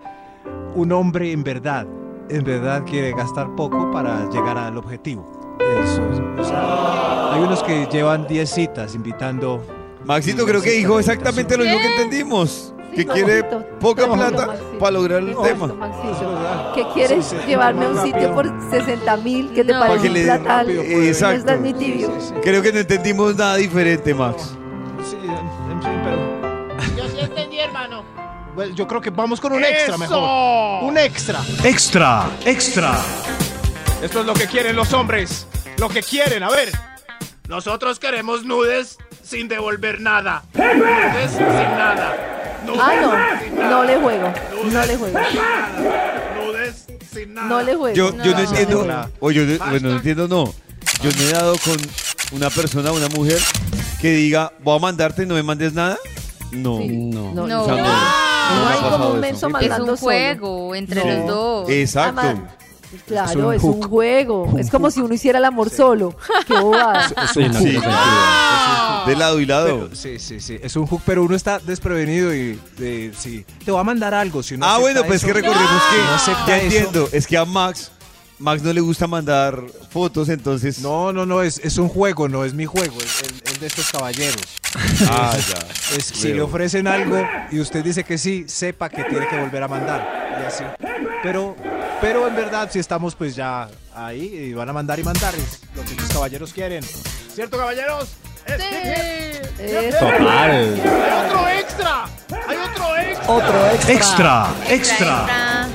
un 0.75 0.91
hombre 0.91 1.31
en 1.31 1.43
verdad, 1.43 1.85
en 2.29 2.43
verdad 2.43 2.83
quiere 2.85 3.11
gastar 3.11 3.53
poco 3.55 3.91
para 3.91 4.29
llegar 4.29 4.57
al 4.57 4.77
objetivo. 4.77 5.57
Eso 5.83 6.01
es, 6.11 6.19
o 6.39 6.43
sea, 6.43 7.33
hay 7.33 7.41
unos 7.41 7.61
que 7.63 7.85
llevan 7.91 8.27
10 8.27 8.49
citas 8.49 8.95
invitando. 8.95 9.61
Maxito 10.05 10.45
creo 10.45 10.61
que 10.61 10.71
dijo 10.71 10.99
exactamente 10.99 11.57
lo 11.57 11.63
mismo 11.65 11.79
que 11.79 11.87
entendimos. 11.95 12.73
Que 12.95 13.05
no, 13.05 13.13
quiere 13.13 13.43
Maxito. 13.43 13.65
poca 13.79 14.07
No, 14.07 14.13
plata 14.13 14.47
Maxito. 14.47 14.79
para 14.79 14.91
lograr 14.91 15.19
el 15.19 15.31
No, 15.33 15.41
tema. 15.41 15.67
Maxito, 15.67 16.39
¿Qué 16.73 16.85
quieres 16.93 17.25
Sí, 17.25 17.35
sí. 17.39 17.47
llevarme 17.47 17.85
a 17.85 17.89
un 17.89 18.01
sitio 18.03 18.33
por 18.33 18.51
60 18.71 19.17
mil? 19.17 19.51
¿Qué 19.53 19.63
te 19.63 19.73
parece 19.73 19.89
Para 19.89 20.01
que 20.01 20.09
le 20.09 20.23
platal? 20.23 20.65
rápido, 20.65 20.83
No 20.83 20.89
pues. 20.89 21.07
Exacto. 21.07 21.55
ni 21.57 21.73
tibio. 21.73 22.07
Sí, 22.19 22.27
sí. 22.29 22.33
Creo 22.41 22.61
que 22.63 22.71
no 22.73 22.79
entendimos 22.79 23.35
nada 23.35 23.57
diferente, 23.57 24.13
Max. 24.15 24.55
Sí, 25.09 25.15
en 25.15 25.81
fin, 25.81 26.01
pero. 26.03 26.97
Yo 26.97 27.09
sí 27.09 27.19
entendí, 27.19 27.59
hermano. 27.59 28.03
Bueno, 28.55 28.75
yo 28.75 28.87
creo 28.87 29.01
que 29.01 29.09
vamos 29.09 29.39
con 29.39 29.53
un 29.53 29.63
extra 29.63 29.95
¡Eso! 29.95 29.97
mejor. 29.97 30.83
Un 30.83 30.97
extra. 30.97 31.39
Extra, 31.63 32.29
extra. 32.45 32.93
Esto 34.01 34.21
es 34.21 34.25
lo 34.25 34.33
que 34.33 34.47
quieren 34.47 34.75
los 34.75 34.91
hombres. 34.93 35.47
Lo 35.77 35.89
que 35.89 36.01
quieren, 36.03 36.43
a 36.43 36.49
ver. 36.49 36.71
Nosotros 37.47 37.99
queremos 37.99 38.43
nudes 38.43 38.97
sin 39.23 39.47
devolver 39.47 40.01
nada. 40.01 40.43
Nudes 40.53 41.31
sin 41.31 41.45
nada. 41.47 42.59
Nudes 42.65 42.81
Ah, 42.83 43.39
sin 43.41 43.55
no. 43.55 43.61
nada. 43.61 43.69
No 43.71 43.83
le 43.83 43.97
juego. 43.97 44.33
No 44.71 44.85
le 44.85 44.97
juego. 44.97 45.19
Nudes 46.35 46.85
sin 47.11 47.33
nada. 47.33 47.47
No 47.47 47.61
le 47.61 47.75
juego. 47.75 47.95
Yo, 47.95 48.15
yo 48.23 48.31
no 48.33 48.39
entiendo. 48.39 49.09
O 49.19 49.31
yo, 49.31 49.43
bueno, 49.69 49.89
no 49.89 49.95
entiendo, 49.95 50.27
no. 50.27 50.43
Yo 51.01 51.09
no 51.17 51.21
he 51.23 51.31
dado 51.31 51.55
con 51.63 51.77
una 52.31 52.49
persona, 52.49 52.91
una 52.91 53.07
mujer, 53.09 53.39
que 54.01 54.11
diga, 54.11 54.51
voy 54.63 54.77
a 54.77 54.79
mandarte 54.79 55.23
y 55.23 55.25
no 55.25 55.35
me 55.35 55.43
mandes 55.43 55.73
nada. 55.73 55.97
No. 56.51 56.77
Sí. 56.79 56.87
No. 56.87 57.31
No, 57.33 57.47
No. 57.47 57.61
O 57.63 57.65
sea, 57.65 57.75
no. 57.75 57.83
No 57.83 58.63
No 58.63 58.67
hay 58.69 58.79
como 58.91 59.09
un 59.11 59.19
menso 59.19 59.47
es 59.59 59.69
un 59.71 59.77
solo. 59.85 59.97
juego 59.97 60.73
entre 60.75 61.03
No. 61.03 61.11
los 61.17 61.27
dos. 61.27 61.69
Exacto. 61.69 62.21
Además, 62.21 62.53
Claro, 63.05 63.29
Es 63.29 63.35
un 63.35 63.53
es 63.53 63.63
un 63.63 63.73
hook. 63.81 63.89
juego. 63.89 64.43
Un 64.45 64.59
Es 64.59 64.71
como 64.71 64.85
hook. 64.85 64.93
si 64.95 65.01
uno 65.01 65.13
hiciera 65.13 65.37
el 65.37 65.45
amor 65.45 65.69
solo. 65.69 66.15
Qué 66.47 66.57
bobada. 66.59 67.07
Sí, 67.07 67.13
no 67.15 67.27
Sí. 67.27 67.33
tiene 67.43 67.53
sentido. 67.81 67.81
De 69.05 69.15
lado 69.15 69.39
y 69.39 69.45
lado. 69.45 69.65
Pero, 69.65 69.95
sí, 69.95 70.17
sí, 70.17 70.39
sí. 70.39 70.57
Es 70.59 70.75
un 70.75 70.87
hook, 70.87 71.03
pero 71.05 71.21
uno 71.23 71.35
está 71.35 71.59
desprevenido 71.59 72.33
y 72.33 72.59
eh, 72.79 73.11
sí. 73.15 73.45
Te 73.63 73.71
va 73.71 73.81
a 73.81 73.83
mandar 73.83 74.15
algo. 74.15 74.41
Si 74.41 74.55
uno 74.55 74.65
ah, 74.65 74.79
bueno, 74.79 75.03
pues 75.03 75.17
eso- 75.23 75.27
que 75.27 75.33
recordemos 75.33 75.71
no 75.71 75.79
que 75.91 76.13
acepta 76.15 76.47
ya 76.47 76.57
eso- 76.57 76.65
entiendo. 76.65 77.09
Es 77.11 77.27
que 77.27 77.37
a 77.37 77.45
Max, 77.45 77.91
Max 78.39 78.63
no 78.63 78.71
le 78.71 78.81
gusta 78.81 79.05
mandar 79.05 79.61
fotos, 79.91 80.29
entonces. 80.29 80.79
No, 80.79 81.11
no, 81.11 81.25
no, 81.25 81.41
es, 81.41 81.59
es 81.63 81.77
un 81.77 81.89
juego, 81.89 82.27
no 82.29 82.45
es 82.45 82.53
mi 82.53 82.65
juego, 82.65 82.95
es 83.01 83.21
el, 83.23 83.53
el 83.53 83.59
de 83.59 83.67
estos 83.67 83.91
caballeros. 83.91 84.41
Ah, 85.09 85.35
ya. 85.35 85.95
Es, 85.97 86.05
si 86.05 86.33
le 86.33 86.41
ofrecen 86.41 86.87
algo 86.87 87.17
y 87.51 87.59
usted 87.59 87.83
dice 87.83 88.03
que 88.03 88.17
sí, 88.17 88.45
sepa 88.47 88.89
que 88.89 89.03
tiene 89.03 89.27
que 89.27 89.39
volver 89.39 89.63
a 89.63 89.67
mandar. 89.67 90.39
Y 90.41 90.45
así. 90.45 90.63
Pero 91.21 91.55
Pero 92.01 92.27
en 92.27 92.35
verdad, 92.35 92.69
si 92.71 92.79
estamos 92.79 93.13
pues 93.15 93.35
ya 93.35 93.67
ahí 93.93 94.21
y 94.23 94.53
van 94.53 94.69
a 94.69 94.73
mandar 94.73 94.99
y 94.99 95.03
mandar 95.03 95.33
es 95.35 95.59
lo 95.75 95.83
que 95.83 95.95
los 95.95 96.09
caballeros 96.09 96.53
quieren. 96.53 96.83
¿Cierto, 97.33 97.57
caballeros? 97.57 98.09
Eso. 99.59 99.99
Total. 99.99 100.51
¡Hay 100.81 101.25
otro 101.25 101.49
extra! 101.49 102.05
¡Hay 102.47 102.57
otro 102.57 102.97
extra! 102.97 103.33
Otro 103.33 103.65
extra. 103.71 103.93
Extra, 103.93 104.47
extra. 104.69 105.67
Esto 105.67 105.68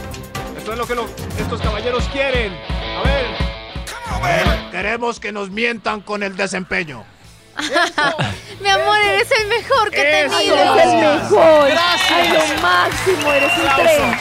es 0.74 0.78
lo 0.78 0.86
que 0.86 0.94
lo- 0.94 1.08
estos 1.38 1.60
caballeros 1.60 2.04
quieren. 2.12 2.52
A 2.52 3.02
ver. 3.02 3.26
A 4.10 4.18
ver, 4.20 4.70
queremos 4.70 5.18
que 5.20 5.32
nos 5.32 5.50
mientan 5.50 6.00
con 6.00 6.22
el 6.22 6.36
desempeño. 6.36 7.04
Mi 8.60 8.68
amor, 8.68 8.96
eres 8.98 9.30
el 9.30 9.46
mejor 9.48 9.90
que 9.90 10.00
he 10.02 10.24
Eso. 10.26 10.36
Tenido. 10.36 10.56
eres 10.56 10.84
el 10.84 10.96
mejor. 11.20 11.68
Gracias. 11.68 12.10
Ay, 12.10 12.28
lo 12.28 12.62
máximo, 12.62 13.32
eres 13.32 13.52
un 13.56 13.76
tren. 13.76 14.18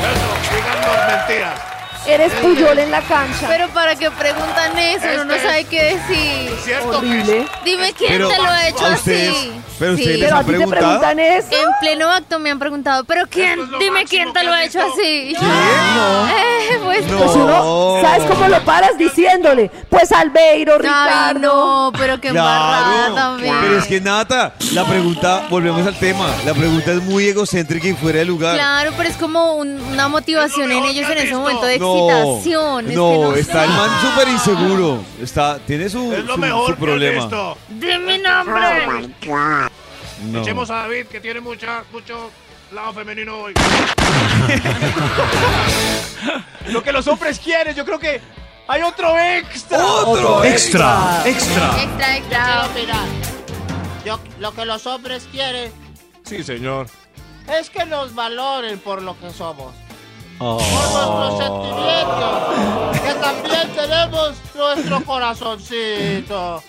Eso, 0.00 0.54
díganos 0.54 1.06
mentiras. 1.26 1.60
Eres 2.06 2.32
Puyol 2.34 2.78
en 2.78 2.90
la 2.90 3.02
cancha. 3.02 3.46
Pero 3.48 3.68
para 3.68 3.94
qué 3.94 4.10
preguntan 4.10 4.76
eso, 4.78 5.04
uno 5.14 5.24
no 5.26 5.34
sabe 5.36 5.64
qué 5.64 5.96
decir. 5.96 6.50
¿Cierto? 6.64 6.98
Horrible. 6.98 7.46
Dime 7.64 7.92
quién 7.92 8.12
Pero, 8.12 8.28
te 8.28 8.38
lo 8.38 8.44
ha 8.48 8.68
hecho 8.68 8.86
¿a 8.86 8.90
ustedes? 8.94 9.28
así. 9.30 9.52
¿Pero 9.78 9.96
Sí. 9.96 10.02
ustedes 10.02 10.18
les 10.18 10.26
Pero 10.28 10.36
han 10.36 10.42
a 10.42 10.44
ti 10.46 10.50
te 10.52 10.56
preguntado? 10.56 11.00
preguntan 11.00 11.18
eso. 11.20 11.48
En 11.52 11.68
pleno 11.80 12.10
acto 12.10 12.38
me 12.38 12.50
han 12.50 12.58
preguntado, 12.58 13.04
pero 13.04 13.26
quién, 13.28 13.50
Esto 13.50 13.64
es 13.64 13.70
lo 13.70 13.78
dime 13.78 14.00
máximo 14.00 14.08
quién 14.22 14.32
te 14.32 14.40
que 14.40 14.46
lo 14.46 14.52
has 14.52 14.60
ha 14.60 14.64
hecho 14.64 14.78
visto. 14.84 15.00
así. 15.00 15.36
No. 15.40 16.28
Eh, 16.28 16.78
pues, 16.84 17.06
No. 17.06 17.18
Pues 17.18 17.36
uno, 17.36 17.98
¿sabes 18.02 18.24
cómo 18.24 18.48
lo 18.48 18.64
paras 18.64 18.96
diciéndole? 18.98 19.70
Pues 19.88 20.10
Albeiro, 20.12 20.74
Ay, 20.74 20.78
Ricardo. 20.80 21.38
no, 21.40 21.92
pero 21.98 22.20
qué 22.20 22.28
embarrada 22.28 22.94
Claro, 22.94 23.14
también. 23.14 23.54
pero 23.60 23.78
es 23.78 23.86
que 23.86 24.00
Nata, 24.00 24.54
la 24.72 24.84
pregunta, 24.86 25.46
volvemos 25.50 25.86
al 25.86 25.98
tema, 25.98 26.26
la 26.44 26.54
pregunta 26.54 26.92
es 26.92 27.02
muy 27.02 27.28
egocéntrica 27.28 27.88
y 27.88 27.94
fuera 27.94 28.18
de 28.20 28.24
lugar. 28.26 28.54
Claro, 28.56 28.92
pero 28.96 29.08
es 29.08 29.16
como 29.16 29.54
un- 29.54 29.80
una 29.80 30.08
motivación 30.08 30.70
en 30.72 30.84
ellos 30.84 31.08
en 31.10 31.18
ese 31.18 31.34
momento 31.34 31.64
de 31.66 31.78
No, 31.78 31.89
excitación. 31.96 32.84
es 32.84 32.90
que 32.90 32.96
no, 32.96 33.12
no 33.30 33.34
está 33.34 33.52
sé. 33.60 33.64
el 33.64 33.70
man 33.70 33.90
súper 34.00 34.28
inseguro, 34.28 34.98
está, 35.20 35.58
tiene 35.60 35.88
su, 35.88 36.12
Es 36.12 36.24
lo 36.24 36.34
su- 36.34 36.40
mejor 36.40 36.74
su 36.74 36.76
problema. 36.80 37.20
visto. 37.22 37.58
Dime 37.68 38.18
nombre. 38.18 39.08
No. 40.24 40.40
Echemos 40.42 40.70
a 40.70 40.74
David, 40.82 41.06
que 41.06 41.20
tiene 41.20 41.40
mucha, 41.40 41.82
mucho 41.92 42.30
lado 42.72 42.92
femenino 42.92 43.36
hoy. 43.38 43.54
Lo 46.68 46.82
que 46.82 46.92
los 46.92 47.06
hombres 47.08 47.38
quieren, 47.40 47.74
yo 47.74 47.84
creo 47.84 47.98
que 47.98 48.20
hay 48.68 48.82
otro 48.82 49.18
extra. 49.18 49.84
¡Otro 49.84 50.44
Extra, 50.44 51.22
extra. 51.24 51.82
Extra, 51.82 52.16
extra. 52.18 52.68
Quiero. 52.74 52.94
Yo, 54.04 54.20
lo 54.38 54.54
que 54.54 54.64
los 54.64 54.86
hombres 54.86 55.26
quieren 55.32 55.72
Sí, 56.24 56.42
señor. 56.44 56.86
es 57.58 57.68
que 57.70 57.84
nos 57.86 58.14
valoren 58.14 58.78
por 58.78 59.02
lo 59.02 59.18
que 59.18 59.30
somos. 59.30 59.74
Oh. 60.42 60.56
Por 60.56 60.68
nuestros 61.18 61.38
sentimientos. 61.38 63.00
Que 63.02 63.14
también 63.14 63.68
tenemos 63.76 64.32
nuestro 64.54 65.04
corazoncito. 65.04 66.62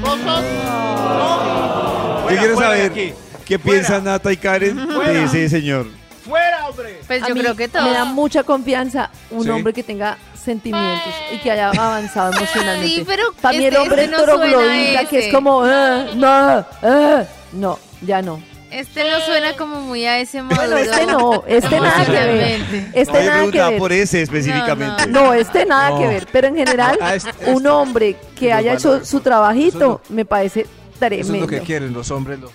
Vosotros. 0.00 0.42
Yo 0.44 2.20
Fuera, 2.24 2.40
quiero 2.40 2.56
saber 2.58 2.90
aquí. 2.90 3.12
qué 3.44 3.58
Fuera. 3.58 3.78
piensan 3.80 4.04
Nata 4.04 4.32
y 4.32 4.36
Karen 4.36 4.88
Fuera. 4.88 5.12
de 5.12 5.24
ese 5.24 5.48
señor. 5.48 5.86
¡Fuera, 6.26 6.68
hombre! 6.68 7.00
Pues 7.06 7.22
yo 7.26 7.34
creo 7.34 7.54
que 7.56 7.68
todo. 7.68 7.82
Me 7.84 7.92
da 7.92 8.04
mucha 8.04 8.42
confianza 8.44 9.10
un 9.30 9.44
Sí. 9.44 9.50
hombre 9.50 9.72
que 9.72 9.82
tenga 9.82 10.18
sentimientos 10.42 11.12
y 11.32 11.38
que 11.38 11.50
haya 11.50 11.70
avanzado 11.70 12.32
emocionalmente. 12.34 12.88
Sí, 12.88 13.04
pero 13.06 13.24
Para 13.40 13.56
mí 13.58 13.64
el 13.64 13.72
este- 13.74 13.78
hombre 13.78 14.04
este 14.04 14.16
no 14.16 14.22
troglodita 14.24 15.04
que 15.06 15.26
es 15.28 15.34
como, 15.34 15.66
eh, 15.66 16.10
no, 16.16 16.60
eh, 16.82 17.26
no, 17.52 17.78
ya 18.02 18.22
no. 18.22 18.40
Este 18.70 19.10
no 19.10 19.20
suena 19.20 19.54
como 19.56 19.80
muy 19.80 20.04
a 20.06 20.18
ese 20.18 20.42
modo. 20.42 20.56
Bueno, 20.56 20.76
este 20.76 21.06
no, 21.06 21.44
este 21.46 21.80
nada 21.80 22.04
que 22.04 22.12
ver. 22.12 22.60
Este 22.94 23.12
No, 23.12 23.18
nada 23.18 23.24
que 23.24 23.30
preguntaba 23.36 23.70
ver. 23.70 23.78
por 23.78 23.92
ese 23.92 24.22
específicamente. 24.22 25.06
No, 25.06 25.32
este 25.34 25.64
nada 25.66 25.90
No. 25.90 25.98
que 25.98 26.06
ver. 26.06 26.26
Pero 26.30 26.48
en 26.48 26.56
general, 26.56 26.98
Ah, 27.00 27.14
este- 27.14 27.30
este- 27.30 27.50
un 27.52 27.66
hombre 27.66 28.16
que 28.38 28.52
haya 28.52 28.74
hecho 28.74 29.04
su 29.04 29.20
trabajito 29.20 29.78
Eso 29.78 30.00
me 30.14 30.24
parece 30.24 30.60
Eso 30.60 30.70
es 30.92 30.98
tremendo. 30.98 31.36
lo 31.40 31.46
que 31.46 31.60
quieren 31.60 31.92
los 31.94 32.10
hombres. 32.10 32.38
Lo... 32.40 32.50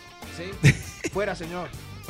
Fuera, 1.13 1.35
señor. 1.35 1.67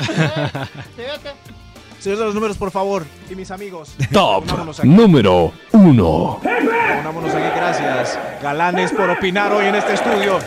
Señor 1.99 2.17
de 2.19 2.25
los 2.25 2.35
números, 2.35 2.57
por 2.57 2.69
favor. 2.71 3.05
Y 3.29 3.35
mis 3.35 3.49
amigos. 3.51 3.95
Top 4.11 4.43
número 4.83 5.53
uno. 5.71 6.41
Unámonos 6.99 7.33
aquí, 7.33 7.47
gracias. 7.55 8.19
Galanes 8.41 8.91
por 8.91 9.09
opinar 9.09 9.53
hoy 9.53 9.67
en 9.67 9.75
este 9.75 9.93
estudio. 9.93 10.39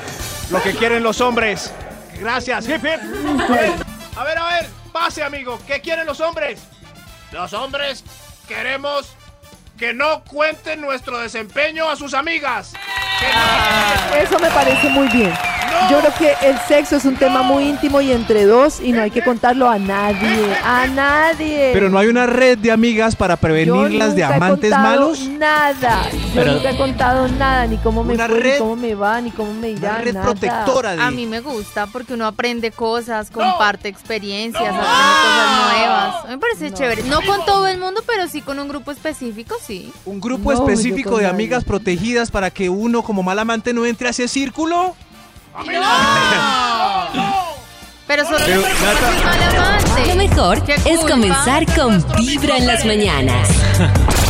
Lo 0.51 0.63
que 0.63 0.73
quieren 0.73 1.03
los 1.03 1.21
hombres. 1.23 1.73
Gracias, 2.19 2.69
hip. 2.69 2.85
A 2.85 3.53
ver, 3.53 3.73
a 4.17 4.25
ver, 4.25 4.39
a 4.39 4.47
ver. 4.47 4.67
Pase, 4.93 5.23
amigo. 5.23 5.59
¿Qué 5.67 5.81
quieren 5.81 6.07
los 6.07 6.21
hombres? 6.21 6.61
Los 7.33 7.53
hombres 7.53 8.05
queremos 8.49 9.14
que 9.79 9.93
no 9.93 10.22
cuenten 10.24 10.81
nuestro 10.81 11.18
desempeño 11.18 11.89
a 11.89 11.97
sus 11.97 12.14
amigas. 12.14 12.72
Que 13.20 13.27
no- 13.27 14.16
Eso 14.22 14.39
me 14.39 14.51
parece 14.51 14.89
muy 14.89 15.09
bien. 15.09 15.33
Yo 15.91 15.99
creo 16.01 16.14
que 16.14 16.47
el 16.49 16.59
sexo 16.66 16.97
es 16.97 17.05
un 17.05 17.16
tema 17.16 17.43
muy 17.43 17.64
íntimo 17.68 18.01
y 18.01 18.11
entre 18.11 18.47
dos 18.47 18.81
y 18.81 18.93
no 18.93 19.03
hay 19.03 19.11
que 19.11 19.22
contarlo 19.22 19.68
a 19.68 19.79
nadie, 19.79 20.57
a 20.64 20.87
nadie. 20.87 21.70
Pero 21.74 21.91
no 21.91 21.99
hay 21.99 22.07
una 22.07 22.27
red 22.27 22.57
de 22.57 22.72
amigas 22.72 23.14
para 23.14 23.35
Yo 23.35 23.41
prevenirlas 23.43 24.16
de 24.16 24.24
amantes 24.24 24.70
contado 24.70 24.83
malos. 25.01 25.20
Nada. 25.29 26.09
Yo 26.11 26.18
Pero- 26.35 26.53
nunca 26.55 26.70
he 26.70 26.77
contado 26.79 27.29
nada, 27.29 27.66
ni 27.66 27.77
cómo 27.77 28.05
me 28.05 28.14
fue, 28.16 28.27
red- 28.27 28.53
ni 28.55 28.59
cómo 28.59 28.77
me 28.77 28.95
va, 28.95 29.20
ni 29.20 29.31
cómo 29.31 29.53
me 29.53 29.68
irá. 29.70 29.91
Una 29.91 29.99
red 29.99 30.14
nada. 30.14 30.24
protectora 30.27 30.97
de... 30.97 31.03
A 31.03 31.11
mí 31.11 31.27
me 31.27 31.41
gusta 31.41 31.87
porque 31.89 32.14
uno 32.14 32.27
aprende 32.27 32.70
cosas, 32.70 33.31
comparte 33.31 33.89
experiencias, 33.89 34.62
aprende 34.62 34.81
cosas 34.87 35.72
nuevas. 35.79 36.14
A 36.16 36.27
mí 36.29 36.31
me 36.31 36.39
parece 36.39 36.72
chévere. 36.72 37.03
No 37.05 37.20
con 37.20 37.45
todo 37.45 37.66
el 37.66 37.79
mundo, 37.79 38.03
pero 38.07 38.29
sí 38.29 38.41
con 38.41 38.59
un 38.59 38.68
grupo 38.68 38.93
específico, 38.93 39.55
sí. 39.67 39.93
Un 40.05 40.21
grupo 40.21 40.53
No, 40.53 40.59
específico 40.59 41.11
de 41.17 41.23
nadie. 41.25 41.29
amigas 41.29 41.64
protegidas 41.64 42.31
para 42.31 42.51
que 42.51 42.69
uno 42.69 43.03
como 43.03 43.23
mal 43.23 43.39
amante 43.39 43.73
no 43.73 43.85
entre 43.87 44.09
a 44.09 44.11
ese 44.11 44.29
círculo. 44.29 44.95
Pero 48.07 48.25
solo 48.25 48.39
Pero, 48.47 48.61
le 48.61 48.69
Nata- 48.69 49.09
soy 49.09 49.25
mal 49.25 49.43
amante. 49.43 50.07
Lo 50.09 50.14
mejor 50.17 50.62
¿Qué 50.64 50.75
es 50.85 51.01
comenzar 51.01 51.67
con 51.75 52.05
Vibra 52.19 52.57
en 52.59 52.67
las 52.67 52.85
mañanas. 52.85 53.49